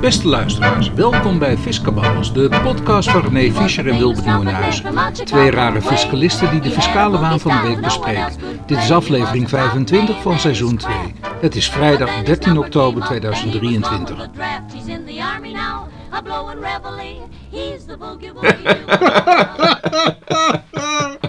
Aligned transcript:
Beste 0.00 0.28
luisteraars, 0.28 0.92
welkom 0.92 1.38
bij 1.38 1.56
Fiscababbels, 1.56 2.32
de 2.32 2.60
podcast 2.62 3.10
van 3.10 3.20
René 3.20 3.52
Fischer 3.52 3.88
en 3.88 3.98
Wilbert 3.98 4.26
Nieuwenhuizen. 4.26 4.94
Twee 5.24 5.50
rare 5.50 5.82
fiscalisten 5.82 6.50
die 6.50 6.60
de 6.60 6.70
fiscale 6.70 7.18
waan 7.18 7.40
van 7.40 7.56
de 7.56 7.62
week 7.68 7.80
bespreken. 7.80 8.32
Dit 8.66 8.78
is 8.78 8.92
aflevering 8.92 9.48
25 9.48 10.22
van 10.22 10.38
seizoen 10.38 10.76
2. 10.76 10.94
Het 11.40 11.56
is 11.56 11.68
vrijdag 11.68 12.22
13 12.22 12.58
oktober 12.58 13.04
2023. 13.04 14.28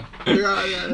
Ja, 0.24 0.62
ja, 0.64 0.86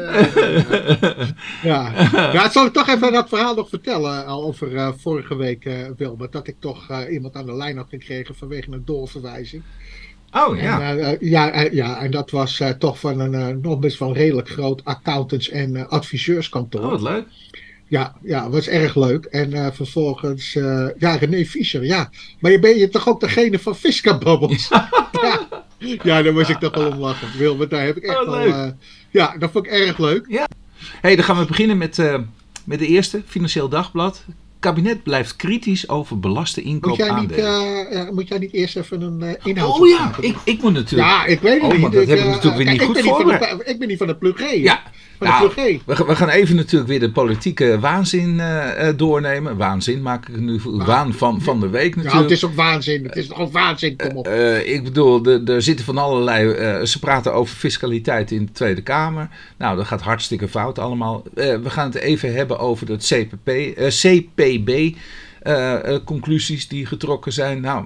ja. 1.63 1.91
Ja, 2.33 2.49
zal 2.49 2.65
ik 2.65 2.73
toch 2.73 2.87
even 2.87 3.11
dat 3.11 3.29
verhaal 3.29 3.55
nog 3.55 3.69
vertellen 3.69 4.25
eh, 4.25 4.37
over 4.37 4.71
uh, 4.71 4.89
vorige 4.97 5.35
week, 5.35 5.65
uh, 5.65 5.73
Wilbert. 5.97 6.31
Dat 6.31 6.47
ik 6.47 6.55
toch 6.59 6.89
uh, 6.91 6.99
iemand 7.11 7.35
aan 7.35 7.45
de 7.45 7.55
lijn 7.55 7.77
had 7.77 7.89
gekregen 7.89 8.35
vanwege 8.35 8.71
een 8.71 8.85
doorverwijzing. 8.85 9.63
Oh 10.31 10.57
ja. 10.57 10.97
En, 10.97 11.17
ja, 11.19 11.67
ja, 11.71 11.99
en 12.01 12.11
dat 12.11 12.31
was 12.31 12.61
toch 12.79 12.99
van 12.99 13.19
een 13.19 13.61
nog 13.61 13.79
best 13.79 13.99
wel 13.99 14.13
redelijk 14.13 14.49
groot 14.49 14.83
accountants- 14.83 15.49
en 15.49 15.89
adviseurskantoor. 15.89 16.81
Oh, 16.81 16.89
wat 16.89 17.01
leuk. 17.01 17.25
Ja, 17.87 18.15
ja, 18.23 18.49
was 18.49 18.67
erg 18.67 18.95
leuk. 18.95 19.25
En 19.25 19.73
vervolgens, 19.73 20.53
ja, 20.97 21.15
René 21.15 21.45
Fischer, 21.45 21.85
ja. 21.85 22.09
Maar 22.39 22.51
je 22.51 22.59
ben 22.59 22.77
je 22.77 22.89
toch 22.89 23.09
ook 23.09 23.19
degene 23.19 23.59
van 23.59 23.75
Fisca 23.75 24.17
Bubbles? 24.17 24.69
ja. 25.21 25.47
ja, 26.03 26.21
daar 26.21 26.33
moest 26.33 26.49
ik 26.49 26.57
toch 26.57 26.75
wel 26.75 26.91
om 26.91 26.99
lachen. 26.99 27.37
Wilbert, 27.37 27.69
daar 27.69 27.85
heb 27.85 27.97
ik 27.97 28.03
echt 28.03 28.19
Oh, 28.19 28.29
wel... 28.29 28.73
ja, 29.17 29.35
dat 29.39 29.51
vond 29.51 29.65
ik 29.65 29.71
erg 29.71 29.97
leuk. 29.97 30.25
Ja. 30.29 30.47
hey, 31.01 31.15
dan 31.15 31.25
gaan 31.25 31.37
we 31.37 31.45
beginnen 31.45 31.77
met, 31.77 31.99
eh, 31.99 32.19
met 32.63 32.79
de 32.79 32.87
eerste, 32.87 33.21
Financieel 33.27 33.69
Dagblad. 33.69 34.23
kabinet 34.59 35.03
blijft 35.03 35.35
kritisch 35.35 35.89
over 35.89 36.19
belaste 36.19 36.61
Moet 36.61 36.69
inkoop 36.73 36.97
jij, 36.97 37.11
niet, 37.19 37.31
eh, 37.31 38.09
moet 38.09 38.27
jij 38.27 38.37
niet 38.37 38.53
eerst 38.53 38.75
even 38.77 39.01
een 39.01 39.19
uh, 39.23 39.29
inhoud 39.43 39.79
oh 39.79 39.87
ja, 39.87 40.11
ik, 40.19 40.35
ik 40.43 40.61
moet 40.61 40.73
natuurlijk... 40.73 41.09
Ja, 41.09 41.25
ik 41.25 41.39
weet 41.39 41.61
het 41.61 41.71
Oh, 41.71 41.77
niet. 41.77 41.91
dat 41.91 42.01
ik, 42.01 42.07
heb 42.07 42.17
ik 42.17 42.25
natuurlijk 42.25 42.55
weer 42.55 42.65
kijk, 42.65 42.69
niet 42.69 42.81
ik 42.81 42.85
goed 42.85 42.93
ben 42.95 43.03
van 43.03 43.17
de- 43.17 43.23
voorbereid. 43.37 43.69
Ik 43.69 43.79
ben 43.79 43.87
niet 43.87 43.97
van 43.97 44.07
de 44.07 44.15
plug 44.15 44.37
G. 44.37 44.53
Ja, 44.53 44.83
Van 45.17 45.27
nou, 45.27 45.51
de 45.55 45.79
we, 45.85 45.95
gaan- 45.95 46.07
we 46.07 46.15
gaan 46.15 46.29
even 46.29 46.55
natuurlijk 46.55 46.89
weer 46.89 46.99
de 46.99 47.11
politieke 47.11 47.79
waanzin 47.79 48.39
eh, 48.39 48.87
eh, 48.87 48.97
doornemen. 48.97 49.57
Waanzin 49.57 50.01
maak 50.01 50.27
ik 50.27 50.39
nu. 50.39 50.59
Waan 50.63 51.13
van, 51.13 51.41
van 51.41 51.59
de 51.59 51.69
week 51.69 51.95
Nou, 51.95 52.05
natuurlijk. 52.05 52.29
het 52.29 52.37
is 52.43 52.45
ook 52.49 52.55
waanzin. 52.55 53.03
Het 53.03 53.15
is 53.15 53.27
toch 53.27 53.51
waanzin, 53.51 53.95
kom 53.97 54.17
op. 54.17 54.27
Eh, 54.27 54.73
ik 54.73 54.83
bedoel, 54.83 55.25
er 55.25 55.61
zitten 55.61 55.85
van 55.85 55.97
allerlei. 55.97 56.85
ze 56.85 56.99
praten 56.99 57.33
over 57.33 57.55
fiscaliteit 57.55 58.31
in 58.31 58.45
de 58.45 58.51
Tweede 58.51 58.81
Kamer. 58.81 59.29
Nou, 59.57 59.75
dat 59.77 59.85
gaat 59.85 60.01
hartstikke 60.01 60.47
fout 60.47 60.79
allemaal. 60.79 61.23
We 61.33 61.69
gaan 61.69 61.87
het 61.87 61.95
even 61.95 62.33
hebben 62.33 62.59
over 62.59 62.89
het 62.89 63.05
CPP, 63.13 63.51
CPB. 63.87 64.95
conclusies 66.05 66.67
die 66.67 66.85
getrokken 66.85 67.33
zijn. 67.33 67.61
Nou, 67.61 67.85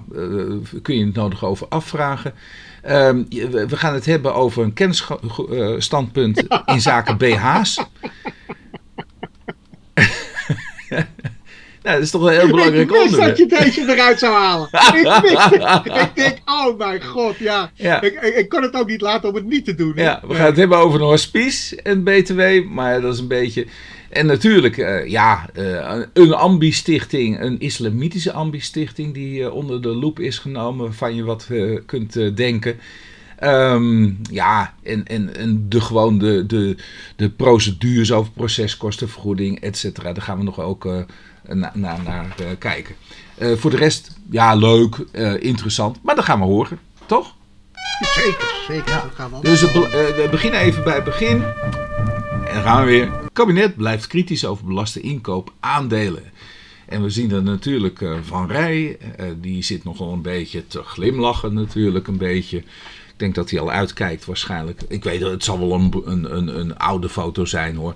kun 0.81 0.97
je 0.97 1.05
het 1.05 1.15
nodig 1.15 1.45
over 1.45 1.67
afvragen. 1.69 2.33
Ehm, 2.81 3.23
we 3.67 3.77
gaan 3.77 3.93
het 3.93 4.05
hebben 4.05 4.33
over 4.33 4.63
een 4.63 4.73
kennisstandpunt 4.73 6.43
in 6.65 6.81
zaken 6.81 7.17
BH's. 7.17 7.75
nou, 10.89 11.03
dat 11.81 12.01
is 12.01 12.11
toch 12.11 12.21
een 12.21 12.33
heel 12.33 12.47
belangrijk 12.47 12.89
ik 12.89 12.89
wist 12.89 13.03
onderwerp. 13.03 13.37
dat 13.37 13.49
je 13.49 13.57
deze 13.57 13.93
eruit 13.93 14.19
zou 14.19 14.33
halen. 14.33 14.67
ik 14.71 15.19
wist. 15.21 15.51
Ik 16.05 16.11
denk, 16.15 16.37
oh 16.45 16.77
mijn 16.77 17.03
god, 17.03 17.37
ja. 17.37 17.71
Ja. 17.73 18.01
Ik, 18.01 18.21
ik, 18.21 18.35
ik 18.35 18.49
kon 18.49 18.61
het 18.61 18.73
ook 18.73 18.87
niet 18.87 19.01
laten 19.01 19.29
om 19.29 19.35
het 19.35 19.45
niet 19.45 19.65
te 19.65 19.75
doen. 19.75 19.93
hè. 19.95 20.03
Ja, 20.03 20.21
we 20.27 20.35
gaan 20.35 20.45
het 20.45 20.57
hebben 20.57 20.77
over 20.77 21.01
een 21.01 21.07
hospice 21.07 21.81
en 21.81 22.03
BTW, 22.03 22.41
maar 22.69 23.01
dat 23.01 23.13
is 23.13 23.19
een 23.19 23.27
beetje... 23.27 23.65
En 24.11 24.25
natuurlijk, 24.25 24.77
eh, 24.77 25.07
ja, 25.07 25.49
eh, 25.53 25.99
een 26.13 26.33
ambi-stichting, 26.33 27.39
een 27.39 27.59
islamitische 27.59 28.31
ambi-stichting 28.31 29.13
die 29.13 29.43
eh, 29.43 29.53
onder 29.53 29.81
de 29.81 29.87
loep 29.95 30.19
is 30.19 30.39
genomen, 30.39 30.85
waarvan 30.85 31.15
je 31.15 31.23
wat 31.23 31.47
kunt 31.85 32.35
denken. 32.35 32.79
Ehm, 33.37 34.09
ja, 34.31 34.73
en, 34.83 35.07
en, 35.07 35.35
en 35.35 35.65
de, 35.69 35.81
gewoon 35.81 36.17
de, 36.17 36.45
de, 36.45 36.75
de 37.15 37.29
procedures 37.29 38.11
over 38.11 38.31
proceskostenvergoeding, 38.31 39.59
et 39.59 39.77
cetera, 39.77 40.13
daar 40.13 40.23
gaan 40.23 40.37
we 40.37 40.43
nog 40.43 40.59
ook 40.59 40.85
na, 41.47 41.71
na- 41.73 42.01
naar 42.05 42.35
kijken. 42.59 42.95
Voor 43.39 43.71
de 43.71 43.77
rest, 43.77 44.17
ja, 44.29 44.55
leuk, 44.55 44.95
interessant, 45.39 45.99
maar 46.03 46.15
dat 46.15 46.23
gaan 46.25 46.39
we 46.39 46.45
horen, 46.45 46.79
toch? 47.05 47.35
Zeker, 48.13 48.53
zeker. 48.67 48.85
Dat 49.03 49.11
gaan 49.15 49.31
we. 49.31 49.37
Dus 49.41 49.61
we 49.61 50.27
beginnen 50.31 50.59
even 50.59 50.83
bij 50.83 50.95
het 50.95 51.03
begin. 51.03 51.43
En 52.53 52.61
gaan 52.61 52.85
we 52.85 52.91
weer. 52.91 53.11
Het 53.11 53.33
kabinet 53.33 53.75
blijft 53.75 54.07
kritisch 54.07 54.45
over 54.45 54.65
belaste 54.65 54.99
inkoop 55.01 55.53
aandelen. 55.59 56.23
En 56.85 57.03
we 57.03 57.09
zien 57.09 57.31
er 57.31 57.43
natuurlijk 57.43 58.01
eh, 58.01 58.13
Van 58.21 58.47
Rij. 58.47 58.97
eh, 58.97 59.25
die 59.41 59.63
zit 59.63 59.83
nogal 59.83 60.13
een 60.13 60.21
beetje 60.21 60.67
te 60.67 60.83
glimlachen 60.83 61.53
natuurlijk 61.53 62.07
een 62.07 62.17
beetje. 62.17 62.57
Ik 62.57 63.17
denk 63.17 63.35
dat 63.35 63.49
hij 63.49 63.59
al 63.59 63.71
uitkijkt 63.71 64.25
waarschijnlijk. 64.25 64.81
Ik 64.87 65.03
weet 65.03 65.21
het, 65.21 65.31
het 65.31 65.43
zal 65.43 65.59
wel 65.59 65.73
een, 65.73 66.01
een, 66.05 66.37
een, 66.37 66.59
een 66.59 66.77
oude 66.77 67.09
foto 67.09 67.45
zijn 67.45 67.75
hoor. 67.75 67.95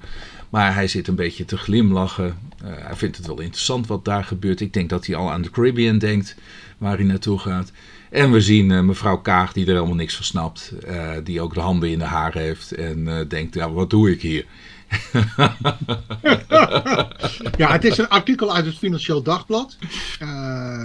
Maar 0.49 0.73
hij 0.73 0.87
zit 0.87 1.07
een 1.07 1.15
beetje 1.15 1.45
te 1.45 1.57
glimlachen. 1.57 2.37
Eh, 2.63 2.71
hij 2.75 2.95
vindt 2.95 3.17
het 3.17 3.27
wel 3.27 3.39
interessant 3.39 3.87
wat 3.87 4.05
daar 4.05 4.23
gebeurt. 4.23 4.61
Ik 4.61 4.73
denk 4.73 4.89
dat 4.89 5.05
hij 5.05 5.15
al 5.15 5.31
aan 5.31 5.41
de 5.41 5.49
Caribbean 5.49 5.97
denkt, 5.97 6.35
waar 6.77 6.95
hij 6.95 7.05
naartoe 7.05 7.39
gaat. 7.39 7.71
En 8.09 8.31
we 8.31 8.41
zien 8.41 8.71
eh, 8.71 8.81
mevrouw 8.81 9.17
Kaag, 9.17 9.53
die 9.53 9.65
er 9.65 9.73
helemaal 9.73 9.95
niks 9.95 10.15
van 10.15 10.25
snapt. 10.25 10.73
eh, 10.85 11.11
die 11.23 11.41
ook 11.41 11.53
de 11.53 11.59
handen 11.59 11.89
in 11.89 11.99
de 11.99 12.05
haar 12.05 12.33
heeft. 12.33 12.71
En 12.71 13.07
eh, 13.07 13.27
denkt, 13.27 13.53
ja, 13.53 13.71
wat 13.71 13.89
doe 13.89 14.11
ik 14.11 14.21
hier? 14.21 14.45
Ja, 17.57 17.71
het 17.71 17.83
is 17.83 17.97
een 17.97 18.09
artikel 18.09 18.55
uit 18.55 18.65
het 18.65 18.77
Financieel 18.77 19.21
Dagblad. 19.23 19.77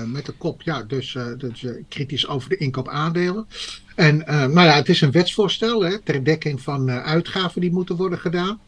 met 0.06 0.26
de 0.26 0.32
kop, 0.38 0.62
ja, 0.62 0.82
dus, 0.82 1.16
dus 1.38 1.64
kritisch 1.88 2.28
over 2.28 2.48
de 2.48 2.56
inkoop 2.56 2.88
aandelen. 2.88 3.47
En 3.94 4.16
nou 4.26 4.60
ja, 4.60 4.75
het 4.75 4.88
is 4.88 5.00
een 5.00 5.10
wetsvoorstel 5.10 5.82
hè, 5.82 5.98
ter 5.98 6.25
dekking 6.25 6.62
van 6.62 6.91
uitgaven 6.91 7.60
die 7.60 7.72
moeten 7.72 7.97
worden 7.97 8.19
gedaan. 8.19 8.60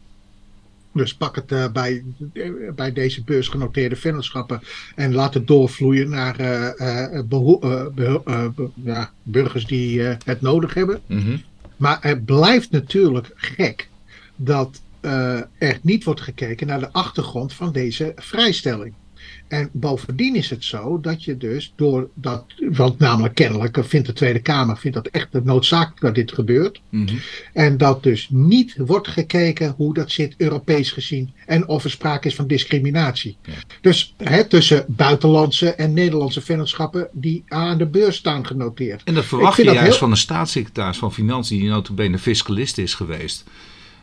Dus 0.93 1.15
pak 1.15 1.35
het 1.35 1.51
eh, 1.51 1.71
bij, 1.71 2.03
eh, 2.33 2.51
bij 2.75 2.93
deze 2.93 3.23
beursgenoteerde 3.23 3.95
vennootschappen 3.95 4.61
en 4.95 5.13
laat 5.13 5.33
het 5.33 5.47
doorvloeien 5.47 6.09
naar 6.09 6.39
eh, 6.39 7.19
ja, 8.83 9.11
burgers 9.23 9.65
die 9.65 10.01
het 10.01 10.41
nodig 10.41 10.73
hebben. 10.73 11.01
Mhm. 11.05 11.37
Maar 11.77 11.97
het 12.01 12.25
blijft 12.25 12.71
natuurlijk 12.71 13.31
gek 13.35 13.89
dat 14.35 14.81
er 15.57 15.79
niet 15.81 16.03
wordt 16.03 16.21
gekeken 16.21 16.67
naar 16.67 16.79
de 16.79 16.91
achtergrond 16.91 17.53
van 17.53 17.71
deze 17.71 18.11
vrijstelling. 18.15 18.93
En 19.47 19.69
bovendien 19.71 20.35
is 20.35 20.49
het 20.49 20.63
zo 20.63 20.99
dat 21.01 21.23
je 21.23 21.37
dus 21.37 21.73
door 21.75 22.09
dat, 22.13 22.45
want 22.69 22.99
namelijk 22.99 23.35
kennelijk 23.35 23.77
vindt 23.85 24.07
de 24.07 24.13
Tweede 24.13 24.39
Kamer 24.41 24.77
vindt 24.77 24.97
dat 24.97 25.07
echt 25.07 25.43
noodzakelijk 25.43 26.01
dat 26.01 26.15
dit 26.15 26.33
gebeurt. 26.33 26.81
Mhm. 26.89 27.15
En 27.53 27.77
dat 27.77 28.03
dus 28.03 28.27
niet 28.31 28.75
wordt 28.77 29.07
gekeken 29.07 29.73
hoe 29.77 29.93
dat 29.93 30.11
zit 30.11 30.33
Europees 30.37 30.91
gezien 30.91 31.33
en 31.45 31.67
of 31.67 31.83
er 31.83 31.89
sprake 31.89 32.27
is 32.27 32.35
van 32.35 32.47
discriminatie. 32.47 33.37
Ja. 33.45 33.53
Dus 33.81 34.13
hè, 34.17 34.47
tussen 34.47 34.85
buitenlandse 34.87 35.73
en 35.73 35.93
Nederlandse 35.93 36.41
vennootschappen 36.41 37.07
die 37.11 37.43
aan 37.47 37.77
de 37.77 37.87
beurs 37.87 38.15
staan 38.15 38.45
genoteerd. 38.45 39.03
En 39.03 39.13
dat 39.13 39.25
verwacht 39.25 39.57
je 39.57 39.63
dat 39.63 39.73
juist 39.73 39.89
heel- 39.89 39.99
van 39.99 40.11
een 40.11 40.17
staatssecretaris 40.17 40.97
van 40.97 41.13
Financiën, 41.13 41.59
die 41.59 41.69
notabene 41.69 42.19
fiscalist 42.19 42.77
is 42.77 42.93
geweest. 42.93 43.43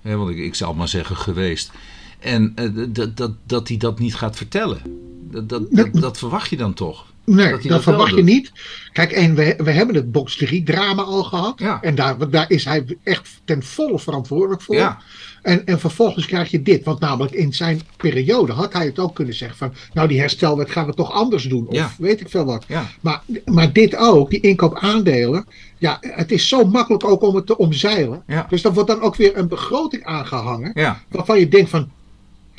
Want 0.03 0.31
ik, 0.31 0.39
ik 0.39 0.55
zal 0.55 0.75
maar 0.75 0.89
zeggen 0.89 1.17
geweest. 1.17 1.71
En 2.19 2.53
eh, 2.55 2.69
dat, 2.89 3.17
dat, 3.17 3.33
dat 3.47 3.69
hij 3.69 3.77
dat 3.77 3.99
niet 3.99 4.15
gaat 4.15 4.37
vertellen. 4.37 4.81
Dat, 5.31 5.49
dat, 5.49 5.63
dat, 5.71 5.89
dat 5.93 6.19
verwacht 6.19 6.51
je 6.51 6.57
dan 6.57 6.75
toch? 6.75 7.07
Nee, 7.25 7.59
dat 7.59 7.83
verwacht 7.83 8.15
je 8.15 8.23
niet. 8.23 8.53
Kijk, 8.93 9.13
en 9.13 9.35
we, 9.35 9.55
we 9.59 9.71
hebben 9.71 9.95
het 9.95 10.13
box 10.13 10.37
3 10.37 10.63
drama 10.63 11.03
al 11.03 11.23
gehad. 11.25 11.59
Ja. 11.59 11.79
En 11.83 11.95
daar, 11.95 12.31
daar 12.31 12.51
is 12.51 12.65
hij 12.65 12.85
echt 13.03 13.41
ten 13.45 13.63
volle 13.63 13.99
verantwoordelijk 13.99 14.63
voor. 14.63 14.75
Ja. 14.75 14.99
En, 15.43 15.67
en 15.67 15.81
vervolgens 15.81 16.27
krijg 16.27 16.51
je 16.51 16.63
dit. 16.63 16.85
Want 16.85 17.01
namelijk 17.01 17.35
in 17.35 17.53
zijn 17.53 17.81
periode 17.97 18.53
had 18.53 18.73
hij 18.73 18.87
het 18.87 18.99
ook 18.99 19.15
kunnen 19.15 19.35
zeggen 19.35 19.59
van... 19.59 19.73
Nou, 19.93 20.09
die 20.09 20.21
herstelwet 20.21 20.71
gaan 20.71 20.87
we 20.87 20.95
toch 20.95 21.13
anders 21.13 21.45
doen. 21.45 21.67
Of 21.67 21.75
Ja. 21.75 21.91
weet 21.99 22.21
ik 22.21 22.29
veel 22.29 22.45
wat. 22.45 22.65
Maar, 23.01 23.23
maar 23.45 23.73
dit 23.73 23.97
ook, 23.97 24.31
die 24.31 24.41
inkoop 24.41 24.79
aandelen. 24.79 25.47
Ja, 25.79 25.99
het 26.01 26.31
is 26.33 26.49
zo 26.49 26.65
makkelijk 26.65 27.05
ook 27.05 27.23
om 27.23 27.35
het 27.35 27.47
te 27.47 27.57
omzeilen. 27.57 28.23
Dus 28.49 28.63
dan 28.63 28.73
wordt 28.73 28.89
dan 28.89 29.01
ook 29.01 29.17
weer 29.17 29.37
een 29.37 29.49
begroting 29.49 30.05
aangehangen. 30.05 30.99
Waarvan 31.09 31.39
je 31.39 31.49
denkt 31.49 31.71
van... 31.71 31.91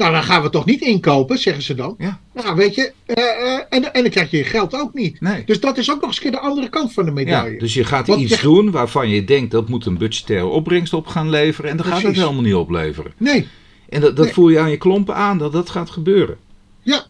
Nou, 0.02 0.14
dan 0.14 0.24
gaan 0.24 0.42
we 0.42 0.50
toch 0.50 0.66
niet 0.66 0.82
inkopen, 0.82 1.38
zeggen 1.38 1.64
ze 1.64 1.76
dan. 1.76 1.96
Ja. 1.98 2.20
Nou, 2.34 2.56
weet 2.56 2.76
je, 2.76 2.92
eh, 3.06 3.24
eh, 3.24 3.60
en, 3.70 3.94
en 3.94 4.02
dan 4.02 4.10
krijg 4.12 4.32
je 4.32 4.38
je 4.38 4.44
geld 4.44 4.74
ook 4.76 4.94
niet. 4.94 5.22
Nee. 5.22 5.44
Dus 5.46 5.60
dat 5.60 5.78
is 5.78 5.92
ook 5.92 5.96
nog 6.00 6.06
eens 6.10 6.16
een 6.16 6.22
keer 6.24 6.32
de 6.32 6.40
andere 6.40 6.70
kant 6.70 6.94
van 6.94 7.04
de 7.04 7.10
Ja, 7.10 7.16
medaille. 7.16 7.60
dus 7.60 7.74
je 7.74 7.84
gaat 7.84 8.08
Want 8.08 8.22
iets 8.22 8.36
je- 8.36 8.42
doen 8.42 8.72
waarvan 8.72 9.10
je 9.10 9.24
denkt 9.24 9.52
dat 9.52 9.70
moet 9.70 9.86
een 9.86 9.98
budgettaire 9.98 10.46
opbrengst 10.46 10.94
op 10.94 11.08
gaan 11.08 11.30
leveren. 11.30 11.70
En 11.72 11.78
dan 11.78 11.86
gaat 11.86 12.02
het 12.02 12.16
helemaal 12.16 12.42
niet 12.42 12.54
opleveren. 12.56 13.14
Nee, 13.18 13.48
En 13.90 14.02
dat, 14.02 14.16
dat 14.16 14.26
Nee. 14.26 14.34
voel 14.34 14.50
je 14.50 14.60
aan 14.60 14.70
je 14.70 14.78
klompen 14.78 15.16
aan 15.16 15.38
dat 15.38 15.52
dat 15.52 15.70
gaat 15.70 15.90
gebeuren. 15.90 16.38
ja. 16.82 17.06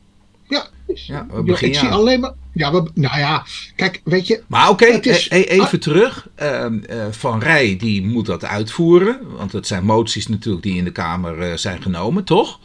Ja, 0.48 0.68
Ja, 0.96 1.26
we 1.32 1.44
beginnen 1.44 1.78
ik 1.80 1.86
zie 1.86 1.94
alleen 1.94 2.20
maar... 2.20 2.34
Ja, 2.54 2.72
we, 2.72 2.90
nou 2.94 3.18
ja, 3.20 3.46
kijk, 3.76 4.02
weet 4.04 4.28
je... 4.28 4.44
Maar 4.48 4.70
oké, 4.70 4.86
Het 4.86 5.06
is- 5.06 5.30
e- 5.30 5.36
e- 5.40 5.44
even 5.62 5.80
terug. 5.80 6.28
Ehm, 6.36 6.80
eh, 6.84 7.06
Van 7.12 7.40
Rij 7.40 7.76
die 7.78 8.06
moet 8.06 8.26
dat 8.26 8.46
uitvoeren. 8.46 9.20
Want 9.38 9.52
het 9.52 9.68
zijn 9.68 9.84
moties 9.86 10.28
natuurlijk 10.28 10.64
die 10.64 10.76
in 10.78 10.84
de 10.84 10.92
Kamer 10.92 11.40
eh, 11.42 11.58
zijn 11.58 11.82
genomen, 11.82 12.24
toch? 12.24 12.60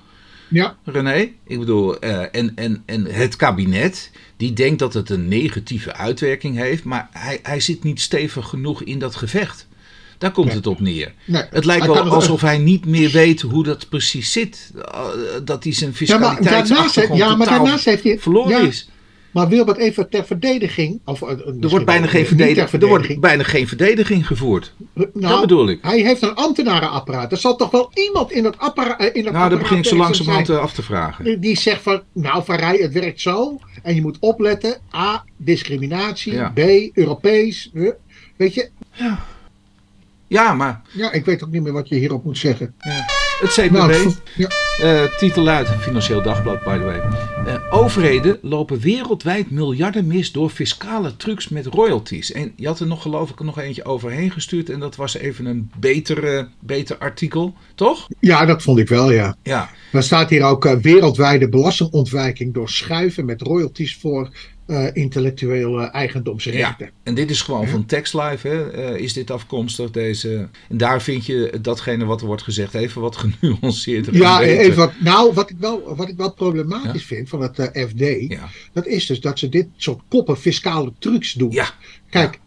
Ja. 0.48 0.76
René. 0.84 1.28
Ik 1.46 1.58
bedoel, 1.58 1.98
eh, 1.98 2.20
en, 2.32 2.52
en, 2.54 2.82
en 2.86 3.04
het 3.04 3.36
kabinet, 3.36 4.10
die 4.36 4.52
denkt 4.52 4.78
dat 4.78 4.94
het 4.94 5.10
een 5.10 5.28
negatieve 5.28 5.94
uitwerking 5.94 6.56
heeft, 6.56 6.84
maar 6.84 7.08
hij, 7.12 7.38
hij 7.42 7.60
zit 7.60 7.82
niet 7.82 8.00
stevig 8.00 8.48
genoeg 8.48 8.82
in 8.82 8.98
dat 8.98 9.14
gevecht. 9.16 9.66
Daar 10.18 10.30
komt 10.30 10.46
Nee. 10.46 10.56
het 10.56 10.66
op 10.66 10.80
neer. 10.80 11.12
Nee, 11.24 11.42
Het 11.50 11.64
lijkt 11.64 11.86
wel 11.86 12.10
alsof 12.10 12.40
hij 12.40 12.58
niet 12.58 12.86
meer 12.86 13.10
weet 13.10 13.40
hoe 13.40 13.64
dat 13.64 13.88
precies 13.88 14.32
zit. 14.32 14.70
Uh, 14.76 14.82
Dat 15.44 15.64
hij 15.64 15.72
zijn 15.72 15.92
Ja, 15.98 16.18
maar 16.18 16.20
daarnaast, 16.20 16.38
fiscaliteitsachtergrond 16.38 17.20
ja, 17.20 17.26
maar 17.36 17.46
totaal 17.46 17.58
daarnaast 17.62 17.84
heeft 17.84 18.02
hij. 18.02 18.18
verloren 18.18 18.50
ja, 18.60 18.66
is. 18.66 18.88
Maar 19.30 19.48
Wilbert, 19.48 19.76
even 19.78 20.08
ter 20.10 20.24
verdediging. 20.24 21.00
Of, 21.04 21.22
eh, 21.22 21.28
Er 21.60 21.68
wordt, 21.68 21.84
bijna 21.84 22.06
geen 22.06 22.26
verdediging, 22.26 22.82
er 22.82 22.88
wordt 22.88 23.20
bijna 23.20 23.42
geen 23.42 23.68
verdediging 23.68 24.26
gevoerd. 24.26 24.74
Nou, 24.94 25.10
dat 25.12 25.40
bedoel 25.40 25.68
ik. 25.68 25.78
Hij 25.82 26.00
heeft 26.00 26.22
een 26.22 26.34
ambtenarenapparaat. 26.34 27.32
Er 27.32 27.38
zal 27.38 27.56
toch 27.56 27.70
wel 27.70 27.90
iemand 27.94 28.30
in 28.32 28.42
dat 28.42 28.58
apparaat. 28.58 29.00
In 29.14 29.24
dat 29.24 29.32
Nou, 29.32 29.48
daar 29.50 29.58
begin 29.58 29.78
ik 29.78 29.84
zo 29.84 29.96
langzamerhand 29.96 30.48
eh, 30.48 30.58
af 30.58 30.72
te 30.72 30.82
vragen. 30.82 31.40
Die 31.40 31.58
zegt 31.58 31.82
van, 31.82 32.02
nou 32.12 32.44
Van 32.44 32.56
Rij, 32.56 32.76
het 32.76 32.92
werkt 32.92 33.20
zo. 33.20 33.58
En 33.82 33.94
je 33.94 34.00
moet 34.02 34.16
opletten. 34.20 34.76
A, 34.94 35.24
discriminatie. 35.36 36.32
Ja. 36.32 36.52
B, 36.54 36.58
Europees. 36.94 37.70
eh, 37.74 37.88
Weet 38.36 38.54
je, 38.54 38.68
Ja, 40.28 40.54
maar 40.54 40.82
ja, 40.92 41.12
ik 41.12 41.24
weet 41.24 41.44
ook 41.44 41.50
niet 41.50 41.62
meer 41.62 41.72
wat 41.72 41.88
je 41.88 41.94
hierop 41.94 42.24
moet 42.24 42.38
zeggen. 42.38 42.74
Het 43.40 43.50
CPB, 43.50 43.72
Nou, 43.72 44.12
ja, 44.36 44.48
eh, 44.80 45.16
titel 45.18 45.42
luidt, 45.42 45.70
Financieel 45.70 46.22
Dagblad 46.22 46.64
by 46.64 46.78
the 46.78 46.84
way. 46.84 47.00
Eh, 47.46 47.54
overheden 47.70 48.38
lopen 48.42 48.78
wereldwijd 48.78 49.50
miljarden 49.50 50.06
mis 50.06 50.32
door 50.32 50.50
fiscale 50.50 51.16
trucs 51.16 51.48
met 51.48 51.66
royalties. 51.66 52.32
En 52.32 52.52
je 52.56 52.66
had 52.66 52.80
er 52.80 52.86
nog 52.86 53.02
geloof 53.02 53.30
ik 53.30 53.38
er 53.38 53.44
nog 53.44 53.58
eentje 53.58 53.84
overheen 53.84 54.30
gestuurd. 54.30 54.70
En 54.70 54.80
dat 54.80 54.96
was 54.96 55.16
even 55.16 55.46
een 55.46 55.70
beter, 55.78 56.36
eh, 56.36 56.44
beter 56.60 56.98
artikel, 56.98 57.54
toch? 57.74 58.08
ja, 58.20 58.44
dat 58.44 58.62
vond 58.62 58.78
ik 58.78 58.88
wel, 58.88 59.12
ja. 59.12 59.36
Ja, 59.42 59.70
Dan 59.92 60.02
staat 60.02 60.30
hier 60.30 60.42
ook 60.42 60.78
wereldwijde 60.82 61.48
belastingontwijking 61.48 62.54
door 62.54 62.68
schuiven 62.68 63.24
met 63.24 63.42
royalties 63.42 63.96
voor 63.96 64.28
eh, 64.66 64.86
intellectuele 64.92 65.84
eigendomsrechten. 65.84 66.90
En 67.02 67.14
dit 67.14 67.30
is 67.30 67.42
gewoon 67.42 67.60
Ja. 67.60 67.68
van 67.68 67.86
TextLive, 67.86 68.48
hè? 68.48 68.70
eh, 68.70 69.00
is 69.02 69.12
dit 69.12 69.30
afkomstig. 69.30 69.90
Deze... 69.90 70.48
En 70.68 70.76
daar 70.76 71.02
vind 71.02 71.26
je 71.26 71.58
datgene 71.60 72.04
wat 72.04 72.20
er 72.20 72.26
wordt 72.26 72.42
gezegd 72.42 72.74
even 72.74 73.00
wat 73.00 73.16
genuanceerder. 73.40 74.12
en 74.14 74.18
Ja, 74.20 74.38
beter. 74.38 74.58
even 74.58 74.76
wat, 74.76 74.92
nou, 75.00 75.32
wat 75.34 75.50
ik 75.50 75.56
wel, 75.60 75.96
wat 75.96 76.08
ik 76.08 76.16
wel 76.16 76.32
problematisch 76.32 77.04
vind 77.04 77.28
van 77.28 77.40
het 77.42 77.58
eh, 77.58 77.86
FD, 77.88 78.30
Ja. 78.30 78.48
dat 78.72 78.86
is 78.86 79.06
dus 79.06 79.20
dat 79.20 79.38
ze 79.38 79.48
dit 79.48 79.66
soort 79.76 80.00
koppen 80.08 80.36
fiscale 80.38 80.92
trucs 80.98 81.32
doen. 81.32 81.50
ja, 81.50 81.70
Kijk, 82.10 82.38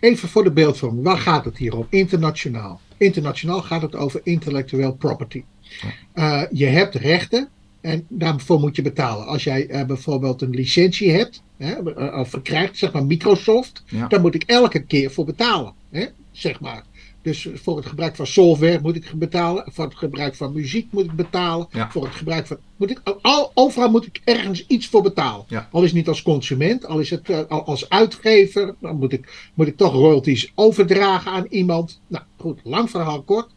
even 0.00 0.28
voor 0.28 0.44
de 0.44 0.52
beeldvorming, 0.52 1.04
waar 1.04 1.18
gaat 1.18 1.44
het 1.44 1.56
hier 1.58 1.76
om? 1.76 1.86
Internationaal. 1.90 2.80
Internationaal 2.96 3.62
gaat 3.62 3.82
het 3.82 3.94
over 3.96 4.20
intellectueel 4.22 4.94
property. 4.94 5.44
Je 6.50 6.66
hebt 6.66 6.94
rechten 6.94 7.48
en 7.84 8.06
daarvoor 8.08 8.60
moet 8.60 8.76
je 8.76 8.82
betalen. 8.82 9.26
Als 9.26 9.44
jij 9.44 9.66
eh, 9.68 9.84
bijvoorbeeld 9.84 10.42
een 10.42 10.50
licentie 10.50 11.10
hebt, 11.10 11.42
hè, 11.56 11.74
of 12.20 12.28
verkrijgt, 12.30 12.78
zeg 12.78 12.92
maar 12.92 13.04
Microsoft, 13.04 13.82
Ja. 13.86 14.06
dan 14.08 14.20
moet 14.20 14.34
ik 14.34 14.42
elke 14.42 14.84
keer 14.84 15.10
voor 15.10 15.24
betalen. 15.24 15.72
Hè, 15.90 16.06
zeg 16.32 16.60
maar. 16.60 16.84
Dus 17.22 17.48
voor 17.54 17.76
het 17.76 17.86
gebruik 17.86 18.16
van 18.16 18.26
software 18.26 18.78
moet 18.82 18.96
ik 18.96 19.12
betalen. 19.14 19.64
Voor 19.72 19.84
het 19.84 19.94
gebruik 19.94 20.34
van 20.34 20.52
muziek 20.52 20.92
moet 20.92 21.04
ik 21.04 21.12
betalen. 21.12 21.66
Ja. 21.70 21.90
Voor 21.90 22.04
het 22.04 22.14
gebruik 22.14 22.46
van. 22.46 22.56
Moet 22.76 22.90
ik, 22.90 23.00
al, 23.22 23.50
overal 23.54 23.90
moet 23.90 24.06
ik 24.06 24.20
ergens 24.24 24.66
iets 24.66 24.86
voor 24.86 25.02
betalen. 25.02 25.44
Ja. 25.48 25.68
Al 25.72 25.80
is 25.80 25.86
het 25.86 25.96
niet 25.96 26.08
als 26.08 26.22
consument, 26.22 26.86
al 26.86 26.98
is 26.98 27.10
het 27.10 27.30
eh, 27.30 27.40
al 27.48 27.64
als 27.64 27.88
uitgever. 27.88 28.74
Dan 28.80 28.96
moet 28.96 29.12
ik, 29.12 29.50
moet 29.54 29.66
ik 29.66 29.76
toch 29.76 29.92
royalties 29.92 30.52
overdragen 30.54 31.32
aan 31.32 31.46
iemand. 31.48 32.00
Nou 32.06 32.24
goed, 32.38 32.60
lang 32.62 32.90
verhaal 32.90 33.22
kort. 33.22 33.48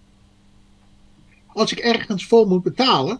Als 1.47 1.71
ik 1.71 1.79
ergens 1.79 2.25
voor 2.25 2.47
moet 2.47 2.63
betalen. 2.63 3.19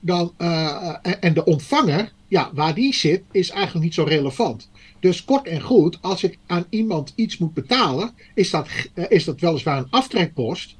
Dan, 0.00 0.32
eh, 0.36 0.94
en- 1.20 1.34
de 1.34 1.44
ontvanger, 1.44 2.12
ja, 2.28 2.50
waar 2.54 2.74
die 2.74 2.94
zit, 2.94 3.22
is 3.32 3.50
eigenlijk 3.50 3.84
niet 3.84 3.94
zo 3.94 4.02
relevant. 4.04 4.70
Dus 5.00 5.24
kort 5.24 5.46
en 5.46 5.60
goed, 5.60 5.98
als 6.00 6.22
ik 6.24 6.38
aan 6.46 6.64
iemand 6.70 7.12
iets 7.16 7.38
moet 7.38 7.54
betalen, 7.54 8.10
is 8.34 8.50
dat, 8.50 8.68
eh, 8.94 9.04
is 9.08 9.24
dat 9.24 9.40
weliswaar 9.40 9.78
een 9.78 9.90
aftrekpost. 9.90 10.78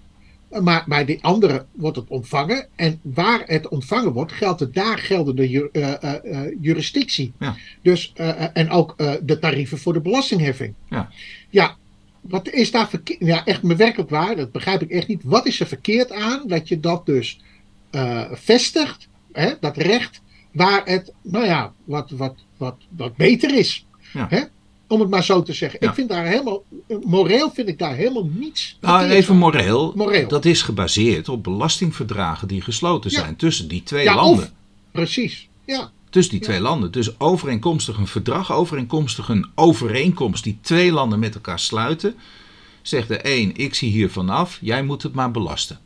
eh, 0.50 0.60
Maar 0.60 0.84
bij 0.88 1.04
die 1.04 1.22
andere 1.22 1.66
wordt 1.72 1.96
het 1.96 2.08
ontvangen. 2.08 2.66
En 2.76 3.00
waar 3.02 3.42
het 3.46 3.68
ontvangen 3.68 4.12
wordt, 4.12 4.32
geldt 4.32 4.60
het 4.60 4.74
daar 4.74 4.98
geldende 4.98 5.48
ju- 5.50 5.68
eh, 5.72 6.02
eh, 6.02 6.14
eh, 6.44 6.56
jurisdictie. 6.60 7.32
Ja. 7.38 7.56
Dus, 7.82 8.12
eh, 8.14 8.28
eh, 8.44 8.48
en 8.52 8.70
ook 8.70 8.94
eh, 8.96 9.12
de 9.22 9.38
tarieven 9.38 9.78
voor 9.78 9.92
de 9.92 10.00
belastingheffing. 10.00 10.74
Ja. 10.88 11.08
ja, 11.50 11.76
wat 12.20 12.48
is 12.48 12.70
daar 12.70 12.88
verkeerd? 12.88 13.20
Ja, 13.20 13.44
echt 13.44 13.62
me 13.62 13.76
werkelijk 13.76 14.10
waar, 14.10 14.36
dat 14.36 14.52
begrijp 14.52 14.82
ik 14.82 14.90
echt 14.90 15.08
niet. 15.08 15.22
Wat 15.24 15.46
is 15.46 15.60
er 15.60 15.66
verkeerd 15.66 16.12
aan 16.12 16.42
dat 16.46 16.68
je 16.68 16.80
dat 16.80 17.06
dus 17.06 17.40
eh, 17.90 18.22
vestigt, 18.32 19.08
hè, 19.32 19.52
dat 19.60 19.76
recht, 19.76 20.20
waar 20.52 20.82
het, 20.84 21.12
nou 21.22 21.44
ja, 21.44 21.72
wat, 21.84 22.10
wat, 22.10 22.34
wat, 22.56 22.76
wat 22.96 23.16
beter 23.16 23.54
is. 23.54 23.86
Ja. 24.12 24.26
Hè? 24.30 24.42
Om 24.88 25.00
het 25.00 25.10
maar 25.10 25.24
zo 25.24 25.42
te 25.42 25.52
zeggen. 25.52 25.78
Ja. 25.82 25.88
Ik 25.88 25.94
vind 25.94 26.08
daar 26.08 26.26
helemaal, 26.26 26.62
moreel 27.04 27.50
vind 27.50 27.68
ik 27.68 27.78
daar 27.78 27.94
helemaal 27.94 28.28
niets. 28.34 28.78
Nou, 28.80 29.04
even 29.08 29.36
moreel. 29.36 29.92
Moreel. 29.96 30.28
Dat 30.28 30.44
is 30.44 30.62
gebaseerd 30.62 31.28
op 31.28 31.42
belastingverdragen 31.44 32.48
die 32.48 32.60
gesloten 32.60 33.10
Ja. 33.10 33.20
zijn 33.20 33.36
tussen 33.36 33.68
die 33.68 33.82
twee 33.82 34.04
Ja, 34.04 34.14
landen. 34.14 34.44
of, 34.44 34.52
precies. 34.92 35.48
Ja, 35.66 35.90
Tussen 36.10 36.34
die 36.34 36.42
twee 36.42 36.60
landen. 36.60 36.92
Dus 36.92 37.20
overeenkomstig 37.20 37.96
een 37.96 38.06
verdrag, 38.06 38.52
overeenkomstig 38.52 39.28
een 39.28 39.50
overeenkomst 39.54 40.44
die 40.44 40.58
twee 40.60 40.92
landen 40.92 41.18
met 41.18 41.34
elkaar 41.34 41.58
sluiten. 41.58 42.14
Zegt 42.82 43.08
de 43.08 43.18
een, 43.22 43.56
ik 43.56 43.74
zie 43.74 43.90
hier 43.90 44.10
vanaf, 44.10 44.58
jij 44.60 44.82
moet 44.82 45.02
het 45.02 45.14
maar 45.14 45.30
belasten. 45.30 45.78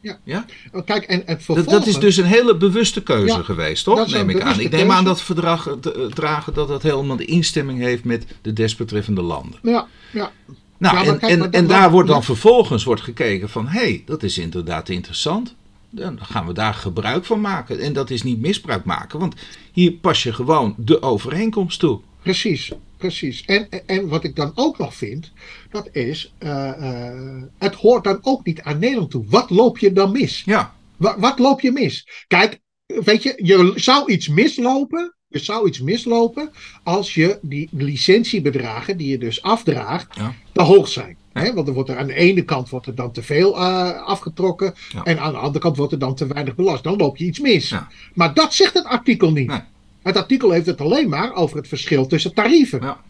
Ja. 0.00 0.18
ja? 0.24 0.44
Oh, 0.72 0.84
kijk, 0.84 1.04
en 1.04 1.22
het 1.26 1.46
Dat, 1.46 1.86
is 1.86 1.98
dus 1.98 2.16
een 2.16 2.24
hele 2.24 2.56
bewuste 2.56 3.02
keuze 3.02 3.36
Ja, 3.36 3.42
geweest, 3.42 3.84
toch? 3.84 4.12
Neem 4.12 4.30
ik 4.30 4.40
aan. 4.40 4.60
Ik 4.60 4.70
neem 4.70 4.90
aan 4.90 5.04
dat 5.04 5.22
verdrag 5.22 5.66
eh, 5.66 5.74
eh, 5.74 6.10
dragen 6.10 6.54
dat 6.54 6.68
dat 6.68 6.82
helemaal 6.82 7.16
de 7.16 7.24
instemming 7.24 7.78
heeft 7.78 8.04
met 8.04 8.24
de 8.42 8.52
desbetreffende 8.52 9.22
landen. 9.22 9.58
Ja, 9.62 9.86
ja. 10.12 10.32
Nou, 10.78 10.96
Ja, 10.96 11.04
en, 11.12 11.18
kijk, 11.18 11.32
en, 11.32 11.52
en 11.52 11.66
daar 11.66 11.90
wordt 11.90 12.08
dan 12.08 12.24
vervolgens 12.24 12.84
wordt 12.84 13.00
gekeken 13.02 13.48
van... 13.48 13.66
hé, 13.66 13.80
hey, 13.80 14.02
dat 14.06 14.22
is 14.22 14.38
inderdaad 14.38 14.88
interessant. 14.88 15.54
Dan 15.90 16.18
gaan 16.22 16.46
we 16.46 16.52
daar 16.52 16.74
gebruik 16.74 17.24
van 17.24 17.40
maken. 17.40 17.80
En 17.80 17.92
dat 17.92 18.10
is 18.10 18.22
niet 18.22 18.40
misbruik 18.40 18.84
maken. 18.84 19.18
Want 19.18 19.34
hier 19.72 19.92
pas 19.92 20.22
je 20.22 20.32
gewoon 20.32 20.74
de 20.76 21.02
overeenkomst 21.02 21.78
toe. 21.78 22.00
Precies, 22.22 22.72
precies. 23.00 23.44
En, 23.44 23.68
en 23.86 24.08
wat 24.08 24.24
ik 24.24 24.36
dan 24.36 24.52
ook 24.54 24.78
nog 24.78 24.94
vind, 24.94 25.32
dat 25.70 25.88
is, 25.92 26.32
eh, 26.38 26.68
eh, 26.68 27.42
het 27.58 27.74
hoort 27.74 28.04
dan 28.04 28.18
ook 28.22 28.44
niet 28.44 28.60
aan 28.62 28.78
Nederland 28.78 29.10
toe. 29.10 29.24
Wat 29.28 29.50
loop 29.50 29.78
je 29.78 29.92
dan 29.92 30.12
mis? 30.12 30.42
Ja, 30.46 30.74
Wa- 30.96 31.18
wat 31.18 31.38
loop 31.38 31.60
je 31.60 31.72
mis? 31.72 32.24
Kijk, 32.26 32.58
weet 32.86 33.22
je, 33.22 33.32
je 33.42 33.72
zou 33.74 34.12
iets 34.12 34.28
mislopen. 34.28 35.14
Je 35.28 35.38
zou 35.38 35.68
iets 35.68 35.80
mislopen 35.80 36.50
als 36.82 37.14
je 37.14 37.38
die 37.42 37.68
licentiebedragen 37.72 38.96
die 38.96 39.08
je 39.08 39.18
dus 39.18 39.42
afdraagt, 39.42 40.16
Ja. 40.16 40.34
te 40.52 40.62
hoog 40.62 40.88
zijn. 40.88 41.16
Want 41.32 41.68
er 41.68 41.74
wordt 41.74 41.90
er 41.90 41.96
aan 41.98 42.06
de 42.06 42.14
ene 42.14 42.42
kant 42.42 42.68
wordt 42.68 42.86
er 42.86 42.94
dan 42.94 43.12
te 43.12 43.22
veel 43.22 43.56
eh, 43.56 44.02
afgetrokken. 44.02 44.74
Ja. 44.92 45.02
En 45.02 45.18
aan 45.20 45.32
de 45.32 45.38
andere 45.38 45.58
kant 45.58 45.76
wordt 45.76 45.92
er 45.92 45.98
dan 45.98 46.14
te 46.14 46.26
weinig 46.26 46.54
belast. 46.54 46.82
Dan 46.84 46.96
loop 46.96 47.16
je 47.16 47.24
iets 47.24 47.40
mis. 47.40 47.68
Ja. 47.68 47.88
Maar 48.14 48.34
dat 48.34 48.54
zegt 48.54 48.74
het 48.74 48.84
artikel 48.84 49.32
niet. 49.32 49.46
Nee. 49.48 49.60
Het 50.02 50.16
artikel 50.16 50.50
heeft 50.50 50.66
het 50.66 50.80
alleen 50.80 51.08
maar 51.08 51.34
over 51.34 51.56
het 51.56 51.68
verschil 51.68 52.06
tussen 52.06 52.34
tarieven. 52.34 52.80
ja. 52.82 53.00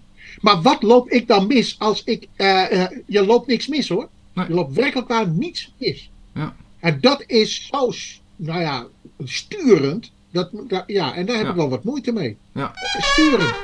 Maar 0.41 0.63
wat 0.63 0.83
loop 0.83 1.09
ik 1.11 1.29
dan 1.29 1.47
mis 1.47 1.77
als 1.79 2.05
ik. 2.05 2.27
eh, 2.37 2.83
eh, 2.83 2.91
je 3.07 3.27
loopt 3.27 3.47
niks 3.47 3.67
mis 3.67 3.89
hoor. 3.89 4.09
Nee. 4.33 4.47
Je 4.49 4.55
loopt 4.55 4.75
werkelijk 4.75 5.09
waar 5.09 5.29
niets 5.29 5.73
mis. 5.79 6.11
Ja. 6.35 6.55
En 6.81 6.99
dat 7.01 7.25
is 7.27 7.69
zo, 7.73 7.91
nou 8.37 8.61
ja, 8.61 8.87
sturend. 9.25 10.11
Dat, 10.33 10.51
dat- 10.69 10.85
ja, 10.87 11.15
en 11.15 11.27
daar 11.27 11.37
heb 11.37 11.45
Ja. 11.45 11.51
ik 11.51 11.57
wel 11.57 11.69
wat 11.69 11.85
moeite 11.85 12.13
mee. 12.13 12.37
Ja. 12.55 12.73
Sturend. 13.01 13.55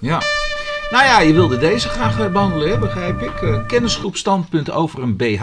ja. 0.00 0.20
Nou 0.90 1.04
ja, 1.04 1.20
je 1.20 1.32
wilde 1.32 1.58
deze 1.58 1.88
graag 1.88 2.20
eh, 2.20 2.32
behandelen, 2.32 2.80
begrijp 2.80 3.20
ik. 3.22 3.42
Eh, 3.42 3.66
kennisgroep 3.66 4.16
standpunt 4.16 4.70
over 4.70 5.02
een 5.02 5.16
BH. 5.16 5.42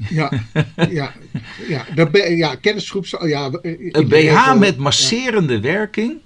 Ja, 0.08 0.30
ja, 0.90 1.12
ja, 1.68 1.84
de, 1.94 2.34
ja 2.36 2.54
kennisgroep. 2.54 3.06
Ja, 3.06 3.50
eh, 3.50 3.88
Een 3.92 4.08
BH 4.08 4.58
met 4.58 4.76
masserende 4.76 5.60
werking, 5.60 6.18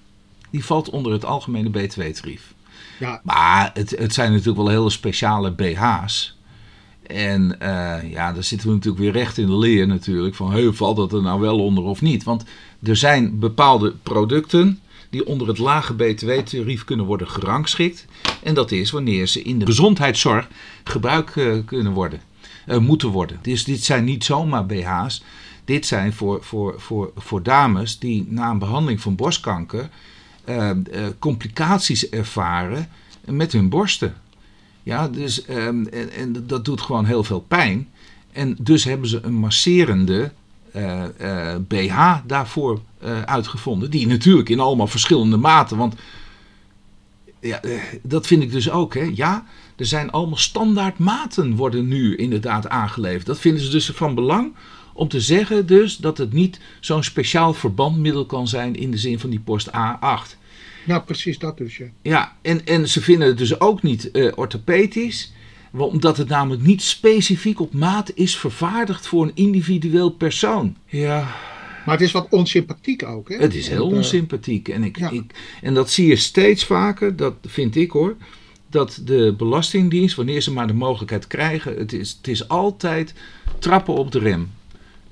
die 0.50 0.64
valt 0.64 0.90
onder 0.90 1.12
het 1.12 1.25
algemene 1.25 1.71
BTW-tarief. 1.71 2.54
Ja, 2.99 3.21
Maar 3.23 3.71
het, 3.75 3.90
het 3.90 4.14
zijn 4.14 4.31
natuurlijk 4.31 4.57
wel 4.57 4.69
hele 4.69 4.90
speciale 4.90 5.52
BH's. 5.52 6.37
En 7.07 7.61
eh, 7.61 8.11
ja, 8.11 8.33
daar 8.33 8.45
zitten 8.45 8.69
we 8.69 8.75
natuurlijk 8.75 9.02
weer 9.02 9.12
recht 9.12 9.38
in 9.38 9.47
de 9.47 9.59
leer 9.59 9.87
natuurlijk. 9.87 10.35
Van 10.35 10.52
hey, 10.52 10.73
valt 10.73 10.97
dat 10.97 11.12
er 11.12 11.23
nou 11.23 11.40
wel 11.40 11.59
onder 11.59 11.85
of 11.85 12.00
niet? 12.00 12.25
Want 12.25 12.45
er 12.83 12.97
zijn 12.97 13.38
bepaalde 13.38 13.95
producten 14.02 14.81
die 15.11 15.26
onder 15.26 15.49
het 15.49 15.59
lage 15.59 15.95
btw-tarief 15.95 16.85
kunnen 16.85 17.07
worden 17.07 17.28
gerangschikt. 17.28 18.07
En 18.43 18.54
dat 18.54 18.71
is 18.71 18.90
wanneer 18.90 19.26
ze 19.26 19.43
in 19.43 19.59
de 19.59 19.66
gezondheidszorg 19.66 20.49
gebruikt 20.85 21.37
eh, 21.37 21.52
kunnen 21.66 21.93
worden, 21.93 22.21
eh, 22.66 22.78
moeten 22.78 23.09
worden. 23.09 23.38
Dus 23.42 23.64
dit 23.64 23.85
zijn 23.85 24.04
niet 24.04 24.25
zomaar 24.25 24.66
BH's. 24.66 25.23
Dit 25.64 25.87
zijn 25.87 26.12
voor, 26.12 26.42
voor, 26.42 26.75
voor, 26.80 27.12
voor 27.16 27.42
dames 27.42 27.99
die 27.99 28.26
na 28.28 28.50
een 28.50 28.59
behandeling 28.59 29.00
van 29.00 29.14
borstkanker 29.14 29.88
eh, 30.44 30.71
eh, 30.71 30.76
complicaties 31.18 32.09
ervaren 32.09 32.88
met 33.25 33.52
hun 33.52 33.68
borsten. 33.68 34.14
Ja, 34.83 35.09
dus, 35.09 35.44
ehm, 35.44 35.87
en, 35.87 36.11
en 36.12 36.47
dat 36.47 36.64
doet 36.64 36.80
gewoon 36.80 37.04
heel 37.04 37.25
veel 37.25 37.40
pijn. 37.40 37.88
En 38.33 38.56
dus 38.61 38.85
hebben 38.85 39.09
ze 39.09 39.21
een 39.23 39.35
masserende 39.35 40.33
BH 41.68 42.16
daarvoor 42.26 42.80
uitgevonden. 43.25 43.90
Die 43.90 44.06
natuurlijk 44.06 44.49
in 44.49 44.61
allemaal 44.61 44.87
verschillende 44.87 45.37
maten. 45.37 45.76
Want 45.76 45.94
ja, 47.40 47.61
dat 48.02 48.26
vind 48.26 48.42
ik 48.42 48.52
dus 48.52 48.71
ook. 48.71 48.94
Hè. 48.94 49.11
Ja, 49.14 49.44
er 49.76 49.87
zijn 49.87 50.11
allemaal 50.11 50.37
standaard 50.37 50.99
maten 50.99 51.57
worden 51.57 51.88
nu 51.88 52.16
inderdaad 52.16 52.69
aangeleverd. 52.69 53.26
Dat 53.26 53.40
vinden 53.40 53.62
ze 53.62 53.71
dus 53.71 53.90
van 53.90 54.14
belang 54.14 54.54
om 54.93 55.09
te 55.09 55.21
zeggen 55.21 55.66
dus 55.66 55.97
dat 55.97 56.19
het 56.19 56.33
niet 56.33 56.61
zo'n 56.81 57.02
speciaal 57.02 57.54
verbandmiddel 57.54 58.26
kan 58.26 58.49
zijn 58.49 58.75
in 58.76 58.90
de 58.90 58.99
zin 58.99 59.19
van 59.19 59.31
die 59.31 59.40
post 59.40 59.69
A8. 59.69 60.37
Ja, 60.87 60.99
precies 60.99 61.38
dat 61.38 61.59
dus. 61.59 61.76
Ja, 61.76 61.87
ja 62.02 62.37
en, 62.43 62.66
en 62.66 62.88
ze 62.88 63.00
vinden 63.00 63.28
het 63.28 63.38
dus 63.38 63.61
ook 63.61 63.83
niet 63.83 64.09
uh, 64.12 64.33
orthopedisch 64.35 65.33
omdat 65.83 66.16
het 66.16 66.28
namelijk 66.28 66.62
niet 66.62 66.83
specifiek 66.83 67.61
op 67.61 67.73
maat 67.73 68.12
is 68.14 68.37
vervaardigd 68.37 69.07
voor 69.07 69.23
een 69.23 69.33
individueel 69.35 70.11
persoon. 70.11 70.76
Ja. 70.87 71.35
Maar 71.85 71.95
het 71.95 72.04
is 72.04 72.12
wat 72.12 72.26
onsympathiek 72.31 73.02
ook. 73.02 73.28
Hè? 73.28 73.37
Het 73.37 73.54
is 73.54 73.69
heel 73.69 73.90
eh, 73.90 73.97
onsympathiek. 73.97 74.69
En, 74.69 74.85
ik, 74.85 74.99
ik, 74.99 75.23
en 75.62 75.75
dat 75.75 75.90
zie 75.90 76.07
je 76.07 76.16
steeds 76.16 76.64
vaker, 76.64 77.16
dat 77.16 77.35
vind 77.43 77.76
ik 77.76 77.90
hoor. 77.90 78.16
Dat 78.75 79.00
de 79.04 79.35
Belastingdienst, 79.37 80.16
wanneer 80.16 80.40
ze 80.40 80.52
maar 80.52 80.66
de 80.66 80.73
mogelijkheid 80.73 81.26
krijgen, 81.26 81.76
het 81.76 81.93
is, 81.93 82.14
het 82.16 82.28
is 82.28 82.49
altijd 82.49 83.14
trappen 83.59 83.95
op 83.95 84.12
de 84.12 84.19
rem. 84.19 84.50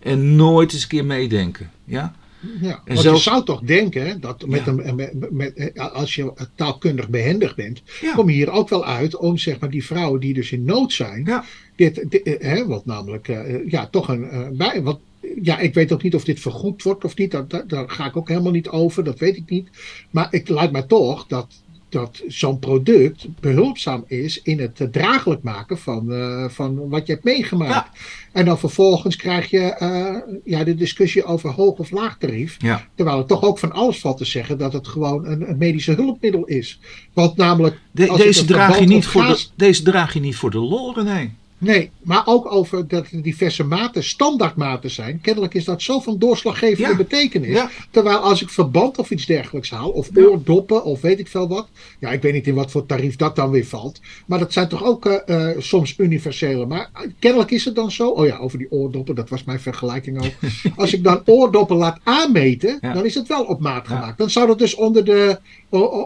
En 0.01 0.37
nooit 0.37 0.73
eens 0.73 0.83
een 0.83 0.89
keer 0.89 1.05
meedenken. 1.05 1.71
Ja? 1.85 2.15
Ja, 2.61 2.83
en 2.85 2.99
zelfs... 2.99 3.25
je 3.25 3.31
zou 3.31 3.45
toch 3.45 3.61
denken 3.61 4.21
dat 4.21 4.47
met 4.47 4.67
een, 4.67 4.95
met, 4.95 5.31
met, 5.31 5.79
als 5.79 6.15
je 6.15 6.33
taalkundig 6.55 7.09
behendig 7.09 7.55
bent, 7.55 7.83
kom 8.15 8.29
je 8.29 8.35
hier 8.35 8.51
ook 8.51 8.69
wel 8.69 8.85
uit 8.85 9.17
om 9.17 9.39
zeg 9.39 9.59
maar, 9.59 9.71
die 9.71 9.85
vrouwen 9.85 10.21
die 10.21 10.35
dus 10.35 10.53
in 10.53 10.65
nood 10.65 10.93
zijn, 10.93 11.25
ja. 11.25 11.45
dit, 11.77 12.05
dit 12.09 12.23
eh, 12.23 12.41
hè, 12.41 12.67
wat 12.67 12.87
namelijk 12.87 13.29
uh, 13.29 13.71
ja, 13.71 13.87
toch 13.87 14.09
een 14.09 14.23
uh, 14.23 14.49
bij, 14.53 14.83
wat, 14.83 15.01
ja, 15.43 15.59
ik 15.59 15.75
weet 15.75 15.93
ook 15.93 16.03
niet 16.03 16.15
of 16.15 16.25
dit 16.25 16.41
vergoed 16.41 16.83
wordt 16.83 17.05
of 17.05 17.17
niet. 17.17 17.31
Daar, 17.31 17.67
daar, 17.67 17.91
ga 17.91 18.07
ik 18.07 18.17
ook 18.17 18.29
helemaal 18.29 18.53
niet 18.53 18.69
over. 18.69 19.05
Dat 19.05 19.19
weet 19.19 19.37
ik 19.37 19.51
niet. 19.51 19.69
Maar 20.11 20.29
het 20.31 20.49
lijkt 20.49 20.73
mij 20.73 20.83
toch 20.83 21.27
dat 21.27 21.47
dat 21.93 22.23
zo'n 22.29 22.59
product 22.59 23.27
behulpzaam 23.41 24.05
is 24.07 24.43
in 24.43 24.61
het 24.61 24.89
draaglijk 24.91 25.43
maken 25.43 25.79
van, 25.79 26.13
uh, 26.13 26.49
van 26.49 26.89
wat 26.89 27.07
je 27.07 27.13
hebt 27.13 27.25
meegemaakt. 27.25 27.99
En 28.33 28.45
dan 28.45 28.59
vervolgens 28.59 29.17
krijg 29.17 29.51
je 29.51 29.77
uh, 29.83 30.37
ja, 30.45 30.65
de 30.65 30.75
discussie 30.75 31.25
over 31.25 31.51
hoog 31.51 31.79
of 31.79 31.91
laag 31.91 32.19
tarief. 32.19 32.57
Ja. 32.59 32.89
Terwijl 32.95 33.19
het 33.19 33.29
toch 33.29 33.43
ook 33.43 33.59
van 33.59 33.73
alles 33.73 34.01
valt 34.01 34.17
te 34.17 34.25
zeggen 34.25 34.59
dat 34.59 34.73
het 34.73 34.89
gewoon 34.89 35.27
een, 35.27 35.51
een 35.51 35.59
medische 35.59 35.93
hulpmiddel 35.93 36.45
is. 36.45 36.81
Want 37.13 37.37
namelijk. 37.37 37.79
De, 37.91 38.15
deze, 38.17 38.45
draag 38.45 38.79
je 38.79 38.87
niet 38.87 39.07
voor 39.07 39.27
de, 39.27 39.45
deze 39.57 39.83
draag 39.83 40.13
je 40.13 40.21
niet 40.21 40.37
voor 40.37 40.51
de 40.51 40.59
lol, 40.59 41.03
nee. 41.03 41.33
Nee, 41.63 41.91
maar 42.03 42.23
ook 42.25 42.53
over 42.53 42.89
dat 42.89 43.11
er 43.11 43.23
diverse 43.23 43.65
maten 43.65 44.05
standaardmaten 44.05 44.91
zijn. 44.91 45.21
Kennelijk 45.21 45.55
is 45.55 45.65
dat 45.65 45.83
zo 45.83 46.01
van 46.01 46.19
doorslaggevende 46.19 46.97
betekenis. 46.97 47.63
Terwijl 47.91 48.17
als 48.17 48.43
ik 48.43 48.49
verband 48.49 48.99
of 48.99 49.11
iets 49.11 49.27
dergelijks 49.27 49.71
haal, 49.71 49.91
of 49.91 50.11
oordoppen 50.15 50.85
of 50.85 51.01
weet 51.01 51.19
ik 51.19 51.29
veel 51.29 51.49
wat. 51.49 51.69
Ja, 52.01 52.11
ik 52.11 52.23
weet 52.23 52.33
niet 52.33 52.47
in 52.47 52.55
wat 52.55 52.71
voor 52.71 52.87
tarief 52.87 53.17
dat 53.17 53.37
dan 53.37 53.51
weer 53.51 53.67
valt. 53.67 54.01
Maar 54.27 54.39
dat 54.39 54.53
zijn 54.53 54.69
toch 54.69 54.85
ook 54.85 55.23
uh, 55.27 55.49
soms 55.59 55.95
universele. 55.99 56.67
Maar 56.67 56.91
kennelijk 57.19 57.51
is 57.51 57.65
het 57.65 57.75
dan 57.75 57.91
zo. 57.91 58.09
Oh 58.09 58.27
ja, 58.27 58.37
over 58.37 58.59
die 58.59 58.71
oordoppen, 58.71 59.15
dat 59.15 59.29
was 59.29 59.45
mijn 59.45 59.61
vergelijking 59.61 60.25
ook. 60.25 60.51
als 60.77 60.93
ik 60.93 61.05
dan 61.05 61.23
oordoppen 61.25 61.77
laat 61.77 62.01
aanmeten, 62.03 62.79
dan 62.81 63.05
is 63.05 63.15
het 63.15 63.29
wel 63.29 63.45
op 63.45 63.61
maat 63.61 63.87
gemaakt. 63.87 64.19
Dan 64.19 64.31
zou 64.31 64.47
dat 64.47 64.59
dus 64.59 64.75
onder, 64.75 65.05
de, 65.05 65.39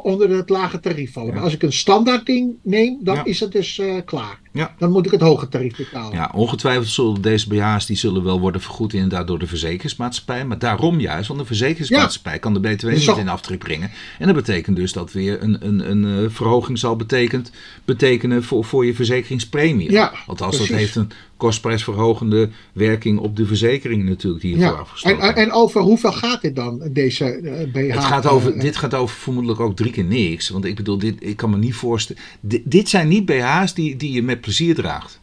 onder 0.03 0.31
het 0.31 0.49
lage 0.49 0.81
tarief 0.81 1.13
vallen. 1.13 1.35
Maar 1.35 1.43
als 1.43 1.55
ik 1.55 1.63
een 1.63 1.73
standaard 1.73 2.27
ding 2.27 2.55
neem, 2.63 2.99
dan 3.01 3.27
is 3.27 3.41
het 3.41 3.53
dus 3.53 3.79
uh, 3.79 3.95
klaar. 4.05 4.41
Dan 4.79 4.91
moet 4.91 5.07
ik 5.07 5.13
het 5.13 5.21
hoge 5.21 5.49
tarief 5.49 5.77
betalen. 5.77 6.13
Ja, 6.13 6.31
ongetwijfeld 6.35 6.89
zullen 6.89 7.23
deze 7.23 7.49
BH's 7.49 7.87
die 7.87 7.97
zullen 7.97 8.25
wel 8.25 8.41
worden 8.41 8.61
vergoed 8.61 8.93
inderdaad 8.93 9.27
door 9.27 9.39
de 9.39 9.47
verzekeringsmaatschappij. 9.47 10.45
Maar 10.45 10.59
daarom 10.59 11.01
juist, 11.01 11.29
want 11.29 11.41
de 11.41 11.47
verzekeringsmaatschappij 11.47 12.39
kan 12.39 12.55
de 12.55 12.61
BTW 12.61 12.89
niet 12.89 13.17
in 13.17 13.29
aftrek 13.29 13.59
brengen. 13.59 13.91
En 14.19 14.27
dat 14.27 14.37
betekent 14.37 14.77
dus 14.77 14.93
dat 14.93 15.13
weer 15.13 15.43
een, 15.43 15.67
een, 15.67 15.91
een 15.91 16.25
eh, 16.25 16.31
verhoging 16.31 16.79
zal 16.79 16.97
betekent, 16.97 17.51
betekenen 17.85 18.45
voor, 18.45 18.65
voor 18.65 18.87
je 18.87 18.95
verzekeringspremie. 18.95 19.91
Ja, 19.91 20.13
Althans, 20.27 20.59
dat 20.59 20.67
heeft 20.67 20.97
een 20.97 21.11
kostprijsverhogende 21.37 22.49
werking 22.73 23.19
op 23.19 23.37
de 23.37 23.47
verzekering 23.47 24.05
natuurlijk 24.05 24.43
die 24.43 24.59
ja. 24.59 24.71
afgesloten. 24.71 25.21
En, 25.21 25.35
en 25.35 25.53
over 25.53 25.81
hoeveel 25.81 26.13
gaat 26.13 26.41
dit 26.41 26.57
dan, 26.57 26.83
deze 26.91 27.41
uh, 27.41 27.63
eh, 27.63 27.73
BH? 27.73 27.95
Het 27.95 28.05
gaat 28.05 28.27
over, 28.27 28.55
uh, 28.55 28.61
dit 28.61 28.77
gaat 28.77 28.95
over 28.95 29.17
vermoedelijk 29.17 29.61
ook 29.61 29.77
drie 29.77 29.91
keer 29.91 30.05
niks. 30.05 30.49
Want 30.49 30.65
ik 30.65 30.77
bedoel, 30.77 30.99
dit, 30.99 31.15
ik 31.19 31.37
kan 31.37 31.51
me 31.51 31.57
niet 31.57 31.75
voorstellen. 31.75 32.23
Dit, 32.41 32.63
dit 32.65 32.89
zijn 32.89 33.09
niet 33.09 33.25
BH's 33.25 33.75
die, 33.75 33.97
die 33.97 34.13
je 34.13 34.23
met 34.23 34.41
plezier 34.41 34.75
draagt. 34.75 35.21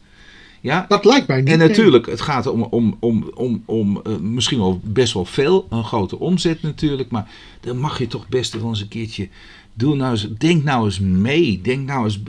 Ja? 0.60 0.84
Dat 0.88 1.04
lijkt 1.04 1.26
mij 1.26 1.40
niet. 1.40 1.48
En 1.48 1.58
natuurlijk, 1.58 2.06
het 2.06 2.20
gaat 2.20 2.46
om, 2.46 2.62
om, 2.62 2.96
om, 3.00 3.30
om, 3.34 3.62
om 3.66 4.00
uh, 4.06 4.16
misschien 4.16 4.58
wel 4.58 4.80
best 4.82 5.12
wel 5.12 5.24
veel, 5.24 5.66
een 5.70 5.84
grote 5.84 6.18
omzet 6.18 6.62
natuurlijk, 6.62 7.10
maar 7.10 7.30
dan 7.60 7.78
mag 7.78 7.98
je 7.98 8.06
toch 8.06 8.28
best 8.28 8.60
wel 8.60 8.68
eens 8.68 8.80
een 8.80 8.88
keertje 8.88 9.28
Doe 9.76 9.96
nou 9.96 10.10
eens, 10.10 10.28
denk 10.38 10.64
nou 10.64 10.84
eens 10.84 11.00
mee. 11.00 11.60
Denk 11.60 11.86
nou 11.86 12.04
eens, 12.04 12.20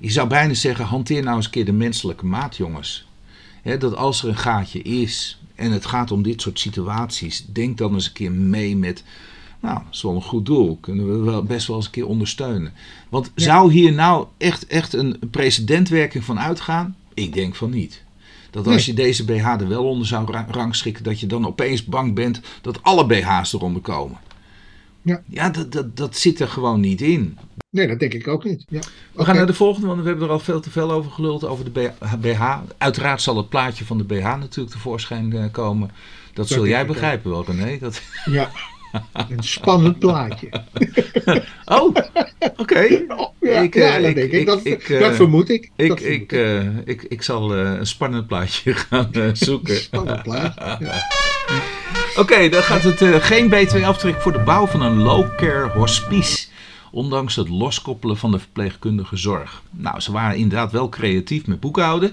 je 0.00 0.10
zou 0.10 0.28
bijna 0.28 0.54
zeggen, 0.54 0.84
hanteer 0.84 1.22
nou 1.22 1.36
eens 1.36 1.44
een 1.44 1.50
keer 1.50 1.64
de 1.64 1.72
menselijke 1.72 2.26
maat, 2.26 2.56
jongens. 2.56 3.05
Dat 3.74 3.96
als 3.96 4.22
er 4.22 4.28
een 4.28 4.36
gaatje 4.36 4.82
is 4.82 5.38
en 5.54 5.70
het 5.70 5.86
gaat 5.86 6.10
om 6.10 6.22
dit 6.22 6.40
soort 6.40 6.58
situaties, 6.58 7.46
denk 7.46 7.78
dan 7.78 7.94
eens 7.94 8.06
een 8.06 8.12
keer 8.12 8.32
mee 8.32 8.76
met. 8.76 9.02
Nou, 9.60 9.78
dat 9.84 9.94
is 9.94 10.02
wel 10.02 10.14
een 10.14 10.22
goed 10.22 10.46
doel. 10.46 10.78
Kunnen 10.80 11.10
we 11.10 11.30
wel 11.30 11.42
best 11.42 11.66
wel 11.66 11.76
eens 11.76 11.84
een 11.84 11.90
keer 11.90 12.06
ondersteunen. 12.06 12.72
Want 13.08 13.30
zou 13.34 13.72
hier 13.72 13.92
nou 13.92 14.26
echt, 14.38 14.66
echt 14.66 14.92
een 14.92 15.18
precedentwerking 15.30 16.24
van 16.24 16.40
uitgaan? 16.40 16.96
Ik 17.14 17.32
denk 17.32 17.54
van 17.54 17.70
niet. 17.70 18.04
Dat 18.50 18.66
als 18.66 18.86
je 18.86 18.94
deze 18.94 19.24
BH 19.24 19.46
er 19.46 19.68
wel 19.68 19.84
onder 19.84 20.06
zou 20.06 20.44
rangschikken, 20.48 21.04
dat 21.04 21.20
je 21.20 21.26
dan 21.26 21.46
opeens 21.46 21.84
bang 21.84 22.14
bent 22.14 22.40
dat 22.60 22.82
alle 22.82 23.06
BH's 23.06 23.52
eronder 23.52 23.82
komen. 23.82 24.18
Ja, 25.06 25.22
ja 25.26 25.50
dat, 25.50 25.72
dat, 25.72 25.96
dat 25.96 26.16
zit 26.16 26.40
er 26.40 26.48
gewoon 26.48 26.80
niet 26.80 27.00
in. 27.00 27.38
Nee, 27.70 27.86
dat 27.86 27.98
denk 27.98 28.14
ik 28.14 28.28
ook 28.28 28.44
niet. 28.44 28.64
Ja. 28.68 28.80
We 29.12 29.24
gaan 29.24 29.36
naar 29.36 29.46
de 29.46 29.54
volgende, 29.54 29.86
want 29.86 30.00
we 30.00 30.06
hebben 30.08 30.26
er 30.26 30.32
al 30.32 30.38
veel 30.38 30.60
te 30.60 30.70
veel 30.70 30.92
over 30.92 31.10
geluld, 31.10 31.44
over 31.44 31.72
de 31.72 31.92
BH. 32.20 32.58
Uiteraard 32.78 33.22
zal 33.22 33.36
het 33.36 33.48
plaatje 33.48 33.84
van 33.84 33.98
de 33.98 34.04
BH 34.04 34.22
natuurlijk 34.22 34.74
tevoorschijn 34.74 35.32
eh, 35.32 35.44
komen. 35.52 35.90
Dat, 36.32 36.48
zul 36.48 36.66
jij 36.66 36.86
begrijpen 36.86 37.30
wel, 37.30 37.44
René. 37.44 37.78
Dat... 37.78 38.02
Ja, 38.24 38.50
een 39.12 39.42
spannend 39.42 39.98
plaatje. 39.98 40.48
oh, 41.64 41.94
oké. 42.56 43.04
Oh, 43.08 43.34
ja, 43.40 43.60
ik, 43.60 43.74
ja, 43.74 44.00
uh, 44.00 44.08
ik, 44.08 44.32
ik, 44.32 44.46
dat, 44.46 44.64
ik, 44.64 44.98
dat, 44.98 45.14
vermoed 45.14 45.48
ik. 45.48 45.70
Ik, 45.76 45.88
dat 45.88 46.02
ik, 46.02 46.32
uh, 46.32 46.76
ik, 46.84 47.02
ik 47.02 47.22
zal 47.22 47.56
uh, 47.56 47.72
een 47.78 47.86
spannend 47.86 48.26
plaatje 48.26 48.74
gaan 48.88 49.10
zoeken. 49.32 49.76
spannend 49.76 50.22
plaatje, 50.22 50.76
ja. 50.80 51.06
Oké, 52.18 52.48
dan 52.48 52.62
gaat 52.62 52.82
het 52.82 53.00
uh, 53.00 53.14
geen 53.14 53.48
BTW-aftrek 53.48 54.20
voor 54.20 54.32
de 54.32 54.38
bouw 54.38 54.66
van 54.66 54.82
een 54.82 55.02
low-care 55.02 55.68
hospice. 55.68 56.46
Ondanks 56.90 57.36
het 57.36 57.48
loskoppelen 57.48 58.16
van 58.16 58.30
de 58.30 58.38
verpleegkundige 58.38 59.16
zorg. 59.16 59.62
Nou, 59.70 60.00
ze 60.00 60.12
waren 60.12 60.36
inderdaad 60.36 60.72
wel 60.72 60.88
creatief 60.88 61.46
met 61.46 61.60
boekhouden. 61.60 62.12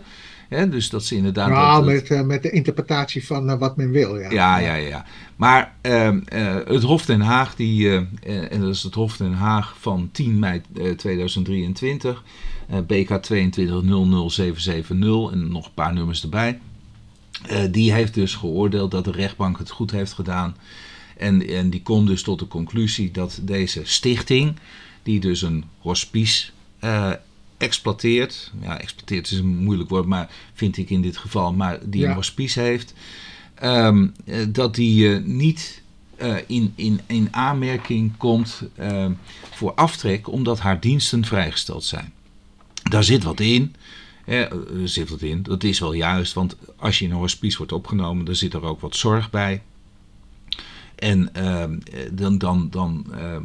Hè, 0.49 0.69
dus 0.69 0.89
dat 0.89 1.03
ze 1.03 1.15
inderdaad. 1.15 1.49
Nou, 1.49 1.85
met, 1.85 2.09
uh, 2.09 2.21
met 2.21 2.43
de 2.43 2.49
interpretatie 2.49 3.25
van 3.25 3.49
uh, 3.49 3.59
wat 3.59 3.77
men 3.77 3.91
wil. 3.91 4.19
Ja, 4.19 4.29
ja, 4.31 4.57
ja. 4.57 4.75
ja. 4.75 5.05
Maar 5.35 5.75
ehm, 5.81 6.19
het 6.67 6.83
Hof 6.83 7.05
Den 7.05 7.21
Haag, 7.21 7.55
die, 7.55 7.91
en 8.49 8.59
dat 8.59 8.69
is 8.69 8.83
het 8.83 8.93
Hof 8.93 9.17
Den 9.17 9.33
Haag 9.33 9.75
van 9.79 10.09
10 10.11 10.39
mei 10.39 10.61
2023, 10.97 12.23
BK 12.87 13.19
2200770 13.21 13.31
en 15.31 15.51
nog 15.51 15.65
een 15.65 15.73
paar 15.73 15.93
nummers 15.93 16.23
erbij. 16.23 16.59
Uh, 17.51 17.63
die 17.71 17.93
heeft 17.93 18.13
dus 18.13 18.35
geoordeeld 18.35 18.91
dat 18.91 19.05
de 19.05 19.11
rechtbank 19.11 19.57
het 19.57 19.69
goed 19.69 19.91
heeft 19.91 20.13
gedaan. 20.13 20.55
En, 21.17 21.47
en 21.47 21.69
die 21.69 21.81
komt 21.81 22.07
dus 22.07 22.23
tot 22.23 22.39
de 22.39 22.47
conclusie 22.47 23.11
dat 23.11 23.39
deze 23.41 23.81
stichting, 23.83 24.55
die 25.03 25.19
dus 25.19 25.41
een 25.41 25.65
hospice 25.77 26.49
uh, 26.83 27.11
exploiteert. 27.57 28.51
Ja, 28.61 28.79
exploiteert 28.79 29.31
is 29.31 29.37
een 29.37 29.57
moeilijk 29.57 29.89
woord, 29.89 30.05
maar 30.05 30.29
vind 30.53 30.77
ik 30.77 30.89
in 30.89 31.01
dit 31.01 31.17
geval. 31.17 31.53
Maar 31.53 31.79
die 31.83 32.05
een 32.05 32.13
hospice 32.13 32.59
heeft. 32.59 32.93
Um, 33.63 34.13
dat 34.49 34.75
die 34.75 35.07
uh, 35.07 35.25
niet 35.25 35.81
in, 36.47 36.73
in, 36.75 36.99
in 37.07 37.27
aanmerking 37.31 38.17
komt 38.17 38.61
voor 39.51 39.73
aftrek, 39.73 40.29
omdat 40.29 40.59
haar 40.59 40.79
diensten 40.79 41.25
vrijgesteld 41.25 41.83
zijn. 41.83 42.13
Daar 42.83 43.03
zit 43.03 43.23
wat 43.23 43.39
in. 43.39 43.75
Er 44.25 44.49
zit 44.83 45.09
wat 45.09 45.21
in. 45.21 45.43
Dat 45.43 45.63
is 45.63 45.79
wel 45.79 45.93
juist, 45.93 46.33
want 46.33 46.55
als 46.75 46.99
je 46.99 47.05
in 47.05 47.11
een 47.11 47.17
hospice 47.17 47.57
wordt 47.57 47.71
opgenomen, 47.71 48.25
dan 48.25 48.35
zit 48.35 48.53
er 48.53 48.63
ook 48.63 48.81
wat 48.81 48.95
zorg 48.95 49.29
bij. 49.29 49.61
En 50.95 51.33
ehm, 51.33 51.79
dan, 52.11 52.37
dan, 52.37 52.69
dan 52.69 53.05
ehm, 53.11 53.43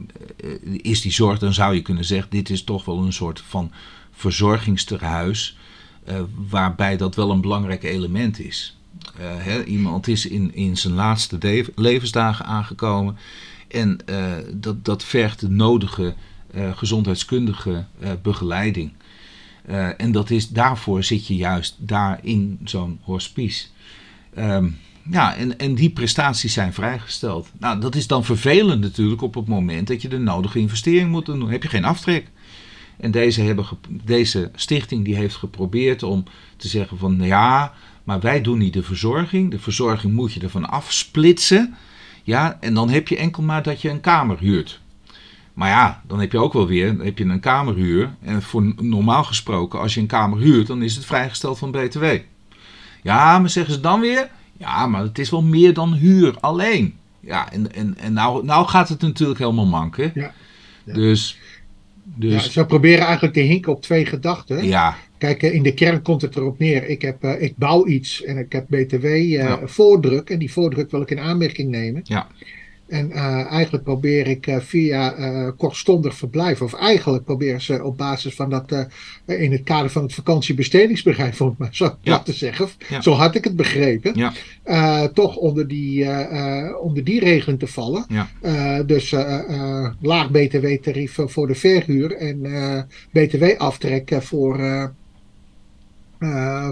is 0.82 1.00
die 1.00 1.12
zorg, 1.12 1.38
dan 1.38 1.54
zou 1.54 1.74
je 1.74 1.82
kunnen 1.82 2.04
zeggen, 2.04 2.30
dit 2.30 2.50
is 2.50 2.64
toch 2.64 2.84
wel 2.84 2.98
een 2.98 3.12
soort 3.12 3.40
van 3.40 3.72
verzorgingsterhuis, 4.10 5.56
uh, 6.08 6.20
waarbij 6.48 6.96
dat 6.96 7.14
wel 7.14 7.30
een 7.30 7.40
belangrijk 7.40 7.82
element 7.82 8.38
is. 8.38 8.76
Iemand 9.66 10.08
is 10.08 10.26
in, 10.26 10.54
in 10.54 10.76
zijn 10.76 10.94
laatste 10.94 11.64
levensdagen 11.74 12.44
aangekomen 12.44 13.16
en 13.68 13.98
dat, 14.54 14.84
dat 14.84 15.04
vergt 15.04 15.40
de 15.40 15.48
nodige 15.48 16.14
gezondheidskundige 16.74 17.84
begeleiding. 18.22 18.92
Uh, 19.68 19.88
en 19.96 20.12
dat 20.12 20.30
is, 20.30 20.48
daarvoor 20.48 21.02
zit 21.02 21.26
je 21.26 21.36
juist 21.36 21.74
daar 21.78 22.18
in 22.22 22.58
zo'n 22.64 22.98
hospice. 23.02 23.66
Um, 24.38 24.78
Ja, 25.10 25.36
en, 25.36 25.58
en 25.58 25.74
die 25.74 25.90
prestaties 25.90 26.52
zijn 26.52 26.72
vrijgesteld. 26.72 27.50
Nou, 27.58 27.80
dat 27.80 27.94
is 27.94 28.06
dan 28.06 28.24
vervelend 28.24 28.80
natuurlijk 28.80 29.22
op 29.22 29.34
het 29.34 29.46
moment 29.46 29.86
dat 29.88 30.02
je 30.02 30.08
de 30.08 30.18
nodige 30.18 30.58
investering 30.58 31.10
moet 31.10 31.26
doen. 31.26 31.38
Dan 31.38 31.50
heb 31.50 31.62
je 31.62 31.68
geen 31.68 31.84
aftrek. 31.84 32.30
En 32.96 33.10
deze, 33.10 33.42
hebben 33.42 33.66
deze 34.04 34.50
stichting 34.54 35.04
die 35.04 35.14
heeft 35.16 35.36
geprobeerd 35.36 36.02
om 36.02 36.24
te 36.56 36.68
zeggen 36.68 36.98
van 36.98 37.18
ja, 37.20 37.72
maar 38.04 38.20
wij 38.20 38.40
doen 38.40 38.58
niet 38.58 38.72
de 38.72 38.82
verzorging. 38.82 39.50
De 39.50 39.58
verzorging 39.58 40.12
moet 40.12 40.32
je 40.32 40.40
ervan 40.40 40.68
afsplitsen. 40.68 41.76
Ja, 42.22 42.58
en 42.60 42.74
dan 42.74 42.90
heb 42.90 43.08
je 43.08 43.16
enkel 43.16 43.42
maar 43.42 43.62
dat 43.62 43.82
je 43.82 43.90
een 43.90 44.00
kamer 44.00 44.38
huurt. 44.38 44.80
Maar 45.58 45.68
ja, 45.68 46.02
dan 46.06 46.20
heb 46.20 46.32
je 46.32 46.38
ook 46.38 46.52
wel 46.52 46.66
weer 46.66 46.96
dan 46.96 47.06
heb 47.06 47.18
je 47.18 47.24
een 47.24 47.40
kamerhuur. 47.40 48.14
En 48.22 48.42
voor 48.42 48.72
normaal 48.76 49.24
gesproken, 49.24 49.80
als 49.80 49.94
je 49.94 50.00
een 50.00 50.06
kamer 50.06 50.38
huurt, 50.38 50.66
dan 50.66 50.82
is 50.82 50.94
het 50.94 51.04
vrijgesteld 51.04 51.58
van 51.58 51.70
BTW. 51.70 52.04
Ja, 53.02 53.38
maar 53.38 53.50
zeggen 53.50 53.74
ze 53.74 53.80
dan 53.80 54.00
weer, 54.00 54.28
ja, 54.56 54.86
maar 54.86 55.02
het 55.02 55.18
is 55.18 55.30
wel 55.30 55.42
meer 55.42 55.74
dan 55.74 55.92
huur 55.92 56.36
alleen. 56.40 56.94
Ja, 57.20 57.52
en, 57.52 57.74
en, 57.74 57.96
en 57.98 58.12
nou, 58.12 58.44
nou 58.44 58.66
gaat 58.66 58.88
het 58.88 59.00
natuurlijk 59.00 59.38
helemaal 59.38 59.66
manken. 59.66 60.10
Ja. 60.14 60.32
Dus, 60.84 61.38
dus... 62.04 62.44
Ja, 62.44 62.50
ze 62.50 62.66
proberen 62.66 63.04
eigenlijk 63.04 63.34
te 63.34 63.40
hinken 63.40 63.72
op 63.72 63.82
twee 63.82 64.06
gedachten. 64.06 64.64
Ja. 64.64 64.96
Kijk, 65.18 65.42
eh, 65.42 65.54
in 65.54 65.62
de 65.62 65.74
kern 65.74 66.02
komt 66.02 66.22
het 66.22 66.36
erop 66.36 66.58
neer. 66.58 66.88
Ik, 66.88 67.02
heb, 67.02 67.24
uh, 67.24 67.42
ik 67.42 67.56
bouw 67.56 67.86
iets 67.86 68.24
en 68.24 68.38
ik 68.38 68.52
heb 68.52 68.66
BTW 68.68 69.04
uh, 69.04 69.30
ja. 69.30 69.60
voordruk. 69.64 70.30
En 70.30 70.38
die 70.38 70.52
voordruk 70.52 70.90
wil 70.90 71.00
ik 71.00 71.10
in 71.10 71.20
aanmerking 71.20 71.70
nemen. 71.70 72.00
Ja. 72.04 72.26
En 72.88 73.10
uh, 73.10 73.50
eigenlijk 73.50 73.84
probeer 73.84 74.26
ik 74.26 74.46
uh, 74.46 74.56
via 74.56 75.18
uh, 75.18 75.50
kortstondig 75.56 76.14
verblijf, 76.14 76.62
of 76.62 76.74
eigenlijk 76.74 77.24
proberen 77.24 77.60
ze 77.60 77.84
op 77.84 77.96
basis 77.96 78.34
van 78.34 78.50
dat 78.50 78.86
in 79.26 79.52
het 79.52 79.62
kader 79.62 79.90
van 79.90 80.02
het 80.02 80.14
vakantiebestedingsbedrijf, 80.14 81.40
om 81.40 81.48
het 81.48 81.58
maar 81.58 81.68
zo 81.72 81.96
ja. 82.00 82.18
te 82.18 82.32
zeggen, 82.32 82.68
ja. 82.88 83.00
zo 83.00 83.12
had 83.12 83.34
ik 83.34 83.44
het 83.44 83.56
begrepen, 83.56 84.12
ja. 84.14 85.08
toch 85.08 85.36
onder 85.36 85.68
die, 85.68 86.06
onder 86.80 87.04
die 87.04 87.20
regeling 87.20 87.58
te 87.58 87.66
vallen. 87.66 88.06
dus 88.86 89.10
laag 90.00 90.30
btw-tarief 90.30 91.18
voor 91.24 91.46
de 91.46 91.54
verhuur 91.54 92.16
en 92.16 92.42
btw-aftrek 93.12 94.16
voor. 94.20 94.56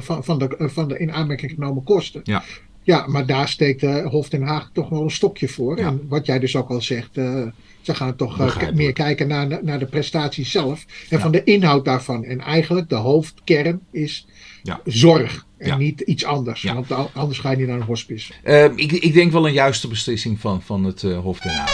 van, 0.01 0.25
van, 0.25 0.39
de, 0.39 0.57
van 0.59 0.89
de 0.89 0.99
in 0.99 1.13
aanmerking 1.13 1.51
genomen 1.51 1.85
kosten. 1.85 2.21
Ja. 2.25 2.43
Ja, 2.87 3.07
maar 3.07 3.27
daar 3.27 3.49
steekt 3.49 3.83
uh, 3.83 4.07
Hof 4.07 4.29
Den 4.29 4.43
Haag 4.43 4.71
toch 4.73 4.89
wel 4.89 5.03
een 5.03 5.11
stokje 5.11 5.49
voor. 5.49 5.79
Ja. 5.79 5.87
En 5.87 6.05
wat 6.09 6.27
jij 6.27 6.39
dus 6.39 6.57
ook 6.57 6.69
al 6.69 6.83
zegt, 6.83 7.17
uh, 7.17 7.43
ze 7.81 7.95
gaan 7.95 8.17
toch 8.17 8.41
uh, 8.41 8.71
meer 8.75 8.93
kijken 8.93 9.29
naar, 9.29 9.65
naar 9.65 9.79
de 9.79 9.87
prestatie 9.87 10.45
zelf 10.45 10.85
en 10.89 11.17
ja. 11.17 11.19
van 11.19 11.33
de 11.33 11.45
inhoud 11.45 11.85
daarvan. 11.85 12.25
En 12.25 12.41
eigenlijk 12.41 12.89
de 12.89 12.95
hoofdkern 12.95 13.81
is 13.91 14.27
ja. 14.63 14.81
zorg 14.85 15.47
en 15.59 15.79
niet 15.79 16.01
iets 16.01 16.25
anders. 16.25 16.63
Want 16.63 17.15
anders 17.15 17.39
ga 17.39 17.51
je 17.51 17.57
niet 17.57 17.67
naar 17.67 17.77
een 17.77 17.83
hospice. 17.83 18.33
Ehm, 18.43 18.73
ik, 18.77 18.93
ik, 18.93 19.13
denk 19.13 19.33
wel 19.33 19.47
een 19.47 19.53
juiste 19.53 19.89
beslissing 19.89 20.41
van, 20.41 20.63
van 20.63 20.85
het 20.85 21.03
Hof 21.03 21.41
Den 21.41 21.53
Haag. 21.53 21.71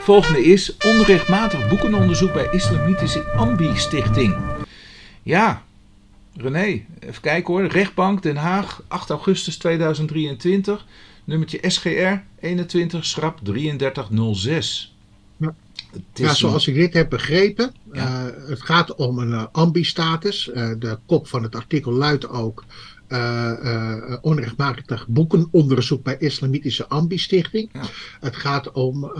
Volgende 0.00 0.44
is 0.44 0.76
onrechtmatig 0.76 1.68
boekenonderzoek 1.68 2.32
bij 2.32 2.48
Islamitische 2.50 3.24
Ambi-stichting. 3.24 4.36
Ja, 5.22 5.62
René, 6.38 6.84
even 7.00 7.20
kijken 7.20 7.54
hoor. 7.54 7.66
Rechtbank 7.66 8.22
Den 8.22 8.36
Haag, 8.36 8.82
8 8.88 9.10
augustus 9.10 9.56
2023. 9.56 10.86
Nummertje 11.24 11.58
SGR 11.62 12.22
21, 12.40 13.04
schrap 13.04 13.38
3306. 13.42 14.96
Ja, 15.36 15.54
ja 16.14 16.34
zoals 16.34 16.66
ik 16.66 16.74
dit 16.74 16.94
heb 16.94 17.10
begrepen, 17.10 17.74
ja. 17.92 18.26
uh, 18.26 18.48
het 18.48 18.62
gaat 18.62 18.94
om 18.94 19.18
een 19.18 19.30
uh, 19.30 19.44
ambi-status. 19.52 20.48
Uh, 20.48 20.70
de 20.78 20.98
kop 21.06 21.28
van 21.28 21.42
het 21.42 21.54
artikel 21.54 21.92
luidt 21.92 22.28
ook 22.28 22.64
uh, 23.08 24.16
onrechtmatig 24.20 25.06
boekenonderzoek 25.08 26.02
bij 26.02 26.16
Islamitische 26.18 26.88
Ambi-stichting. 26.88 27.70
Ja. 27.72 27.82
Het 28.20 28.36
gaat 28.36 28.72
om 28.72 29.12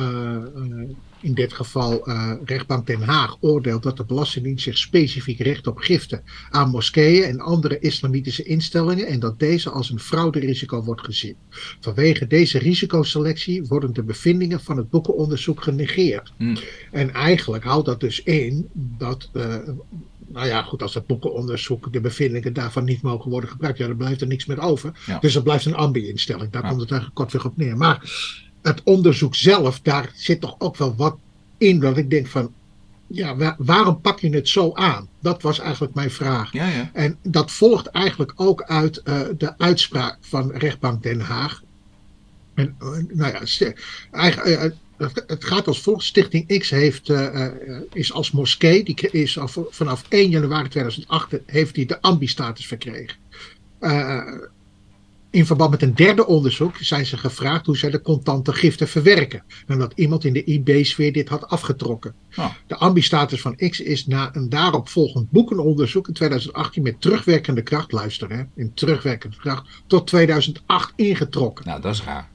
in 1.20 1.34
dit 1.34 1.52
geval 1.52 2.10
rechtbank 2.44 2.86
Den 2.86 3.02
Haag 3.02 3.36
oordeelt 3.40 3.82
dat 3.82 3.96
de 3.96 4.04
Belastingdienst 4.04 4.64
zich 4.64 4.78
specifiek 4.78 5.40
richt 5.40 5.66
op 5.66 5.78
giften 5.78 6.22
aan 6.50 6.70
moskeeën 6.70 7.22
en 7.22 7.40
andere 7.40 7.78
islamitische 7.78 8.42
instellingen 8.42 9.06
en 9.06 9.20
dat 9.20 9.38
deze 9.38 9.70
als 9.70 9.90
een 9.90 10.00
frauderisico 10.00 10.82
wordt 10.82 11.04
gezien. 11.04 11.36
Vanwege 11.80 12.26
deze 12.26 12.58
risicoselectie 12.58 13.64
worden 13.64 13.92
de 13.92 14.02
bevindingen 14.02 14.60
van 14.60 14.76
het 14.76 14.90
boekenonderzoek 14.90 15.62
genegeerd. 15.62 16.32
Hmm. 16.36 16.56
En 16.90 17.12
eigenlijk 17.12 17.64
houdt 17.64 17.86
dat 17.86 18.00
dus 18.00 18.22
in 18.22 18.68
dat. 18.74 19.30
Nou 20.32 20.46
ja, 20.46 20.62
goed, 20.62 20.82
als 20.82 20.94
het 20.94 21.06
boekenonderzoek, 21.06 21.92
de 21.92 22.00
bevindingen 22.00 22.52
daarvan 22.52 22.84
niet 22.84 23.02
mogen 23.02 23.30
worden 23.30 23.50
gebruikt, 23.50 23.78
ja, 23.78 23.86
dan 23.86 23.96
blijft 23.96 24.20
er 24.20 24.26
niks 24.26 24.46
meer 24.46 24.60
over. 24.60 24.92
Ja. 25.06 25.18
Dus 25.18 25.32
dat 25.32 25.42
blijft 25.42 25.64
een 25.64 25.74
ambi-instelling. 25.74 26.50
Daar 26.50 26.62
ja. 26.62 26.68
komt 26.68 26.80
het 26.80 26.90
eigenlijk 26.90 27.20
kortweg 27.20 27.44
op 27.44 27.56
neer. 27.56 27.76
Maar 27.76 28.12
het 28.62 28.82
onderzoek 28.82 29.34
zelf, 29.34 29.80
daar 29.80 30.10
zit 30.14 30.40
toch 30.40 30.54
ook 30.58 30.76
wel 30.76 30.94
wat 30.96 31.16
in 31.58 31.80
dat 31.80 31.96
ik 31.96 32.10
denk 32.10 32.26
van, 32.26 32.52
ja, 33.06 33.36
waar, 33.36 33.54
waarom 33.58 34.00
pak 34.00 34.20
je 34.20 34.30
het 34.30 34.48
zo 34.48 34.72
aan? 34.74 35.08
Dat 35.20 35.42
was 35.42 35.58
eigenlijk 35.58 35.94
mijn 35.94 36.10
vraag. 36.10 36.52
Ja, 36.52 36.66
ja. 36.66 36.90
En 36.92 37.18
dat 37.22 37.50
volgt 37.50 37.86
eigenlijk 37.86 38.32
ook 38.36 38.62
uit 38.62 39.00
uh, 39.04 39.20
de 39.38 39.58
uitspraak 39.58 40.18
van 40.20 40.52
rechtbank 40.52 41.02
Den 41.02 41.20
Haag. 41.20 41.62
En, 42.54 42.76
uh, 42.82 42.88
nou 43.08 43.32
ja, 43.32 43.72
eigenlijk, 44.10 44.62
uh, 44.62 44.70
het 45.26 45.44
gaat 45.44 45.66
als 45.66 45.80
volgt. 45.80 46.04
Stichting 46.04 46.58
X 46.58 46.70
heeft, 46.70 47.12
is 47.92 48.12
als 48.12 48.30
moskee, 48.30 48.84
die 48.84 49.10
is 49.10 49.38
al 49.38 49.48
vanaf 49.70 50.04
1 50.08 50.30
januari 50.30 50.68
2008 50.68 51.38
heeft 51.46 51.74
die 51.74 51.86
de 51.86 52.00
ambi-status 52.00 52.66
verkregen 52.66 53.16
in 55.30 55.46
verband 55.46 55.70
met 55.70 55.82
een 55.82 55.94
derde 55.94 56.26
onderzoek 56.26 56.76
zijn 56.76 57.06
ze 57.06 57.16
gevraagd 57.16 57.66
hoe 57.66 57.76
zij 57.76 57.90
de 57.90 58.00
contante 58.00 58.52
giften 58.52 58.88
verwerken. 58.88 59.42
Nadat 59.66 59.92
iemand 59.94 60.24
in 60.24 60.32
de 60.32 60.44
IB-sfeer 60.44 61.12
dit 61.12 61.28
had 61.28 61.48
afgetrokken. 61.48 62.14
Oh. 62.36 62.50
De 62.66 62.76
ambistatus 62.76 63.40
van 63.40 63.56
X 63.56 63.80
is 63.80 64.06
na 64.06 64.30
een 64.32 64.48
daaropvolgend 64.48 65.30
boekenonderzoek 65.30 66.08
in 66.08 66.14
2018 66.14 66.82
met 66.82 67.00
terugwerkende 67.00 67.62
kracht, 67.62 67.92
luisteren, 67.92 68.36
hè, 68.36 68.44
in 68.62 68.74
terugwerkende 68.74 69.36
kracht, 69.36 69.68
tot 69.86 70.06
2008 70.06 70.92
ingetrokken. 70.96 71.66
Nou, 71.66 71.80
dat 71.80 71.94
is 71.94 72.02
raar. 72.02 72.28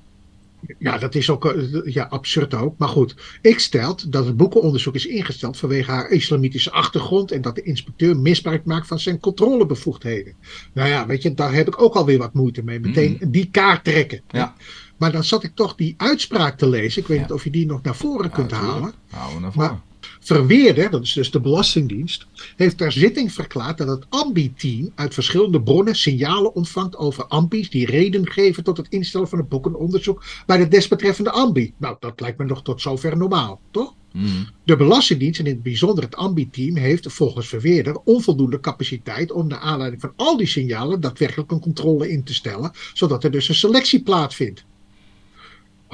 Ja, 0.79 0.97
dat 0.97 1.15
is 1.15 1.29
ook 1.29 1.55
ja, 1.85 2.03
absurd 2.03 2.53
ook. 2.53 2.77
Maar 2.77 2.87
goed, 2.87 3.15
ik 3.41 3.59
stelt 3.59 4.11
dat 4.11 4.25
het 4.25 4.37
boekenonderzoek 4.37 4.95
is 4.95 5.05
ingesteld 5.05 5.57
vanwege 5.57 5.91
haar 5.91 6.09
islamitische 6.09 6.71
achtergrond 6.71 7.31
en 7.31 7.41
dat 7.41 7.55
de 7.55 7.61
inspecteur 7.61 8.17
misbruik 8.17 8.65
maakt 8.65 8.87
van 8.87 8.99
zijn 8.99 9.19
controlebevoegdheden. 9.19 10.35
Nou 10.73 10.89
ja, 10.89 11.05
weet 11.05 11.21
je, 11.21 11.33
daar 11.33 11.53
heb 11.53 11.67
ik 11.67 11.81
ook 11.81 11.95
alweer 11.95 12.17
wat 12.17 12.33
moeite 12.33 12.63
mee. 12.63 12.79
Meteen 12.79 13.17
mm. 13.19 13.31
die 13.31 13.49
kaart 13.51 13.83
trekken. 13.83 14.21
Ja. 14.27 14.55
Maar 14.97 15.11
dan 15.11 15.23
zat 15.23 15.43
ik 15.43 15.55
toch 15.55 15.75
die 15.75 15.93
uitspraak 15.97 16.57
te 16.57 16.69
lezen. 16.69 17.01
Ik 17.01 17.07
weet 17.07 17.17
ja. 17.17 17.23
niet 17.23 17.33
of 17.33 17.43
je 17.43 17.49
die 17.49 17.65
nog 17.65 17.81
naar 17.81 17.95
voren 17.95 18.29
kunt 18.29 18.51
halen. 18.51 18.93
We 19.09 19.39
naar 19.39 19.51
voren. 19.51 19.69
Maar 19.69 19.81
Verweerder, 20.23 20.89
dat 20.89 21.03
is 21.03 21.13
dus 21.13 21.31
de 21.31 21.39
Belastingdienst, 21.39 22.27
heeft 22.55 22.77
ter 22.77 22.91
zitting 22.91 23.31
verklaard 23.31 23.77
dat 23.77 23.87
het 23.87 24.05
AMBI-team 24.09 24.91
uit 24.95 25.13
verschillende 25.13 25.61
bronnen 25.61 25.95
signalen 25.95 26.55
ontvangt 26.55 26.97
over 26.97 27.25
AMBI's 27.25 27.69
die 27.69 27.85
reden 27.85 28.31
geven 28.31 28.63
tot 28.63 28.77
het 28.77 28.87
instellen 28.89 29.27
van 29.27 29.39
een 29.39 29.47
boekenonderzoek 29.47 30.23
bij 30.45 30.57
de 30.57 30.67
desbetreffende 30.67 31.31
AMBI. 31.31 31.73
Nou, 31.77 31.95
dat 31.99 32.19
lijkt 32.19 32.37
me 32.37 32.45
nog 32.45 32.63
tot 32.63 32.81
zover 32.81 33.17
normaal, 33.17 33.59
toch? 33.71 33.93
Mm. 34.11 34.47
De 34.63 34.75
Belastingdienst 34.75 35.39
en 35.39 35.45
in 35.45 35.53
het 35.53 35.63
bijzonder 35.63 36.03
het 36.03 36.15
AMBI-team 36.15 36.75
heeft 36.75 37.13
volgens 37.13 37.47
Verweerder 37.47 37.97
onvoldoende 38.03 38.59
capaciteit 38.59 39.31
om 39.31 39.47
naar 39.47 39.59
aanleiding 39.59 40.01
van 40.01 40.13
al 40.15 40.37
die 40.37 40.47
signalen 40.47 41.01
daadwerkelijk 41.01 41.51
een 41.51 41.59
controle 41.59 42.09
in 42.09 42.23
te 42.23 42.33
stellen, 42.33 42.71
zodat 42.93 43.23
er 43.23 43.31
dus 43.31 43.49
een 43.49 43.55
selectie 43.55 44.03
plaatsvindt. 44.03 44.65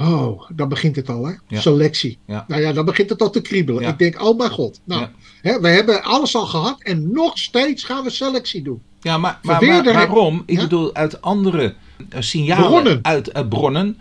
Oh, 0.00 0.50
dan 0.54 0.68
begint 0.68 0.96
het 0.96 1.08
al, 1.08 1.26
hè? 1.26 1.32
Ja. 1.48 1.60
Selectie. 1.60 2.18
Ja. 2.26 2.44
Nou 2.48 2.62
ja, 2.62 2.72
dan 2.72 2.84
begint 2.84 3.10
het 3.10 3.22
al 3.22 3.30
te 3.30 3.40
kriebelen. 3.40 3.82
Ik 3.82 3.98
denk, 3.98 4.22
oh 4.22 4.38
mijn 4.38 4.50
god. 4.50 4.80
Nou, 4.84 5.06
hè, 5.42 5.60
we 5.60 5.68
hebben 5.68 6.02
alles 6.02 6.36
al 6.36 6.46
gehad 6.46 6.82
en 6.82 7.12
nog 7.12 7.38
steeds 7.38 7.84
gaan 7.84 8.04
we 8.04 8.10
selectie 8.10 8.62
doen. 8.62 8.82
Ja, 9.00 9.18
maar, 9.18 9.38
maar, 9.42 9.82
waarom? 9.84 10.42
Ik 10.46 10.58
bedoel, 10.58 10.94
uit 10.94 11.22
andere 11.22 11.74
eh, 12.08 12.20
signalen, 12.20 12.68
Bronnen. 12.68 12.98
uit 13.02 13.28
eh, 13.28 13.48
bronnen, 13.48 13.98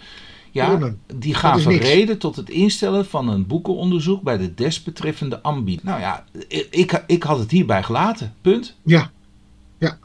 ja, 0.51 0.67
Bronnen. 0.67 1.01
die 1.15 1.33
gaven 1.33 1.77
reden 1.77 2.17
tot 2.17 2.35
het 2.35 2.49
instellen 2.49 3.05
van 3.05 3.29
een 3.29 3.47
boekenonderzoek 3.47 4.21
bij 4.21 4.37
de 4.37 4.53
desbetreffende 4.53 5.41
ambi. 5.41 5.79
Nou 5.81 5.99
ja, 5.99 6.25
ik, 6.47 6.67
ik, 6.71 7.03
ik 7.07 7.23
had 7.23 7.39
het 7.39 7.51
hierbij 7.51 7.83
gelaten. 7.83 8.33
Punt. 8.41 8.75
Ja. 8.83 9.11
ja. 9.77 9.97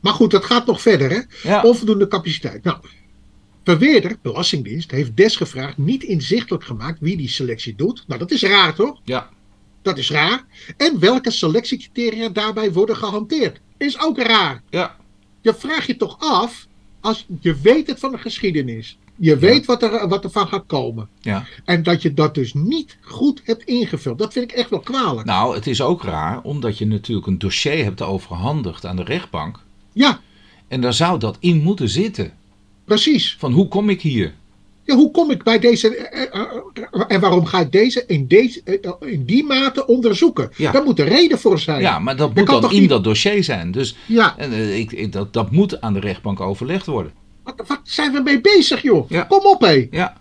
Maar 0.00 0.12
goed, 0.12 0.30
dat 0.30 0.44
gaat 0.44 0.66
nog 0.66 0.80
verder, 0.80 1.26
hè? 1.42 1.60
Onvoldoende 1.60 2.08
capaciteit. 2.08 2.64
Nou, 2.64 2.78
Verweerder, 3.68 4.16
Belastingdienst, 4.22 4.90
heeft 4.90 5.16
desgevraagd 5.16 5.78
niet 5.78 6.02
inzichtelijk 6.02 6.64
gemaakt 6.64 7.00
wie 7.00 7.16
die 7.16 7.28
selectie 7.28 7.74
doet. 7.74 8.04
Nou, 8.06 8.20
dat 8.20 8.30
is 8.30 8.42
raar, 8.42 8.74
toch? 8.74 9.00
Ja. 9.04 9.28
Dat 9.82 9.98
is 9.98 10.10
raar. 10.10 10.44
En 10.76 10.98
welke 11.00 11.30
selectiecriteria 11.30 12.28
daarbij 12.28 12.72
worden 12.72 12.96
gehanteerd. 12.96 13.60
Is 13.76 14.00
ook 14.00 14.18
raar. 14.18 14.62
Ja. 14.70 14.96
Je 15.40 15.54
vraagt 15.54 15.86
je 15.86 15.96
toch 15.96 16.16
af, 16.18 16.66
als 17.00 17.26
je 17.40 17.56
weet 17.62 17.86
het 17.86 17.98
van 17.98 18.10
de 18.10 18.18
geschiedenis. 18.18 18.98
Je 19.16 19.36
weet 19.36 19.66
wat 19.66 19.82
er, 19.82 20.08
wat 20.08 20.24
er 20.24 20.30
van 20.30 20.48
gaat 20.48 20.66
komen. 20.66 21.08
Ja. 21.20 21.46
En 21.64 21.82
dat 21.82 22.02
je 22.02 22.14
dat 22.14 22.34
dus 22.34 22.54
niet 22.54 22.98
goed 23.00 23.40
hebt 23.44 23.64
ingevuld. 23.64 24.18
Dat 24.18 24.32
vind 24.32 24.50
ik 24.50 24.56
echt 24.56 24.70
wel 24.70 24.80
kwalijk. 24.80 25.26
Nou, 25.26 25.54
het 25.54 25.66
is 25.66 25.82
ook 25.82 26.02
raar, 26.02 26.40
omdat 26.42 26.78
je 26.78 26.86
natuurlijk 26.86 27.26
een 27.26 27.38
dossier 27.38 27.84
hebt 27.84 28.02
overhandigd 28.02 28.86
aan 28.86 28.96
de 28.96 29.04
rechtbank. 29.04 29.60
Ja, 29.92 30.20
En 30.68 30.80
daar 30.80 30.94
zou 30.94 31.18
dat 31.18 31.36
in 31.40 31.62
moeten 31.62 31.88
zitten. 31.88 32.37
Precies. 32.88 33.36
Van 33.38 33.52
hoe 33.52 33.68
kom 33.68 33.88
ik 33.90 34.00
hier? 34.02 34.34
Ja, 34.84 34.94
hoe 34.94 35.10
kom 35.10 35.30
ik 35.30 35.42
bij 35.42 35.58
deze. 35.58 35.96
eh, 35.96 36.22
eh, 36.22 36.40
eh, 36.92 37.02
En 37.08 37.20
waarom 37.20 37.44
ga 37.46 37.60
ik 37.60 37.72
deze 37.72 38.04
in, 38.06 38.26
deze, 38.26 38.62
in 39.00 39.24
die 39.24 39.44
mate 39.44 39.86
onderzoeken? 39.86 40.50
Ja. 40.56 40.72
Daar 40.72 40.82
moet 40.84 40.98
een 40.98 41.06
reden 41.08 41.38
voor 41.38 41.58
zijn. 41.58 41.80
Ja, 41.80 41.98
maar 41.98 42.16
dat 42.16 42.34
moet 42.34 42.46
dan 42.46 42.70
in 42.72 42.80
niet- 42.80 42.88
dat 42.88 43.04
dossier 43.04 43.44
zijn. 43.44 43.70
Dus 43.72 43.96
Ja, 44.06 44.34
en, 44.38 44.76
ik, 44.78 44.92
ik- 44.92 45.12
dat, 45.12 45.32
dat 45.32 45.50
moet 45.50 45.80
aan 45.80 45.92
de 45.92 46.00
rechtbank 46.00 46.40
overlegd 46.40 46.86
worden. 46.86 47.12
wat, 47.42 47.54
wat 47.66 47.80
zijn 47.82 48.12
we 48.12 48.20
mee 48.20 48.40
bezig, 48.40 48.82
joh? 48.82 49.10
Ja. 49.10 49.22
Kom 49.22 49.44
op, 49.46 49.60
hé. 49.60 49.88
Ja, 49.90 50.16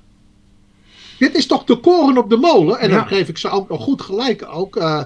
Dit 1.20 1.36
is 1.36 1.46
toch 1.46 1.64
de 1.64 1.76
koren 1.80 2.18
op 2.18 2.30
de 2.30 2.38
molen? 2.38 2.80
En 2.80 2.90
dan 2.90 3.08
geef 3.08 3.28
ik 3.30 3.38
ze 3.38 3.50
ook 3.50 3.70
nog 3.70 3.82
goed 3.84 4.02
gelijk, 4.02 4.48
ook 4.54 4.76
eh, 4.76 5.04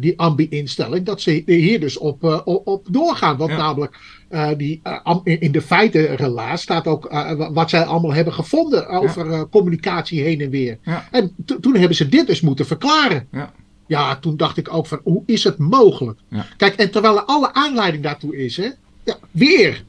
die 0.00 0.18
ambi-instelling, 0.18 1.04
dat 1.06 1.20
ze 1.20 1.42
hier 1.46 1.80
dus 1.80 1.98
op, 1.98 2.24
eh, 2.24 2.40
op, 2.44 2.86
doorgaan. 2.90 3.36
Want 3.36 3.50
Ja. 3.50 3.56
namelijk, 3.56 3.98
eh, 4.28 4.48
die, 4.56 4.80
eh, 4.82 5.16
in 5.24 5.52
de 5.52 5.62
feitenrelaas 5.62 6.62
staat 6.62 6.86
ook 6.86 7.06
eh, 7.06 7.32
wa- 7.32 7.52
wat 7.52 7.70
zij 7.70 7.84
allemaal 7.84 8.12
hebben 8.14 8.32
gevonden 8.32 8.88
over 8.88 9.30
eh, 9.32 9.42
communicatie 9.50 10.22
heen 10.22 10.40
en 10.40 10.50
weer. 10.50 10.78
Ja. 10.82 11.08
En 11.10 11.34
to- 11.44 11.60
toen 11.60 11.76
hebben 11.76 11.96
ze 11.96 12.08
dit 12.08 12.26
dus 12.26 12.40
moeten 12.40 12.66
verklaren. 12.66 13.28
Ja. 13.32 13.52
Ja, 13.86 14.16
toen 14.16 14.36
dacht 14.36 14.56
ik 14.56 14.74
ook 14.74 14.86
van, 14.86 15.00
hoe 15.02 15.22
is 15.26 15.44
het 15.44 15.58
mogelijk? 15.58 16.18
Ja. 16.28 16.46
Kijk, 16.56 16.74
en 16.74 16.90
terwijl 16.90 17.16
er 17.16 17.22
alle 17.24 17.54
aanleiding 17.54 18.02
daartoe 18.02 18.36
is, 18.36 18.56
hè? 18.56 18.68
Ja, 19.04 19.16
weer. 19.30 19.84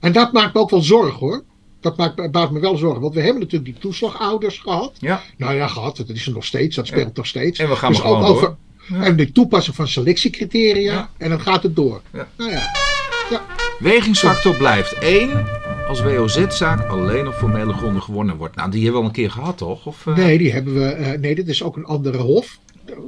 En 0.00 0.12
dat 0.12 0.32
maakt 0.32 0.54
me 0.54 0.60
ook 0.60 0.70
wel 0.70 0.82
zorgen, 0.82 1.18
hoor. 1.18 1.44
Dat 1.80 1.96
maakt, 1.96 2.30
baart 2.30 2.50
me 2.50 2.60
wel 2.60 2.76
zorgen. 2.76 3.00
Want 3.00 3.14
we 3.14 3.20
hebben 3.20 3.40
natuurlijk 3.42 3.72
die 3.72 3.80
toeslagouders 3.80 4.58
gehad. 4.58 4.92
ja. 4.98 5.22
Nou 5.36 5.54
ja, 5.54 5.66
gehad. 5.66 5.96
Dat 5.96 6.08
is 6.08 6.26
er 6.26 6.32
nog 6.32 6.44
steeds. 6.44 6.76
Dat 6.76 6.86
speelt 6.86 7.16
nog 7.16 7.26
steeds. 7.26 7.58
En 7.58 7.68
we 7.68 7.76
gaan 7.76 7.92
dus 7.92 8.02
ook 8.02 8.22
over. 8.22 8.54
Ja. 8.88 9.02
En 9.02 9.16
de 9.16 9.32
toepassing 9.32 9.76
van 9.76 9.88
selectiecriteria. 9.88 10.92
Ja. 10.92 11.10
En 11.16 11.28
dan 11.30 11.40
gaat 11.40 11.62
het 11.62 11.76
door. 11.76 12.00
Ja. 12.12 12.28
Nou 12.36 12.50
ja. 12.50 12.70
Wegingsfactor 13.78 14.56
blijft 14.56 14.92
1 14.98 15.46
als 15.88 16.02
WOZ-zaak 16.02 16.88
alleen 16.88 17.26
op 17.26 17.34
formele 17.34 17.72
gronden 17.72 18.02
gewonnen 18.02 18.36
wordt. 18.36 18.56
Nou, 18.56 18.70
die 18.70 18.82
hebben 18.82 19.00
we 19.00 19.06
al 19.06 19.12
een 19.14 19.20
keer 19.22 19.30
gehad, 19.30 19.58
toch? 19.58 19.86
Of, 19.86 20.06
eh, 20.06 20.16
Nee, 20.16 20.38
die 20.38 20.52
hebben 20.52 20.74
we. 20.74 20.84
eh, 20.84 21.18
nee, 21.18 21.34
dit 21.34 21.48
is 21.48 21.62
ook 21.62 21.76
een 21.76 21.84
andere 21.84 22.18
hof. 22.18 22.58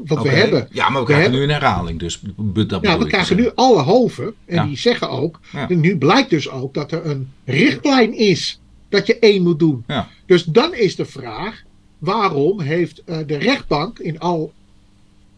Wat 0.05 0.23
we 0.23 0.29
hebben. 0.29 0.69
Ja, 0.71 0.83
maar 0.89 0.93
we 0.93 0.99
we 0.99 1.05
krijgen 1.05 1.23
hebben- 1.23 1.41
nu 1.49 1.55
een 1.55 1.61
herhaling, 1.61 1.99
dus 1.99 2.21
dat 2.67 2.83
Ja, 2.83 2.99
we 2.99 3.07
krijgen 3.07 3.37
nu 3.37 3.51
alle 3.55 3.83
hoven. 3.83 4.35
En 4.45 4.55
Ja. 4.55 4.65
die 4.65 4.77
zeggen 4.77 5.11
ook. 5.11 5.41
Ja. 5.53 5.69
en 5.69 5.81
Nu 5.81 5.97
blijkt 5.99 6.31
dus 6.31 6.51
ook 6.51 6.75
dat 6.75 6.93
er 6.93 7.07
een 7.07 7.29
richtlijn 7.45 8.19
is. 8.19 8.61
Dat 8.93 9.07
je 9.07 9.19
één 9.19 9.43
moet 9.43 9.59
doen. 9.59 9.85
Ja. 9.87 10.09
Dus 10.27 10.45
dan 10.45 10.75
is 10.75 10.97
de 10.97 11.05
vraag. 11.05 11.63
Waarom 11.99 12.61
heeft 12.61 13.03
eh, 13.05 13.19
de 13.27 13.37
rechtbank 13.37 13.99
in 13.99 14.19
al. 14.19 14.53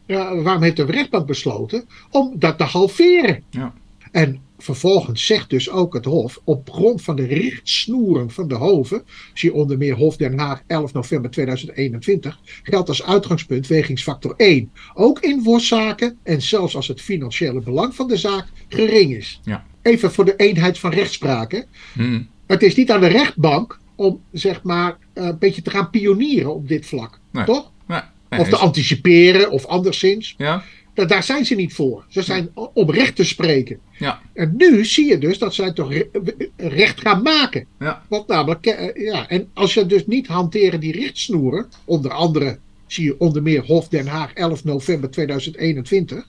waarom 0.07 0.63
heeft 0.63 0.77
de 0.77 0.85
rechtbank 0.85 1.27
besloten 1.27 1.85
om 2.11 2.33
dat 2.39 2.59
te 2.59 2.65
halveren? 2.65 3.43
Ja. 3.51 3.75
En 4.13 4.41
vervolgens 4.59 5.27
zegt 5.27 5.51
dus 5.51 5.71
ook 5.71 5.95
het 5.95 6.05
Hof, 6.05 6.41
op 6.45 6.71
grond 6.71 7.03
van 7.03 7.17
de 7.17 7.27
richtsnoeren 7.27 8.31
van 8.31 8.49
de 8.49 8.55
Hoven, 8.55 9.03
zie 9.35 9.55
onder 9.55 9.79
meer 9.79 9.95
Hof 9.95 10.17
Den 10.17 10.39
Haag 10.39 10.63
11 10.67 10.93
november 10.93 11.31
2021, 11.31 12.39
geldt 12.63 12.89
als 12.89 13.03
uitgangspunt 13.03 13.67
wegingsfactor 13.67 14.35
1. 14.37 14.71
Ook 14.95 15.21
in 15.21 15.43
WOS-zaken 15.43 16.19
en 16.23 16.43
zelfs 16.43 16.77
als 16.77 16.89
het 16.89 17.01
financiële 17.01 17.61
belang 17.61 17.95
van 17.95 18.09
de 18.09 18.17
zaak 18.17 18.47
gering 18.69 19.15
is. 19.15 19.41
Ja. 19.45 19.67
Even 19.83 20.13
voor 20.13 20.25
de 20.25 20.37
eenheid 20.37 20.79
van 20.79 20.91
rechtspraak. 20.91 21.53
hè. 21.53 21.61
Hm. 21.93 22.23
Het 22.55 22.63
is 22.63 22.75
niet 22.75 22.91
aan 22.91 23.01
de 23.01 23.07
rechtbank 23.07 23.79
om 23.97 24.21
zeg 24.33 24.63
maar 24.63 24.97
eh, 25.13 25.25
een 25.25 25.39
beetje 25.39 25.63
te 25.63 25.71
gaan 25.71 25.91
pionieren 25.91 26.55
op 26.55 26.69
dit 26.69 26.87
vlak. 26.87 27.21
Nee. 27.33 27.45
Toch? 27.45 27.71
Nee, 27.87 28.01
Of 28.41 28.49
te 28.49 28.57
anticiperen 28.57 29.51
of 29.51 29.67
anderszins. 29.67 30.35
ja, 30.39 30.63
Da- 30.95 31.05
Daar 31.05 31.23
zijn 31.23 31.45
ze 31.45 31.55
niet 31.55 31.75
voor. 31.75 32.05
Ze 32.09 32.23
zijn 32.23 32.51
o- 32.55 32.71
om 32.75 32.91
recht 32.91 33.17
te 33.17 33.25
spreken. 33.25 33.79
ja, 33.99 34.21
En 34.35 34.55
nu 34.57 34.85
zie 34.85 35.09
je 35.09 35.19
dus 35.19 35.39
dat 35.39 35.55
zij 35.55 35.73
toch 35.73 35.93
re- 35.93 36.09
recht 36.57 37.01
gaan 37.01 37.23
maken. 37.23 37.67
ja, 37.79 38.05
Want 38.09 38.27
namelijk, 38.27 38.67
eh, 38.67 39.05
ja, 39.07 39.29
en 39.29 39.51
als 39.55 39.75
je 39.75 39.87
dus 39.87 40.07
niet 40.07 40.27
hanteren 40.27 40.81
die 40.81 40.93
richtsnoeren, 40.93 41.67
onder 41.85 42.11
andere 42.11 42.59
zie 42.87 43.05
je 43.05 43.19
onder 43.21 43.43
meer 43.43 43.65
Hof 43.67 43.89
Den 43.89 44.07
Haag 44.07 44.33
11 44.33 44.65
november 44.65 45.11
2021. 45.11 46.29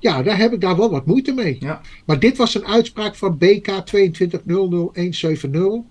Ja, 0.00 0.22
daar 0.22 0.38
heb 0.38 0.52
ik 0.52 0.60
daar 0.60 0.76
wel 0.76 0.90
wat 0.90 1.06
moeite 1.06 1.32
mee. 1.32 1.56
ja. 1.60 1.80
Maar 2.04 2.18
dit 2.18 2.36
was 2.36 2.54
een 2.54 2.66
uitspraak 2.66 3.14
van 3.14 3.38
BK 3.38 3.68
2200170. 3.84 5.82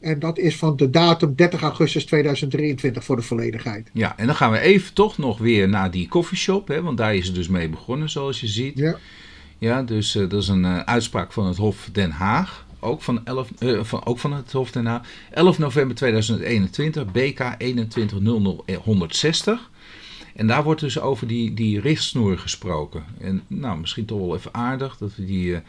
En 0.00 0.18
dat 0.18 0.38
is 0.38 0.56
van 0.56 0.76
de 0.76 0.90
datum 0.90 1.34
30 1.34 1.62
augustus 1.62 2.04
2023 2.04 3.04
voor 3.04 3.16
de 3.16 3.22
volledigheid. 3.22 3.90
Ja, 3.92 4.16
en 4.16 4.26
dan 4.26 4.34
gaan 4.34 4.50
we 4.50 4.58
even 4.58 4.94
toch 4.94 5.18
nog 5.18 5.38
weer 5.38 5.68
naar 5.68 5.90
die 5.90 6.08
coffeeshop, 6.08 6.68
hè, 6.68 6.82
want 6.82 6.98
daar 6.98 7.14
is 7.14 7.26
het 7.26 7.34
dus 7.34 7.48
mee 7.48 7.68
begonnen, 7.68 8.10
zoals 8.10 8.40
je 8.40 8.46
ziet. 8.46 8.78
Ja, 8.78 8.96
Ja, 9.58 9.82
dus 9.82 10.14
eh, 10.14 10.28
dat 10.28 10.42
is 10.42 10.48
een 10.48 10.64
eh, 10.64 10.78
uitspraak 10.78 11.32
van 11.32 11.46
het 11.46 11.56
Hof 11.56 11.88
Den 11.92 12.10
Haag. 12.10 12.66
Ook 12.78 13.02
van, 13.02 13.24
11, 13.24 13.48
eh, 13.58 13.78
van, 13.82 14.04
ook 14.04 14.18
van 14.18 14.32
het 14.32 14.52
Hof 14.52 14.70
Den 14.70 14.86
Haag. 14.86 15.06
11 15.30 15.58
november 15.58 15.96
2021, 15.96 17.12
BK 17.12 17.54
2100160. 17.58 19.69
En 20.40 20.46
daar 20.46 20.62
wordt 20.62 20.80
dus 20.80 21.00
over 21.00 21.26
die, 21.26 21.54
die 21.54 21.80
richtsnoer 21.80 22.38
gesproken. 22.38 23.04
En 23.18 23.42
nou, 23.46 23.78
misschien 23.78 24.04
toch 24.04 24.18
wel 24.18 24.36
even 24.36 24.54
aardig 24.54 24.96
dat 24.96 25.16
we 25.16 25.24
die, 25.24 25.54
eh, 25.54 25.60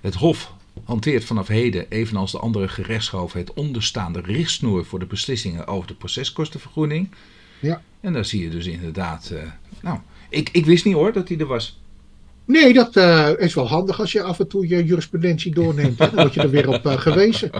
het 0.00 0.14
Hof 0.14 0.52
hanteert 0.84 1.24
vanaf 1.24 1.46
heden, 1.46 1.86
evenals 1.88 2.32
de 2.32 2.38
andere 2.38 2.68
gerechtshoven, 2.68 3.40
het 3.40 3.52
onderstaande 3.52 4.20
richtsnoer 4.20 4.84
voor 4.84 4.98
de 4.98 5.06
beslissingen 5.06 5.66
over 5.66 5.86
de 5.88 5.94
proceskostenvergoeding. 5.94 7.08
Ja. 7.60 7.82
En 8.00 8.12
daar 8.12 8.24
zie 8.24 8.42
je 8.42 8.50
dus 8.50 8.66
inderdaad. 8.66 9.30
eh, 9.30 9.42
nou, 9.80 9.98
ik, 10.28 10.48
ik 10.52 10.66
wist 10.66 10.84
niet 10.84 10.94
hoor 10.94 11.12
dat 11.12 11.26
die 11.26 11.38
er 11.38 11.46
was. 11.46 11.80
Nee, 12.44 12.72
dat 12.72 12.96
eh, 12.96 13.30
is 13.36 13.54
wel 13.54 13.68
handig 13.68 14.00
als 14.00 14.12
je 14.12 14.22
af 14.22 14.38
en 14.40 14.48
toe 14.48 14.68
je 14.68 14.84
jurisprudentie 14.84 15.54
doorneemt. 15.54 15.98
Dan 15.98 16.10
word 16.14 16.34
je 16.34 16.40
er 16.40 16.50
weer 16.50 16.68
op 16.68 16.86
gewezen. 16.86 17.50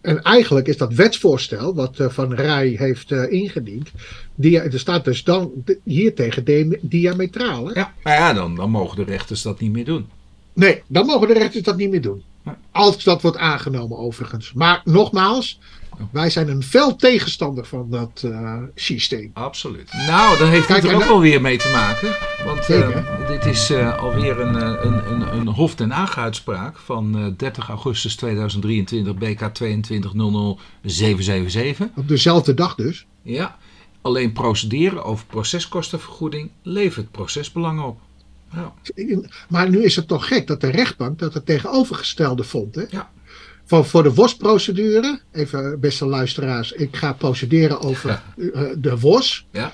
En 0.00 0.22
eigenlijk 0.22 0.68
is 0.68 0.76
dat 0.76 0.94
wetsvoorstel 0.94 1.74
wat 1.74 1.98
eh, 1.98 2.08
Van 2.08 2.34
Rij 2.34 2.68
heeft 2.78 3.12
eh, 3.12 3.32
ingediend. 3.32 3.90
Die, 4.34 4.60
er 4.60 4.78
staat 4.78 5.04
dus 5.04 5.24
dan 5.24 5.52
hier 5.84 6.14
tegen 6.14 6.78
diametraal. 6.80 7.66
Hè? 7.66 7.72
Ja, 7.72 7.94
maar 8.02 8.14
ja, 8.14 8.32
dan, 8.32 8.54
dan 8.54 8.70
mogen 8.70 8.96
de 8.96 9.04
rechters 9.04 9.42
dat 9.42 9.60
niet 9.60 9.72
meer 9.72 9.84
doen. 9.84 10.06
Nee, 10.52 10.82
dan 10.86 11.06
mogen 11.06 11.28
de 11.28 11.34
rechters 11.34 11.64
dat 11.64 11.76
niet 11.76 11.90
meer 11.90 12.02
doen. 12.02 12.22
Als 12.70 13.04
dat 13.04 13.22
wordt 13.22 13.36
aangenomen 13.36 13.98
overigens. 13.98 14.52
Maar 14.52 14.80
nogmaals, 14.84 15.58
wij 16.10 16.30
zijn 16.30 16.48
een 16.48 16.62
fel 16.62 16.96
tegenstander 16.96 17.64
van 17.64 17.90
dat 17.90 18.22
eh, 18.24 18.56
systeem. 18.74 19.30
Absoluut. 19.32 19.92
Nou, 19.92 20.38
dan 20.38 20.48
heeft 20.48 20.66
Kijk, 20.66 20.82
het 20.82 20.90
er 20.90 20.96
ook 20.96 21.04
wel 21.04 21.20
weer 21.20 21.40
mee 21.40 21.58
te 21.58 21.70
maken. 21.72 22.16
Want 22.44 22.68
eh, 22.68 23.28
dit 23.28 23.44
is 23.44 23.70
eh, 23.70 23.98
alweer 23.98 24.40
een, 24.40 24.54
een, 24.86 25.12
een, 25.12 25.36
een 25.36 25.48
Hof 25.48 25.74
Den 25.74 25.90
Haag 25.90 26.18
uitspraak 26.18 26.78
van 26.78 27.18
eh, 27.18 27.26
30 27.36 27.68
augustus 27.68 28.16
2023 28.16 29.14
BK 29.14 29.52
2200777. 29.52 31.86
Op 31.96 32.08
dezelfde 32.08 32.54
dag 32.54 32.74
dus. 32.74 33.06
Ja, 33.22 33.58
alleen 34.00 34.32
procederen 34.32 35.04
over 35.04 35.26
proceskostenvergoeding 35.26 36.50
levert 36.62 37.10
procesbelang 37.10 37.82
op. 37.82 38.00
Ja, 38.52 38.72
Maar 39.48 39.70
nu 39.70 39.84
is 39.84 39.96
het 39.96 40.08
toch 40.08 40.26
gek 40.26 40.46
dat 40.46 40.60
de 40.60 40.70
rechtbank 40.70 41.18
dat 41.18 41.34
het 41.34 41.46
tegenovergestelde 41.46 42.44
vond. 42.44 42.74
Hè? 42.74 42.84
Ja. 42.88 43.10
Van, 43.70 43.84
voor 43.86 44.02
de 44.02 44.14
WOS-procedure, 44.14 45.20
even 45.32 45.80
beste 45.80 46.06
luisteraars, 46.06 46.72
ik 46.72 46.96
ga 46.96 47.12
procederen 47.12 47.80
over 47.80 48.22
eh, 48.54 48.62
de 48.78 48.98
WOS. 48.98 49.46
ja, 49.52 49.72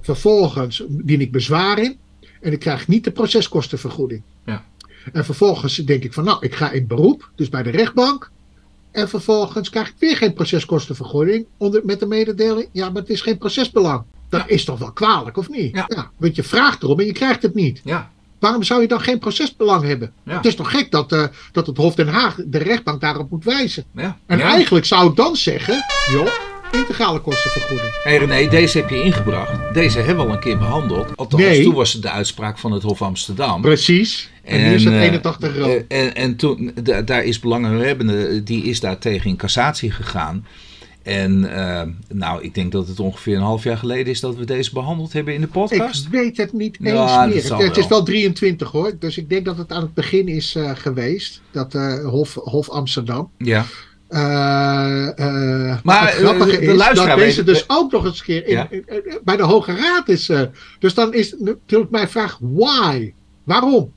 Vervolgens 0.00 0.82
dien 0.88 1.20
ik 1.20 1.32
bezwaar 1.32 1.78
in 1.78 1.96
en 2.40 2.52
ik 2.52 2.58
krijg 2.58 2.88
niet 2.88 3.04
de 3.04 3.10
proceskostenvergoeding. 3.10 4.22
Ja. 4.46 4.64
En 5.12 5.24
vervolgens 5.24 5.76
denk 5.76 6.04
ik 6.04 6.12
van 6.12 6.24
nou, 6.24 6.38
ik 6.46 6.54
ga 6.54 6.70
in 6.70 6.86
beroep, 6.86 7.30
dus 7.34 7.48
bij 7.48 7.62
de 7.62 7.70
rechtbank. 7.70 8.30
En 8.90 9.08
vervolgens 9.08 9.70
krijg 9.70 9.88
ik 9.88 9.94
weer 9.98 10.16
geen 10.16 10.32
proceskostenvergoeding 10.32 11.46
onder, 11.56 11.80
met 11.84 12.00
de 12.00 12.06
mededeling, 12.06 12.68
ja, 12.72 12.90
maar 12.90 13.02
het 13.02 13.10
is 13.10 13.20
geen 13.20 13.38
procesbelang. 13.38 14.02
Dat 14.28 14.40
Ja. 14.40 14.46
is 14.48 14.64
toch 14.64 14.78
wel 14.78 14.92
kwalijk, 14.92 15.36
of 15.36 15.48
niet? 15.48 15.74
Ja. 15.74 16.10
want 16.16 16.36
je 16.36 16.42
vraagt 16.42 16.82
erom 16.82 16.98
en 17.00 17.06
je 17.06 17.12
krijgt 17.12 17.42
het 17.42 17.54
niet. 17.54 17.80
ja, 17.84 18.10
Waarom 18.38 18.62
zou 18.62 18.80
je 18.80 18.88
dan 18.88 19.00
geen 19.00 19.18
procesbelang 19.18 19.84
hebben? 19.84 20.12
Ja. 20.24 20.36
Het 20.36 20.46
is 20.46 20.54
toch 20.54 20.70
gek 20.70 20.90
dat, 20.90 21.12
eh, 21.12 21.24
dat 21.52 21.66
het 21.66 21.76
Hof 21.76 21.94
Den 21.94 22.08
Haag 22.08 22.36
de 22.46 22.58
rechtbank 22.58 23.00
daarop 23.00 23.30
moet 23.30 23.44
wijzen. 23.44 23.84
ja. 23.94 24.18
En 24.26 24.38
ja. 24.38 24.44
eigenlijk 24.44 24.84
zou 24.86 25.10
ik 25.10 25.16
dan 25.16 25.36
zeggen, 25.36 25.84
joh, 26.10 26.26
integrale 26.72 27.20
kostenvergoeding. 27.20 27.90
Hey 28.02 28.16
René, 28.18 28.48
deze 28.48 28.78
heb 28.78 28.88
je 28.90 29.02
ingebracht. 29.02 29.74
Deze 29.74 29.98
hebben 29.98 30.16
we 30.24 30.30
al 30.30 30.36
een 30.36 30.40
keer 30.42 30.58
behandeld. 30.58 31.16
Althans, 31.16 31.42
Nee. 31.42 31.62
toen 31.62 31.74
was 31.74 31.92
het 31.92 32.02
de 32.02 32.10
uitspraak 32.10 32.58
van 32.58 32.72
het 32.72 32.82
Hof 32.82 33.02
Amsterdam. 33.02 33.60
Precies. 33.60 34.30
En, 34.44 34.62
nu 34.62 34.74
is 34.74 34.84
het 34.84 34.92
eh, 34.94 35.02
81 35.02 35.56
rood. 35.56 35.66
eh, 35.88 36.02
en, 36.04 36.14
en 36.14 36.36
toen, 36.36 36.72
da- 36.82 37.02
daar 37.02 37.24
is 37.24 37.40
belanghebbende, 37.40 38.42
die 38.42 38.62
is 38.64 38.80
daar 38.80 38.98
tegen 38.98 39.30
in 39.30 39.36
cassatie 39.36 39.90
gegaan. 39.90 40.46
En 41.08 41.54
eh, 41.56 41.82
nou, 42.08 42.42
ik 42.42 42.54
denk 42.54 42.72
dat 42.72 42.88
het 42.88 43.00
ongeveer 43.00 43.36
een 43.36 43.42
half 43.42 43.64
jaar 43.64 43.76
geleden 43.78 44.06
is 44.06 44.20
dat 44.20 44.36
we 44.36 44.44
deze 44.44 44.72
behandeld 44.72 45.12
hebben 45.12 45.34
in 45.34 45.40
de 45.40 45.46
podcast. 45.46 46.04
ik 46.04 46.10
weet 46.10 46.36
het 46.36 46.52
niet 46.52 46.78
eens 46.80 46.88
Ja, 46.94 47.26
meer. 47.26 47.34
Het, 47.34 47.48
het 47.48 47.76
is 47.76 47.86
wel. 47.86 47.88
wel 47.88 48.02
23 48.02 48.70
hoor. 48.70 48.92
Dus 48.98 49.18
ik 49.18 49.28
denk 49.28 49.44
dat 49.44 49.56
het 49.56 49.72
aan 49.72 49.82
het 49.82 49.94
begin 49.94 50.28
is 50.28 50.54
eh, 50.54 50.70
geweest. 50.74 51.40
Dat 51.50 51.74
eh, 51.74 52.04
Hof, 52.04 52.34
Hof 52.34 52.68
Amsterdam. 52.68 53.30
Ja, 53.38 53.64
Maar, 55.82 56.06
het 56.06 56.14
grappige 56.14 56.58
de 56.58 56.72
is 56.72 56.96
dat 56.96 57.16
deze 57.16 57.44
dus 57.44 57.64
ook 57.66 57.92
nog 57.92 58.04
eens 58.04 58.22
keer 58.22 58.46
in, 58.46 58.52
Ja. 58.54 58.66
in- 58.70 58.84
in- 58.86 59.18
bij 59.24 59.36
de 59.36 59.42
Hoge 59.42 59.74
Raad 59.74 60.08
is. 60.08 60.30
dus 60.78 60.94
dan 60.94 61.14
is 61.14 61.34
natuurlijk 61.38 61.90
mijn 61.90 62.08
vraag, 62.08 62.38
why? 62.40 63.12
Waarom? 63.44 63.92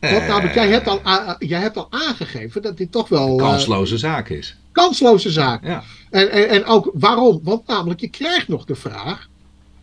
Want 0.00 0.26
namelijk, 0.26 0.54
jij 0.54 0.68
hebt, 0.68 0.86
al, 0.88 1.00
jij 1.38 1.60
hebt 1.60 1.76
al 1.76 1.86
aangegeven 1.90 2.62
dat 2.62 2.76
dit 2.76 2.92
toch 2.92 3.08
wel... 3.08 3.28
eh, 3.38 3.44
kansloze 3.48 3.98
zaak 3.98 4.28
is. 4.28 4.56
Kansloze 4.80 5.30
zaak. 5.30 5.64
Ja. 5.64 5.82
En, 6.10 6.30
en, 6.30 6.48
en 6.48 6.64
ook 6.64 6.90
waarom? 6.94 7.40
Want 7.42 7.66
namelijk, 7.66 8.00
je 8.00 8.08
krijgt 8.08 8.48
nog 8.48 8.64
de 8.64 8.74
vraag. 8.74 9.28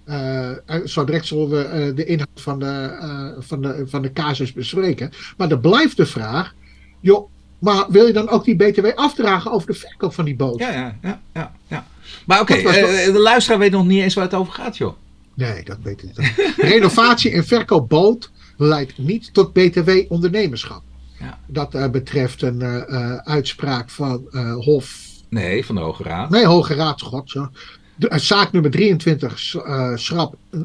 eh, 0.06 0.70
en 0.70 0.90
zo 0.90 1.04
direct 1.06 1.26
zullen 1.26 1.50
we 1.50 1.64
eh, 1.64 1.96
de 1.96 2.06
inhoud 2.06 2.42
van 2.42 2.60
de, 2.60 2.98
eh, 3.02 3.28
van, 3.40 3.62
de, 3.62 3.84
van 3.88 4.02
de 4.02 4.12
casus 4.14 4.54
bespreken. 4.54 5.12
Maar 5.38 5.52
er 5.52 5.60
blijft 5.60 5.98
de 5.98 6.06
vraag. 6.06 6.54
Joh, 7.00 7.30
maar 7.60 7.86
wil 7.90 8.06
je 8.06 8.14
dan 8.14 8.30
ook 8.30 8.46
die 8.46 8.56
BTW 8.56 8.86
afdragen 8.96 9.52
over 9.52 9.68
de 9.68 9.74
verkoop 9.74 10.14
van 10.14 10.26
die 10.26 10.36
boot? 10.36 10.60
Ja, 10.60 10.72
ja, 10.72 10.98
ja, 11.02 11.22
ja, 11.34 11.52
ja. 11.68 11.88
Maar 12.26 12.42
oké, 12.42 12.62
Dat 12.62 12.74
eh, 12.76 13.06
de 13.14 13.20
luisteraar 13.20 13.60
weet 13.60 13.72
nog 13.72 13.86
niet 13.86 14.02
eens 14.02 14.14
waar 14.14 14.24
het 14.24 14.34
over 14.34 14.54
gaat, 14.54 14.78
joh. 14.78 14.94
Nee, 15.36 15.64
dat 15.64 15.78
weet 15.84 16.04
ik 16.04 16.18
niet. 16.18 16.56
Renovatie 16.74 17.32
en 17.32 17.46
verkoop 17.46 17.90
boot 17.90 18.32
leidt 18.58 18.98
niet 18.98 19.34
tot 19.34 19.54
BTW-ondernemerschap. 19.54 20.82
Ja. 21.24 21.40
Dat 21.48 21.76
eh, 21.76 21.90
betreft 21.90 22.42
een 22.42 22.62
eh, 22.62 22.82
eh, 22.90 23.18
uitspraak 23.18 23.90
van 23.90 24.28
Hof. 24.60 25.12
Nee, 25.30 25.66
van 25.66 25.76
de 25.76 25.82
Hoge 25.82 26.04
Raad. 26.04 26.30
Nee, 26.30 26.46
Hoge 26.46 26.74
Raad, 26.74 27.02
god 27.02 27.30
zo. 27.30 27.50
De, 27.96 28.20
zaak 28.20 28.52
nummer 28.52 28.72
23, 28.72 29.56
eh, 29.56 29.96
schrap 29.96 30.36
eh, 30.52 30.60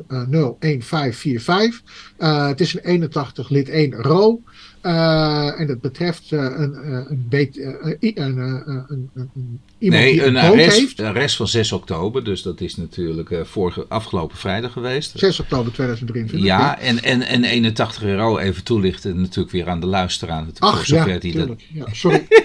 01545. 0.58 1.82
Eh, 2.16 2.46
het 2.46 2.60
is 2.60 2.74
een 2.74 2.80
81 2.80 3.48
lid 3.48 3.68
1 3.68 3.92
RO. 3.92 4.40
Eh, 4.80 5.60
en 5.60 5.66
dat 5.66 5.80
betreft 5.80 6.32
eh, 6.32 6.38
een, 6.38 6.74
een, 7.10 7.26
beet, 7.28 7.56
een, 7.58 7.96
een, 8.00 8.38
een, 8.88 9.10
een- 9.14 9.60
iemand 9.78 10.02
Nee, 10.02 10.12
die 10.12 10.24
een 10.24 10.36
arrest, 10.36 10.78
heeft. 10.78 10.98
een 11.00 11.06
arrest 11.06 11.36
van 11.36 11.48
6 11.48 11.72
oktober. 11.72 12.24
Dus 12.24 12.42
dat 12.42 12.60
is 12.60 12.76
natuurlijk 12.76 13.36
vorige, 13.42 13.84
afgelopen 13.88 14.36
vrijdag 14.36 14.72
geweest. 14.72 15.12
6 15.18 15.40
oktober 15.40 15.72
2023. 15.72 16.48
Ja, 16.48 16.78
en, 16.78 17.02
en, 17.02 17.22
en 17.22 17.44
81 17.44 18.02
euro 18.02 18.38
even 18.38 18.64
toelichten 18.64 19.20
natuurlijk 19.20 19.50
weer 19.50 19.68
aan 19.68 19.80
de 19.80 19.86
luisteraar. 19.86 20.36
natuurlijk, 20.44 20.64
Ach 20.74 20.86
ja, 20.86 20.96
zover 20.98 21.20
die 21.20 21.32
dat-. 21.46 21.62
Ja, 21.72 21.86
sorry. 21.92 22.26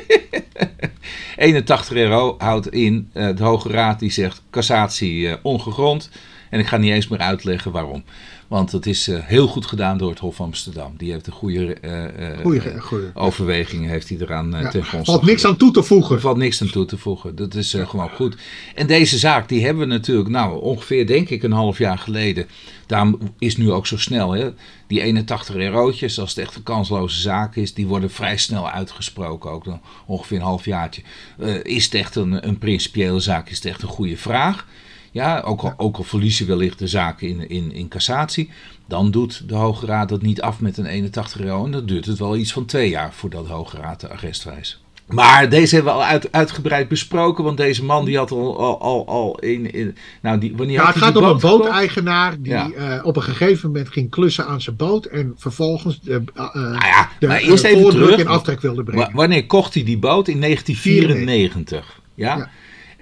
81 1.38 1.92
euro 1.96 2.36
houdt 2.38 2.70
in, 2.72 3.10
de 3.14 3.36
Hoge 3.44 3.70
Raad 3.70 4.00
die 4.00 4.12
zegt 4.12 4.42
cassatie 4.50 5.44
ongegrond. 5.44 6.10
En 6.50 6.60
ik 6.60 6.68
ga 6.68 6.78
niet 6.78 6.92
eens 6.92 7.08
meer 7.08 7.20
uitleggen 7.20 7.72
waarom. 7.72 8.04
Want 8.54 8.72
het 8.72 8.86
is 8.86 9.08
eh, 9.08 9.20
heel 9.22 9.48
goed 9.48 9.66
gedaan 9.66 9.98
door 9.98 10.10
het 10.10 10.20
Hof 10.20 10.36
van 10.36 10.46
Amsterdam. 10.46 10.94
Die 10.98 11.12
heeft 11.12 11.28
een 11.28 11.34
goede, 11.34 11.74
eh, 11.74 12.32
eh, 12.32 12.40
Goeie, 12.40 12.80
goeie. 12.80 13.06
overweging 13.14 13.88
heeft 13.88 14.10
hij 14.10 14.18
eraan 14.18 14.52
Ja, 14.52 14.70
ten 14.70 14.84
grondslag 14.84 15.06
valt 15.06 15.30
niks 15.30 15.46
aan 15.46 15.58
toe 15.58 15.72
te 15.72 15.84
voegen. 15.84 16.22
Valt 16.22 16.38
niks 16.38 16.62
aan 16.62 16.70
toe 16.70 16.86
te 16.86 16.98
voegen. 16.98 17.36
Dat 17.36 17.56
is 17.56 17.74
gewoon 17.74 18.10
goed. 18.10 18.36
En 18.76 18.88
deze 18.88 19.18
zaak, 19.18 19.50
die 19.50 19.66
hebben 19.66 19.88
we 19.88 19.94
natuurlijk, 19.94 20.30
nou, 20.30 20.62
ongeveer 20.62 21.08
denk 21.08 21.30
ik 21.30 21.44
een 21.44 21.52
half 21.52 21.78
jaar 21.78 21.98
geleden. 21.98 22.48
Daarom 22.86 23.20
is 23.40 23.58
nu 23.58 23.72
ook 23.72 23.88
zo 23.88 23.98
snel, 23.98 24.32
hè. 24.32 24.50
Die 24.88 25.02
81 25.02 25.56
eurotjes, 25.56 26.20
als 26.20 26.30
het 26.30 26.46
echt 26.46 26.56
een 26.56 26.64
kansloze 26.64 27.22
zaak 27.22 27.56
is, 27.56 27.74
die 27.74 27.88
worden 27.88 28.10
vrij 28.10 28.38
snel 28.38 28.70
uitgesproken. 28.70 29.52
Ook 29.52 29.66
dan 29.66 29.82
ongeveer 30.06 30.38
een 30.38 30.44
halfjaartje. 30.44 31.02
Eh 31.40 31.56
is 31.64 31.84
het 31.84 31.94
echt 31.94 32.16
een, 32.16 32.48
een 32.48 32.58
principiële 32.58 33.20
zaak? 33.20 33.50
Is 33.50 33.56
het 33.56 33.66
echt 33.66 33.82
een 33.82 33.88
goede 33.88 34.18
vraag? 34.18 34.66
Ja, 35.14 35.40
ook 35.46 35.62
al, 35.62 35.74
ook 35.78 35.98
al 35.98 36.04
verlies 36.04 36.38
je 36.38 36.46
wellicht 36.46 36.80
de 36.80 36.88
zaak 36.88 37.22
in, 37.22 37.50
in, 37.50 37.72
in 37.72 37.88
cassatie. 37.88 38.50
Dan 38.88 39.12
doet 39.12 39.50
de 39.50 39.56
Hoge 39.56 39.86
Raad 39.86 40.10
dat 40.10 40.22
niet 40.22 40.42
af 40.42 40.60
met 40.60 40.78
een 40.78 40.86
81 40.86 41.42
euro. 41.42 41.66
En 41.66 41.72
dan 41.72 41.86
duurt 41.86 42.06
het 42.06 42.20
wel 42.20 42.36
iets 42.38 42.54
van 42.54 42.66
twee 42.66 42.90
jaar 42.90 43.14
voordat 43.14 43.48
de 43.48 43.54
Hoge 43.54 43.78
Raad 43.78 44.00
de 44.00 44.10
arrest 44.10 44.44
wijst. 44.44 44.82
Maar 45.08 45.50
deze 45.50 45.76
hebben 45.76 45.94
we 45.94 46.00
al 46.00 46.06
uit, 46.06 46.32
uitgebreid 46.32 46.88
besproken. 46.88 47.44
Want 47.44 47.58
deze 47.58 47.84
man 47.84 48.06
die 48.06 48.18
had 48.18 48.32
al, 48.32 48.60
al, 48.60 48.80
al, 48.82 49.08
al 49.08 49.40
in, 49.40 49.72
in. 49.74 49.96
Nou, 50.22 50.38
die, 50.40 50.54
wanneer 50.56 50.76
Ja, 50.76 50.88
het 50.88 50.96
gaat 50.98 51.16
om 51.16 51.24
een 51.24 51.40
booteigenaar 51.40 52.36
die 52.42 52.52
Ja. 52.52 52.72
eh, 52.72 53.06
op 53.06 53.16
een 53.16 53.24
gegeven 53.24 53.68
moment 53.72 53.90
ging 53.90 54.10
klussen 54.10 54.46
aan 54.48 54.62
zijn 54.62 54.76
boot 54.76 55.06
en 55.06 55.34
vervolgens 55.38 56.00
de, 56.02 56.24
Nou 56.34 56.74
ja, 56.86 57.10
de 57.20 57.28
maar 57.28 57.40
eerst 57.42 57.64
even 57.64 57.82
voordruk 57.82 58.04
terug. 58.04 58.20
en 58.20 58.28
aftrek 58.28 58.62
wilde 58.62 58.84
brengen. 58.84 59.06
Wa- 59.06 59.12
Wanneer 59.14 59.46
kocht 59.46 59.74
hij 59.74 59.84
die 59.84 59.98
boot? 59.98 60.28
In 60.28 60.40
1994. 60.42 62.00
Ja? 62.16 62.38
Ja. 62.38 62.50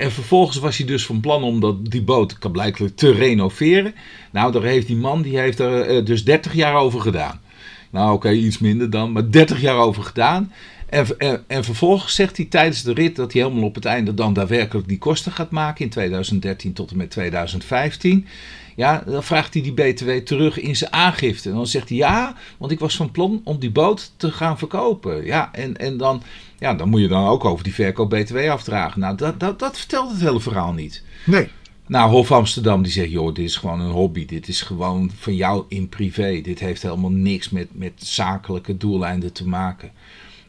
En 0.01 0.11
vervolgens 0.11 0.57
was 0.57 0.77
hij 0.77 0.85
dus 0.85 1.05
van 1.05 1.19
plan 1.19 1.43
om 1.43 1.59
dat, 1.59 1.85
die 1.91 2.01
boot 2.01 2.37
blijkbaar 2.51 2.93
te 2.93 3.11
renoveren. 3.11 3.93
Nou, 4.31 4.51
daar 4.51 4.63
heeft 4.63 4.87
die 4.87 4.95
man 4.95 5.21
die 5.21 5.37
heeft 5.37 5.59
er 5.59 5.81
eh, 5.81 6.05
dus 6.05 6.23
30 6.23 6.53
jaar 6.53 6.75
over 6.75 7.01
gedaan. 7.01 7.41
Nou, 7.89 8.13
oké, 8.13 8.31
iets 8.31 8.59
minder 8.59 8.89
dan, 8.89 9.11
maar 9.11 9.31
30 9.31 9.61
jaar 9.61 9.77
over 9.77 10.03
gedaan. 10.03 10.51
En, 10.89 11.05
en, 11.17 11.43
en 11.47 11.63
vervolgens 11.63 12.15
zegt 12.15 12.37
hij 12.37 12.45
tijdens 12.45 12.83
de 12.83 12.93
rit 12.93 13.15
dat 13.15 13.33
hij 13.33 13.41
helemaal 13.41 13.63
op 13.63 13.75
het 13.75 13.85
einde 13.85 14.13
dan 14.13 14.33
daadwerkelijk 14.33 14.87
die 14.87 14.97
kosten 14.97 15.31
gaat 15.31 15.51
maken 15.51 15.83
in 15.83 15.89
2013 15.89 16.73
tot 16.73 16.91
en 16.91 16.97
met 16.97 17.09
2015. 17.09 18.27
Ja, 18.75 19.03
dan 19.05 19.23
vraagt 19.23 19.53
hij 19.53 19.63
die 19.63 19.73
BTW 19.73 20.10
terug 20.10 20.60
in 20.60 20.75
zijn 20.75 20.93
aangifte. 20.93 21.49
En 21.49 21.55
dan 21.55 21.67
zegt 21.67 21.89
hij 21.89 21.97
ja, 21.97 22.36
want 22.57 22.71
ik 22.71 22.79
was 22.79 22.95
van 22.95 23.12
plan 23.12 23.41
om 23.43 23.60
die 23.60 23.71
boot 23.71 24.12
te 24.17 24.31
gaan 24.31 24.57
verkopen. 24.57 25.25
Ja, 25.25 25.49
en, 25.53 25.77
en 25.77 25.97
dan, 25.97 26.23
ja, 26.60 26.73
dan 26.73 26.89
moet 26.89 27.01
je 27.01 27.07
dan 27.07 27.27
ook 27.27 27.45
over 27.45 27.63
die 27.63 27.73
verkoop 27.73 28.10
BTW 28.10 28.38
afdragen. 28.38 28.99
Nou, 28.99 29.15
dat, 29.17 29.39
dat, 29.39 29.60
dat 29.60 29.77
vertelt 29.77 30.12
het 30.12 30.21
hele 30.21 30.39
verhaal 30.39 30.73
niet. 30.73 31.03
Nee, 31.25 31.47
Nou, 31.88 32.12
Hof 32.12 32.31
Amsterdam 32.31 32.84
die 32.84 32.91
zegt, 32.91 33.12
joh, 33.12 33.34
dit 33.34 33.45
is 33.45 33.55
gewoon 33.55 33.79
een 33.79 33.91
hobby. 33.91 34.25
Dit 34.25 34.47
is 34.47 34.62
gewoon 34.62 35.12
van 35.17 35.36
jou 35.36 35.65
in 35.67 35.89
privé. 35.89 36.41
Dit 36.41 36.60
heeft 36.60 36.81
helemaal 36.81 37.12
niks 37.12 37.49
met, 37.49 37.67
met 37.71 37.93
zakelijke 37.95 38.77
doeleinden 38.77 39.34
te 39.34 39.47
maken. 39.47 39.91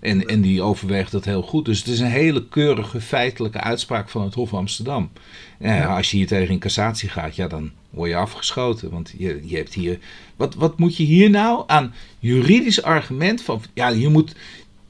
En, 0.03 0.27
en 0.27 0.41
die 0.41 0.63
overweegt 0.63 1.13
dat 1.13 1.25
heel 1.25 1.43
goed. 1.43 1.65
Dus 1.65 1.79
het 1.79 1.89
is 1.89 2.01
een 2.01 2.07
hele 2.07 2.49
keurige 2.49 3.01
feitelijke 3.01 3.61
uitspraak 3.61 4.09
van 4.09 4.23
het 4.25 4.35
Hof 4.35 4.55
Amsterdam. 4.55 5.11
Ja. 5.61 5.85
Als 5.97 6.11
je 6.11 6.17
hier 6.17 6.27
tegen 6.27 6.53
in 6.53 6.59
cassatie 6.59 7.09
gaat, 7.09 7.37
ja, 7.37 7.47
dan 7.49 7.71
word 7.91 8.11
je 8.11 8.17
afgeschoten. 8.17 8.91
Want 8.91 9.13
je, 9.19 9.41
je 9.45 9.57
hebt 9.57 9.75
hier... 9.75 9.99
Wat, 10.37 10.55
wat 10.55 10.79
moet 10.79 10.97
je 10.97 11.03
hier 11.03 11.31
nou 11.31 11.65
aan 11.67 11.95
juridisch 12.19 12.83
argument 12.83 13.43
van... 13.43 13.63
Ja, 13.75 13.89
je 13.89 14.09
moet... 14.09 14.35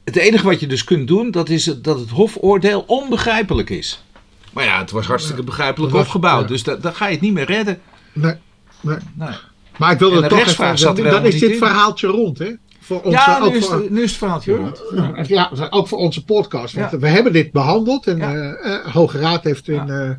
Het 0.04 0.16
enige 0.16 0.44
wat 0.44 0.60
je 0.60 0.66
dus 0.66 0.84
kunt 0.84 1.08
doen, 1.08 1.30
dat 1.30 1.48
is 1.48 1.64
dat 1.64 1.98
het 1.98 2.10
hofoordeel 2.10 2.84
onbegrijpelijk 2.86 3.70
is. 3.70 4.04
Maar 4.52 4.64
ja, 4.64 4.78
het 4.78 4.90
was 4.90 5.06
hartstikke 5.06 5.42
begrijpelijk 5.42 5.92
was- 5.92 6.04
opgebouwd. 6.04 6.40
ja. 6.42 6.46
Dus 6.48 6.62
da- 6.62 6.76
dan 6.76 6.94
ga 6.94 7.06
je 7.06 7.12
het 7.12 7.20
niet 7.20 7.32
meer 7.32 7.46
redden. 7.46 7.80
nee, 8.12 8.34
nee. 8.80 8.96
Nee. 9.14 9.34
Maar 9.78 9.92
ik 9.92 9.98
wilde 9.98 10.16
En 10.16 10.22
het 10.22 10.30
de 10.30 10.36
toch 10.38 10.48
even... 10.48 10.78
zat 10.78 10.96
Dan 10.96 11.26
is 11.26 11.38
dit 11.38 11.50
in. 11.50 11.58
verhaaltje 11.58 12.06
rond, 12.06 12.38
hè? 12.38 12.50
Voor 12.84 13.00
onze, 13.02 13.10
Ja, 13.18 13.38
nu 13.48 13.56
is, 13.56 13.66
voor, 13.66 13.74
het- 13.74 13.90
nu 13.90 14.02
is 14.02 14.08
het 14.10 14.18
verhaaltje 14.18 14.54
rond. 14.54 14.82
ja, 15.28 15.50
ook 15.70 15.88
voor 15.88 15.98
onze 15.98 16.24
podcast. 16.24 16.74
Want 16.74 16.90
Ja. 16.90 16.98
we 16.98 17.08
hebben 17.08 17.32
dit 17.32 17.52
behandeld 17.52 18.06
en 18.06 18.16
Ja. 18.16 18.34
eh, 18.34 18.74
eh, 18.74 18.86
Hoge 18.92 19.18
Raad 19.18 19.44
heeft, 19.44 19.68
in, 19.68 19.90
eh, 19.90 20.10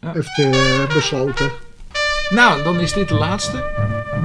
Ja. 0.00 0.12
heeft 0.12 0.94
besloten. 0.94 1.50
Nou, 2.30 2.62
dan 2.62 2.80
is 2.80 2.92
dit 2.92 3.08
de 3.08 3.14
laatste. 3.14 3.64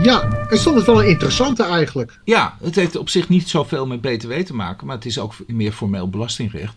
Ja, 0.01 0.45
en 0.49 0.57
soms 0.57 0.85
wel 0.85 1.01
een 1.03 1.07
interessante 1.09 1.63
eigenlijk. 1.63 2.19
Ja, 2.23 2.57
het 2.63 2.75
heeft 2.75 2.95
op 2.95 3.09
zich 3.09 3.29
niet 3.29 3.49
zoveel 3.49 3.87
met 3.87 4.01
BTW 4.01 4.31
te 4.31 4.55
maken, 4.55 4.87
maar 4.87 4.95
het 4.95 5.05
is 5.05 5.19
ook 5.19 5.33
meer 5.47 5.71
formeel 5.71 6.09
belastingrecht. 6.09 6.73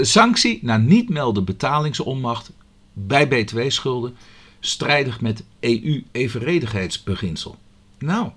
Sanctie 0.00 0.58
na 0.62 0.76
niet 0.76 1.08
melden 1.08 1.44
betalingsonmacht 1.44 2.50
bij 2.92 3.28
BTW-schulden, 3.28 4.16
strijdig 4.60 5.20
met 5.20 5.42
EU-evenredigheidsbeginsel. 5.60 7.56
Nou, 7.98 8.28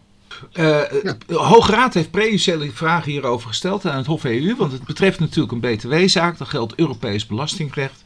eh, 0.51 1.03
Ja. 1.03 1.17
de 1.25 1.35
Hoge 1.35 1.71
Raad 1.71 1.93
heeft 1.93 2.11
prejudiciële 2.11 2.71
vragen 2.71 3.11
hierover 3.11 3.47
gesteld 3.47 3.85
aan 3.85 3.97
het 3.97 4.05
Hof 4.05 4.23
EU, 4.23 4.55
want 4.55 4.71
het 4.71 4.83
betreft 4.83 5.19
natuurlijk 5.19 5.51
een 5.51 5.59
BTW-zaak, 5.75 6.37
dat 6.37 6.47
geldt 6.47 6.75
Europees 6.75 7.27
belastingrecht. 7.27 8.03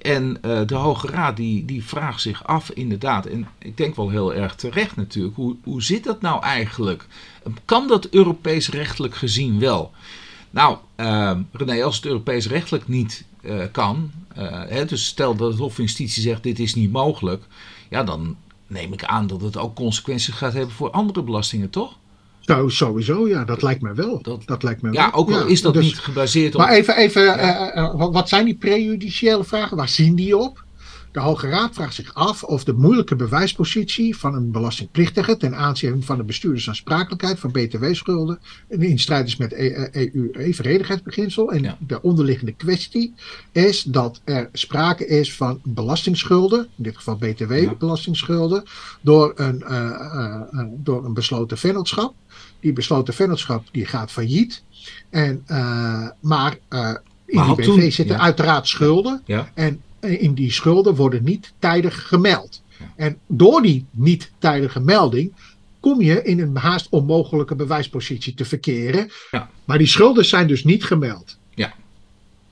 En 0.00 0.38
eh, 0.42 0.60
de 0.66 0.74
Hoge 0.74 1.06
Raad 1.06 1.36
die, 1.36 1.64
die 1.64 1.84
vraagt 1.84 2.20
zich 2.20 2.46
af, 2.46 2.70
inderdaad, 2.70 3.26
en 3.26 3.48
ik 3.58 3.76
denk 3.76 3.96
wel 3.96 4.10
heel 4.10 4.34
erg 4.34 4.54
terecht 4.54 4.96
natuurlijk, 4.96 5.36
hoe, 5.36 5.56
hoe 5.62 5.82
zit 5.82 6.04
dat 6.04 6.20
nou 6.20 6.42
eigenlijk? 6.42 7.06
Kan 7.64 7.88
dat 7.88 8.08
Europees 8.08 8.68
rechtelijk 8.68 9.14
gezien 9.14 9.58
wel? 9.58 9.92
Nou, 10.50 10.78
eh, 10.94 11.38
René, 11.52 11.84
als 11.84 11.96
het 11.96 12.06
Europees 12.06 12.46
rechtelijk 12.46 12.88
niet 12.88 13.24
eh, 13.42 13.60
kan, 13.72 14.10
hè, 14.68 14.84
dus 14.84 15.06
stel 15.06 15.36
dat 15.36 15.50
het 15.50 15.58
Hof 15.58 15.74
van 15.74 15.84
Justitie 15.84 16.22
zegt 16.22 16.42
dit 16.42 16.58
is 16.58 16.74
niet 16.74 16.92
mogelijk, 16.92 17.44
ja, 17.90 18.04
dan 18.04 18.36
neem 18.66 18.92
ik 18.92 19.04
aan 19.04 19.26
dat 19.26 19.40
het 19.40 19.56
ook 19.56 19.74
consequenties 19.74 20.34
gaat 20.34 20.52
hebben 20.52 20.74
voor 20.74 20.90
andere 20.90 21.22
belastingen, 21.22 21.70
toch? 21.70 21.96
Zo, 22.40 22.68
sowieso, 22.68 23.28
ja, 23.28 23.44
dat 23.44 23.62
lijkt 23.62 23.82
me 23.82 23.92
wel. 23.94 24.22
Dat- 24.22 24.42
Dat, 24.46 24.62
lijkt 24.62 24.82
me 24.82 24.92
Ja, 24.92 25.10
wel. 25.10 25.20
ook 25.20 25.30
al 25.32 25.46
is 25.46 25.62
dat 25.62 25.74
dus- 25.74 25.84
niet 25.84 25.98
gebaseerd 25.98 26.54
op. 26.54 26.60
Maar 26.60 26.70
even, 26.70 26.96
even 26.96 27.38
eh, 27.38 27.76
eh, 27.76 27.94
wat- 27.94 28.12
wat 28.12 28.28
zijn 28.28 28.44
die 28.44 28.54
prejudiciële 28.56 29.44
vragen? 29.44 29.76
Waar 29.76 29.88
zien 29.88 30.14
die 30.14 30.36
op? 30.36 30.63
De 31.14 31.20
Hoge 31.20 31.48
Raad 31.48 31.74
vraagt 31.74 31.94
zich 31.94 32.14
af 32.14 32.42
of 32.42 32.64
de 32.64 32.72
moeilijke 32.72 33.16
bewijspositie 33.16 34.16
van 34.16 34.34
een 34.34 34.50
belastingplichtige 34.50 35.36
ten 35.36 35.56
aanzien 35.56 36.02
van 36.02 36.16
de 36.16 36.22
bestuurdersaansprakelijkheid 36.24 37.38
van 37.38 37.50
btw-schulden 37.50 38.38
in 38.68 38.98
strijd 38.98 39.26
is 39.26 39.36
met 39.36 39.52
EU-evenredigheidsbeginsel. 39.92 41.52
En 41.52 41.62
Ja. 41.62 41.76
de 41.86 42.02
onderliggende 42.02 42.52
kwestie 42.52 43.14
is 43.52 43.82
dat 43.82 44.20
er 44.24 44.48
sprake 44.52 45.06
is 45.06 45.34
van 45.34 45.60
belastingschulden, 45.64 46.68
in 46.76 46.82
dit 46.82 46.96
geval 46.96 47.16
btw-belastingschulden, 47.16 48.64
door, 49.00 49.32
een, 49.36 49.62
eh, 49.62 49.86
eh, 49.90 50.40
eh, 50.52 50.66
door 50.70 51.04
een 51.04 51.14
besloten 51.14 51.58
vennootschap. 51.58 52.14
Die 52.60 52.72
besloten 52.72 53.14
vennootschap 53.14 53.64
die 53.72 53.86
gaat 53.86 54.10
failliet. 54.10 54.62
En, 55.10 55.44
maar 56.20 56.58
in 57.26 57.36
Maar 57.36 57.46
die 57.46 57.54
BV 57.54 57.64
toen- 57.64 57.80
zitten 57.92 58.16
ja. 58.16 58.22
uiteraard 58.22 58.66
schulden. 58.68 59.22
Ja. 59.24 59.50
En 59.54 59.80
in 60.04 60.34
die 60.34 60.52
schulden 60.52 60.94
worden 60.94 61.24
niet 61.24 61.52
tijdig 61.58 62.08
gemeld. 62.08 62.62
En 62.96 63.18
door 63.26 63.62
die 63.62 63.84
niet 63.90 64.30
tijdige 64.38 64.80
melding 64.80 65.32
kom 65.80 66.00
je 66.00 66.22
in 66.22 66.40
een 66.40 66.56
haast 66.56 66.86
onmogelijke 66.90 67.54
bewijspositie 67.54 68.34
te 68.34 68.44
verkeren. 68.44 69.10
Ja. 69.30 69.50
Maar 69.64 69.78
die 69.78 69.86
schulden 69.86 70.24
zijn 70.24 70.46
dus 70.46 70.64
niet 70.64 70.84
gemeld. 70.84 71.36
Ja. 71.54 71.74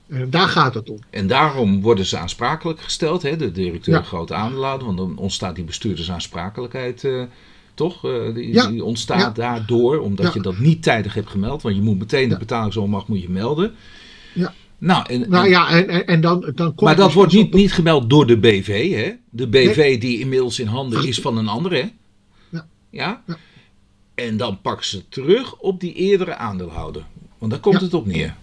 En 0.07 0.29
daar 0.29 0.47
gaat 0.47 0.73
het 0.73 0.89
om. 0.89 0.99
En 1.09 1.27
daarom 1.27 1.81
worden 1.81 2.05
ze 2.05 2.17
aansprakelijk 2.17 2.81
gesteld, 2.81 3.21
hè? 3.21 3.35
de 3.35 3.51
directeur 3.51 3.95
Ja. 3.95 4.01
grote 4.01 4.33
aandeelhouder, 4.33 4.85
want 4.85 4.97
dan 4.97 5.17
ontstaat 5.17 5.55
die 5.55 5.63
bestuurdersaansprakelijkheid, 5.63 7.03
eh, 7.03 7.23
toch? 7.73 8.05
Eh, 8.05 8.33
die, 8.33 8.53
Ja. 8.53 8.67
die 8.67 8.83
ontstaat 8.83 9.35
daardoor, 9.35 9.99
omdat 9.99 10.33
je 10.33 10.41
dat 10.41 10.57
niet 10.57 10.83
tijdig 10.83 11.13
hebt 11.13 11.29
gemeld, 11.29 11.61
want 11.61 11.75
je 11.75 11.81
moet 11.81 11.99
meteen 11.99 12.29
de 12.29 12.37
betalingsonmacht 12.37 13.07
moet 13.07 13.21
je 13.21 13.29
melden. 13.29 13.73
Ja. 14.33 14.53
Nou, 14.83 15.05
en, 15.09 15.29
Nou 15.29 15.49
ja, 15.49 15.69
en, 15.69 16.07
en, 16.07 16.21
dan, 16.21 16.39
dan 16.41 16.67
komt 16.67 16.81
maar 16.81 16.95
dat 16.95 17.05
dus 17.05 17.15
wordt 17.15 17.33
niet, 17.33 17.53
niet 17.53 17.73
gemeld 17.73 18.09
door 18.09 18.27
de 18.27 18.37
BV, 18.37 18.91
hè? 18.91 19.11
De 19.29 19.47
BV 19.47 19.99
die 19.99 20.19
inmiddels 20.19 20.59
in 20.59 20.67
handen 20.67 21.07
is 21.07 21.19
van 21.19 21.37
een 21.37 21.47
ander, 21.47 21.71
hè? 21.71 21.85
Ja. 22.49 22.67
Ja? 22.89 23.23
Ja. 23.27 23.37
En 24.15 24.37
dan 24.37 24.61
pakken 24.61 24.85
ze 24.85 25.09
terug 25.09 25.55
op 25.55 25.79
die 25.79 25.93
eerdere 25.93 26.35
aandeelhouder. 26.35 27.05
Want 27.37 27.51
daar 27.51 27.59
komt 27.61 27.79
Ja. 27.79 27.83
het 27.83 27.93
op 27.93 28.05
neer. 28.05 28.35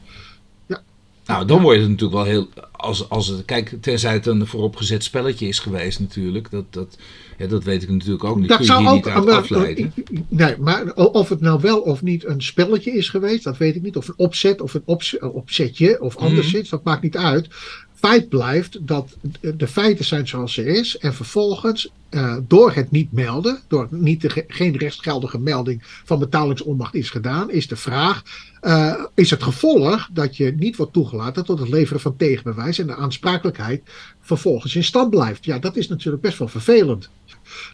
Nou, 1.30 1.46
dan 1.46 1.62
word 1.62 1.74
je 1.74 1.80
het 1.80 1.90
natuurlijk 1.90 2.18
wel 2.22 2.28
heel. 2.32 2.48
Als, 2.72 3.08
als 3.08 3.26
het, 3.26 3.44
kijk, 3.44 3.76
tenzij 3.80 4.12
het 4.12 4.26
een 4.26 4.46
vooropgezet 4.46 5.04
spelletje 5.04 5.48
is 5.48 5.58
geweest, 5.58 6.00
natuurlijk. 6.00 6.50
Dat, 6.50 6.64
dat, 6.70 6.98
ja, 7.38 7.46
dat 7.46 7.64
weet 7.64 7.82
ik 7.82 7.90
natuurlijk 7.90 8.24
ook 8.24 8.38
niet. 8.38 8.48
Dat 8.48 8.56
Kun 8.56 8.66
je 8.66 8.72
zou 8.72 8.86
ook. 8.86 8.94
niet 8.94 9.06
uit 9.06 9.24
maar- 9.24 9.34
afleiden. 9.34 9.92
Nee, 10.28 10.54
maar 10.58 10.94
of 10.94 11.28
het 11.28 11.40
nou 11.40 11.60
wel 11.60 11.80
of 11.80 12.02
niet 12.02 12.24
een 12.26 12.42
spelletje 12.42 12.92
is 12.92 13.08
geweest, 13.08 13.44
dat 13.44 13.56
weet 13.56 13.76
ik 13.76 13.82
niet. 13.82 13.96
Of 13.96 14.08
een 14.08 14.14
opzet 14.16 14.60
of 14.60 14.74
een 14.74 14.82
ops- 14.84 15.18
opzetje 15.18 16.00
of 16.00 16.16
anderszins, 16.16 16.68
dat 16.68 16.84
maakt 16.84 17.02
niet 17.02 17.16
uit. 17.16 17.46
Feit 17.94 18.28
blijft 18.28 18.86
dat 18.86 19.16
de 19.56 19.66
feiten 19.68 20.04
zijn 20.04 20.28
zoals 20.28 20.52
ze 20.52 20.64
is. 20.64 20.98
En 20.98 21.14
vervolgens, 21.14 21.90
eh, 22.10 22.36
door 22.48 22.72
het 22.72 22.90
niet 22.90 23.12
melden, 23.12 23.58
door 23.68 23.88
niet 23.90 24.20
de, 24.20 24.44
geen 24.48 24.76
rechtsgeldige 24.76 25.38
melding 25.38 25.82
van 26.04 26.18
betalingsonmacht 26.18 26.94
is 26.94 27.10
gedaan, 27.10 27.50
is 27.50 27.68
de 27.68 27.76
vraag: 27.76 28.22
eh, 28.60 29.04
is 29.14 29.30
het 29.30 29.42
gevolg 29.42 30.08
dat 30.12 30.36
je 30.36 30.52
niet 30.56 30.76
wordt 30.76 30.92
toegelaten 30.92 31.44
tot 31.44 31.58
het 31.58 31.68
leveren 31.68 32.00
van 32.00 32.16
tegenbewijs 32.16 32.78
en 32.78 32.86
de 32.86 32.96
aansprakelijkheid 32.96 33.82
vervolgens 34.20 34.76
in 34.76 34.84
stand 34.84 35.10
blijft? 35.10 35.44
Ja, 35.44 35.58
dat 35.58 35.76
is 35.76 35.88
natuurlijk 35.88 36.22
best 36.22 36.38
wel 36.38 36.48
vervelend. 36.48 37.10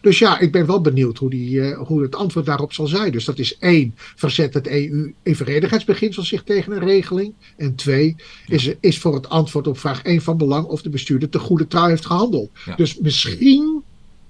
Dus 0.01 0.19
ja, 0.19 0.39
ik 0.39 0.51
ben 0.51 0.65
wel 0.65 0.81
benieuwd 0.81 1.17
hoe, 1.17 1.29
die, 1.29 1.61
eh, 1.61 1.77
hoe 1.87 2.01
het 2.01 2.15
antwoord 2.15 2.45
daarop 2.45 2.73
zal 2.73 2.87
zijn. 2.87 3.11
Dus 3.11 3.25
dat 3.25 3.39
is 3.39 3.57
één, 3.57 3.95
verzet 3.95 4.53
het 4.53 4.67
EU-evenredigheidsbeginsel 4.67 6.23
zich 6.23 6.43
tegen 6.43 6.71
een 6.71 6.85
regeling? 6.85 7.33
En 7.57 7.75
twee, 7.75 8.15
is, 8.47 8.73
is 8.79 8.99
voor 8.99 9.13
het 9.13 9.29
antwoord 9.29 9.67
op 9.67 9.77
vraag 9.77 10.01
1 10.01 10.21
van 10.21 10.37
belang 10.37 10.65
of 10.65 10.81
de 10.81 10.89
bestuurder 10.89 11.29
te 11.29 11.39
goede 11.39 11.67
trouw 11.67 11.87
heeft 11.87 12.05
gehandeld. 12.05 12.49
Ja. 12.65 12.75
Dus 12.75 12.97
misschien, 12.97 13.76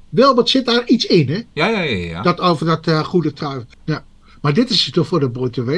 wel, 0.09 0.35
wat 0.35 0.49
zit 0.49 0.65
daar 0.65 0.87
iets 0.87 1.05
in, 1.05 1.29
hè? 1.29 1.41
Ja, 1.53 1.67
ja, 1.67 1.79
ja. 1.81 1.95
ja. 2.07 2.21
Dat 2.21 2.39
over 2.39 2.65
dat 2.65 2.87
eh, 2.87 3.03
goede 3.03 3.33
trouw. 3.33 3.63
Ja. 3.85 4.05
Maar 4.41 4.53
dit 4.53 4.69
is 4.69 4.89
toch 4.91 5.07
voor 5.07 5.19
de 5.19 5.29
BTW. 5.29 5.71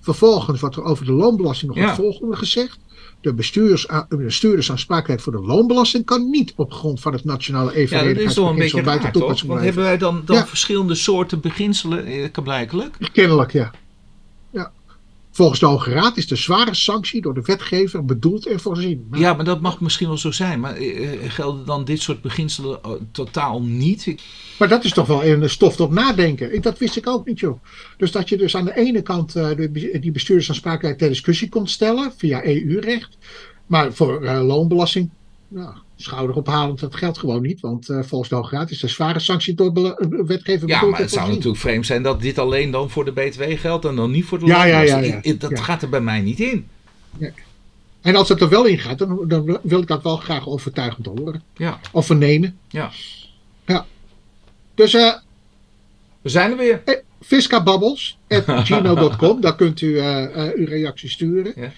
Vervolgens 0.00 0.60
wordt 0.60 0.76
er 0.76 0.82
over 0.84 1.04
de 1.04 1.12
loonbelasting 1.12 1.70
nog 1.70 1.80
Ja. 1.80 1.86
het 1.86 1.96
volgende 1.96 2.36
gezegd. 2.36 2.78
De 3.20 3.34
bestuurders, 3.34 3.86
de 4.08 4.16
bestuurdersaansprakelijkheid 4.16 5.22
voor 5.22 5.32
de 5.32 5.46
loonbelasting 5.52 6.04
kan 6.04 6.30
niet 6.30 6.52
op 6.56 6.72
grond 6.72 7.00
van 7.00 7.12
het 7.12 7.24
nationale 7.24 7.70
Ja, 7.70 7.76
dat 7.76 7.80
is 7.82 7.88
toch 7.88 8.00
een 8.00 8.02
evenredigheidsbeginsel 8.10 8.54
beetje 8.54 8.82
buiten 8.84 9.02
raar, 9.04 9.12
toch? 9.12 9.22
toepassing 9.22 9.50
Want 9.50 9.60
blijven. 9.60 9.82
hebben 9.82 9.84
wij 9.84 9.98
dan, 9.98 10.22
dan 10.26 10.36
Ja. 10.36 10.46
verschillende 10.46 10.94
soorten 10.94 11.40
beginselen, 11.40 12.04
eh, 12.04 12.42
blijkelijk? 12.42 12.96
Kennelijk, 13.12 13.52
ja. 13.52 13.70
ja. 14.50 14.72
Volgens 15.34 15.60
de 15.60 15.66
Hoge 15.66 15.90
Raad 15.90 16.16
is 16.16 16.26
de 16.26 16.36
zware 16.36 16.74
sanctie 16.74 17.20
door 17.22 17.34
de 17.34 17.42
wetgever 17.42 18.04
bedoeld 18.04 18.46
en 18.46 18.60
voorzien. 18.60 19.06
Maar- 19.10 19.20
Ja, 19.20 19.34
maar 19.34 19.44
dat 19.44 19.60
mag 19.60 19.80
misschien 19.80 20.06
wel 20.08 20.18
zo 20.18 20.30
zijn. 20.30 20.60
Maar 20.60 20.74
eh, 20.76 21.12
eh, 21.24 21.30
gelden 21.30 21.66
dan 21.66 21.84
dit 21.84 22.00
soort 22.00 22.22
beginselen 22.22 22.82
eh, 22.82 22.90
totaal 23.12 23.62
niet? 23.62 24.14
Maar 24.58 24.68
dat 24.68 24.84
is 24.84 24.92
toch 24.92 25.06
wel 25.06 25.24
een 25.24 25.50
stof 25.50 25.76
tot 25.76 25.90
nadenken. 25.90 26.54
Ik, 26.54 26.62
dat 26.62 26.78
wist 26.78 26.96
ik 26.96 27.06
ook 27.08 27.26
niet, 27.26 27.40
joh. 27.40 27.58
Dus 27.96 28.12
dat 28.12 28.28
je 28.28 28.36
dus 28.36 28.56
aan 28.56 28.64
de 28.64 28.76
ene 28.76 29.02
kant 29.02 29.32
de, 29.32 29.98
die 30.00 30.12
bestuurdersaansprakelijkheid 30.12 30.98
ter 30.98 31.08
discussie 31.08 31.48
komt 31.48 31.70
stellen 31.70 32.12
via 32.16 32.44
EU-recht. 32.44 33.16
Maar 33.66 33.92
voor 33.92 34.24
loonbelasting, 34.24 35.10
nou, 35.48 35.74
schouderophalend, 35.96 36.80
dat 36.80 36.94
geldt 36.96 37.18
gewoon 37.18 37.42
niet. 37.42 37.60
Want 37.60 37.88
eh, 37.88 38.02
volgens 38.02 38.30
de 38.30 38.36
Hoge 38.36 38.56
Raad 38.56 38.70
is 38.70 38.80
de 38.80 38.88
zware 38.88 39.18
sanctie 39.18 39.54
door 39.54 39.72
eh, 39.76 39.92
wetgever 40.26 40.68
Ja, 40.68 40.84
maar 40.84 41.00
het 41.00 41.10
zou 41.10 41.28
natuurlijk 41.28 41.56
vreemd 41.56 41.86
zijn 41.86 42.02
dat 42.02 42.20
dit 42.20 42.38
alleen 42.38 42.70
dan 42.70 42.90
voor 42.90 43.04
de 43.04 43.12
BTW 43.12 43.42
geldt 43.46 43.84
en 43.84 43.96
dan 43.96 44.10
niet 44.10 44.24
voor 44.24 44.38
de 44.38 44.46
Ja, 44.46 44.64
ja, 44.64 44.80
ja, 44.80 44.98
ja. 44.98 45.20
Dat 45.38 45.50
Ja. 45.50 45.56
gaat 45.62 45.82
er 45.82 45.88
bij 45.88 46.00
mij 46.00 46.20
niet 46.20 46.40
in. 46.40 46.66
En 48.00 48.16
als 48.16 48.28
het 48.28 48.40
er 48.40 48.48
wel 48.48 48.64
in 48.64 48.78
gaat, 48.78 48.98
dan, 48.98 49.24
dan 49.28 49.58
wil 49.62 49.80
ik 49.80 49.86
dat 49.88 50.02
wel 50.02 50.16
graag 50.16 50.48
overtuigend 50.48 51.06
horen. 51.06 51.42
Ja, 51.56 51.80
Of 51.92 52.06
vernemen. 52.06 52.58
ja. 52.68 52.90
Dus 54.74 54.94
eh 54.94 55.12
We 56.22 56.28
zijn 56.28 56.50
er 56.50 56.56
weer. 56.56 56.82
Eh, 56.84 56.94
Fiscababbels.gmail.com, 57.20 59.40
daar 59.44 59.56
kunt 59.56 59.80
u 59.80 60.00
uw 60.56 60.64
reactie 60.66 61.08
sturen. 61.10 61.52
Ja. 61.56 61.72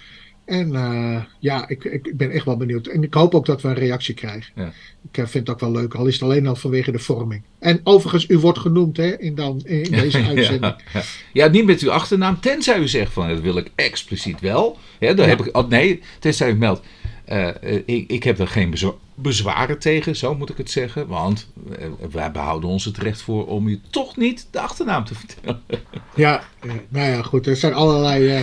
En 0.47 0.75
eh, 0.75 1.23
ja, 1.39 1.69
ik, 1.69 1.85
ik 1.85 2.17
ben 2.17 2.31
echt 2.31 2.45
wel 2.45 2.57
benieuwd. 2.57 2.87
En 2.87 3.03
ik 3.03 3.15
hoop 3.15 3.35
ook 3.35 3.47
dat 3.47 3.63
we 3.63 3.69
een 3.69 3.75
reactie 3.75 4.15
krijgen. 4.15 4.53
Ja. 4.55 4.73
Ik 5.11 5.19
eh, 5.19 5.27
vind 5.27 5.47
het 5.47 5.51
ook 5.51 5.61
wel 5.61 5.73
leuk, 5.73 5.95
al 5.95 6.07
is 6.07 6.15
het 6.15 6.23
alleen 6.23 6.47
al 6.47 6.57
vanwege 6.57 6.93
de 6.93 6.99
vorming. 6.99 7.43
En 7.59 7.81
overigens, 7.85 8.29
u 8.29 8.39
wordt 8.39 8.59
genoemd 8.59 8.97
hè, 8.97 9.19
in, 9.19 9.35
dan, 9.35 9.61
in 9.65 9.91
deze 10.03 10.23
uitzending. 10.25 10.63
Ja, 10.63 10.79
ja. 10.93 11.03
ja, 11.33 11.47
niet 11.49 11.65
met 11.65 11.81
uw 11.81 11.91
achternaam, 11.91 12.41
tenzij 12.41 12.79
u 12.79 12.89
zegt 12.89 13.13
van 13.13 13.29
dat 13.29 13.41
wil 13.41 13.57
ik 13.57 13.71
expliciet 13.75 14.41
wel. 14.41 14.79
Ja, 15.01 15.13
daar 15.13 15.29
heb 15.29 15.41
ik, 15.47 15.57
oh, 15.57 15.69
nee, 15.69 16.01
tenzij 16.19 16.51
u 16.51 16.55
meldt. 16.55 16.87
eh, 17.25 17.49
ik, 17.85 18.11
ik 18.11 18.23
heb 18.23 18.39
er 18.39 18.49
geen 18.49 18.71
bezwa- 18.71 18.95
bezwaren 19.19 19.79
tegen, 19.79 20.17
zo 20.17 20.35
moet 20.35 20.51
ik 20.51 20.57
het 20.57 20.71
zeggen. 20.71 21.07
Want 21.07 21.53
eh, 21.79 21.87
wij 22.11 22.31
behouden 22.31 22.69
ons 22.71 22.85
het 22.85 22.99
recht 22.99 23.23
voor 23.23 23.47
om 23.47 23.67
u 23.69 23.81
toch 23.91 24.17
niet 24.17 24.49
de 24.51 24.61
achternaam 24.61 25.05
te 25.05 25.15
vertellen. 25.15 25.61
Ja, 26.15 26.43
eh, 26.61 26.71
nou 26.89 27.11
ja, 27.11 27.23
goed. 27.23 27.47
Er 27.47 27.57
zijn 27.57 27.75
allerlei. 27.75 28.29
eh, 28.29 28.41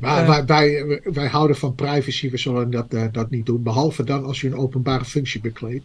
maar 0.00 0.20
Ja. 0.20 0.26
wij, 0.26 0.44
wij, 0.84 1.00
wij 1.04 1.26
houden 1.28 1.56
van 1.56 1.74
privacy, 1.74 2.30
we 2.30 2.36
zullen 2.36 2.70
dat, 2.70 2.86
eh, 2.94 3.04
dat 3.12 3.30
niet 3.30 3.46
doen. 3.46 3.62
Behalve 3.62 4.04
dan 4.04 4.24
als 4.24 4.42
u 4.42 4.46
een 4.46 4.56
openbare 4.56 5.04
functie 5.04 5.40
bekleedt. 5.40 5.84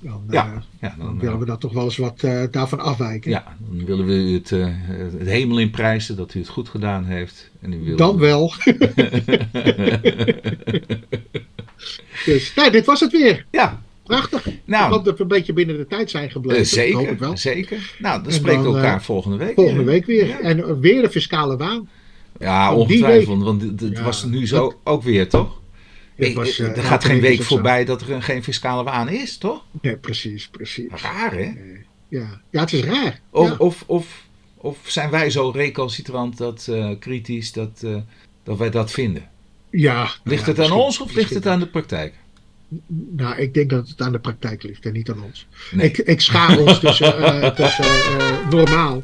Dan, 0.00 0.22
eh, 0.28 0.32
Ja, 0.34 0.62
ja, 0.80 0.94
dan 0.98 1.06
dan, 1.06 1.18
willen 1.18 1.34
eh, 1.34 1.40
we 1.40 1.46
dat 1.46 1.60
toch 1.60 1.72
wel 1.72 1.84
eens 1.84 1.96
wat 1.96 2.22
eh, 2.22 2.42
daarvan 2.50 2.80
afwijken. 2.80 3.30
ja, 3.30 3.56
dan 3.68 3.84
willen 3.86 4.06
we 4.06 4.12
u 4.12 4.34
het, 4.34 4.50
het 5.18 5.28
hemel 5.28 5.58
in 5.58 5.70
prijzen 5.70 6.16
dat 6.16 6.34
u 6.34 6.38
het 6.38 6.48
goed 6.48 6.68
gedaan 6.68 7.04
heeft. 7.04 7.50
En 7.60 7.72
u 7.72 7.84
wil 7.84 7.96
Dan 7.96 8.18
wel. 8.18 8.52
dus, 12.26 12.54
nou, 12.54 12.70
dit 12.70 12.86
was 12.86 13.00
het 13.00 13.12
weer. 13.12 13.46
Ja, 13.50 13.82
Prachtig. 14.02 14.46
Ik 14.46 14.60
nou, 14.64 14.92
hoop 14.92 15.04
dat 15.04 15.16
we 15.16 15.22
een 15.22 15.28
beetje 15.28 15.52
binnen 15.52 15.76
de 15.76 15.86
tijd 15.86 16.10
zijn 16.10 16.30
gebleven. 16.30 16.58
hoop 16.58 16.66
zeker, 17.04 17.18
wel. 17.18 17.36
zeker. 17.36 17.94
Nou, 17.98 18.16
dan 18.18 18.26
En 18.26 18.32
spreken 18.32 18.62
we 18.62 18.66
elkaar 18.76 19.02
volgende 19.02 19.36
week. 19.36 19.54
Volgende 19.54 19.84
week 19.84 20.06
weer. 20.06 20.26
Ja. 20.26 20.40
En 20.40 20.80
weer 20.80 21.02
de 21.02 21.10
fiscale 21.10 21.56
waan. 21.56 21.88
Ja, 22.38 22.74
ongetwijfeld, 22.74 23.42
want 23.42 23.62
het- 23.62 23.90
Ja, 23.96 24.02
was 24.02 24.24
nu 24.24 24.46
zo 24.46 24.80
ook 24.84 25.02
weer, 25.02 25.28
toch? 25.28 25.59
Ik- 26.28 26.34
was, 26.36 26.58
ik- 26.58 26.66
eh, 26.66 26.76
er 26.76 26.82
gaat 26.82 27.04
geen 27.04 27.20
week 27.20 27.42
voorbij 27.42 27.84
dat 27.84 28.00
er 28.02 28.10
een- 28.10 28.22
geen 28.22 28.42
fiscale 28.42 28.82
waan 28.84 29.08
is, 29.08 29.38
toch? 29.38 29.64
Nee, 29.82 29.96
precies, 29.96 30.48
precies. 30.48 30.90
Raar, 31.02 31.32
hè? 31.32 31.52
Ja, 32.08 32.40
ja 32.50 32.60
het 32.60 32.72
is 32.72 32.84
raar. 32.84 33.20
Of, 33.30 33.48
Ja. 33.48 33.54
of, 33.58 33.84
of, 33.86 34.06
of 34.56 34.78
zijn 34.84 35.10
wij 35.10 35.30
zo 35.30 35.50
recalcitrant, 35.50 36.36
dat, 36.36 36.66
eh, 36.70 36.90
kritisch, 36.98 37.52
dat, 37.52 37.80
eh, 37.84 37.96
dat 38.44 38.58
wij 38.58 38.70
dat 38.70 38.90
vinden? 38.90 39.28
ja 39.70 39.94
nou 39.94 40.08
Ligt 40.24 40.44
ja, 40.46 40.52
het 40.52 40.60
aan 40.60 40.72
ons 40.72 41.00
of 41.00 41.14
ligt 41.14 41.34
het 41.34 41.46
aan 41.46 41.58
de 41.60 41.66
praktijk? 41.66 42.14
Nou, 43.16 43.36
ik 43.36 43.54
denk 43.54 43.70
dat 43.70 43.88
het 43.88 44.00
aan 44.00 44.12
de 44.12 44.18
praktijk 44.18 44.62
ligt 44.62 44.86
en 44.86 44.92
niet 44.92 45.10
aan 45.10 45.22
ons. 45.22 45.46
Nee. 45.70 45.86
Ik, 45.86 45.98
ik 45.98 46.20
schaar 46.20 46.58
ons 46.58 46.78
tussen, 46.80 47.22
eh, 47.42 47.50
tussen 47.50 47.84
eh, 48.18 48.48
normaal. 48.50 49.02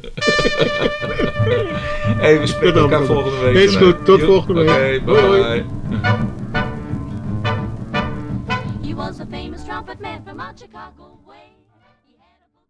Hey, 2.17 2.39
we 2.39 2.47
spreken 2.47 2.79
elkaar 2.79 3.05
volgende 3.05 3.39
week. 3.39 3.55
Is 3.55 3.75
goed, 3.75 4.05
tot 4.05 4.21
volgende 4.21 4.63
week. 4.63 5.05
Bye. 5.05 5.19
hoi. 5.19 6.35
Chicago 10.57 11.03
way. 11.03 11.16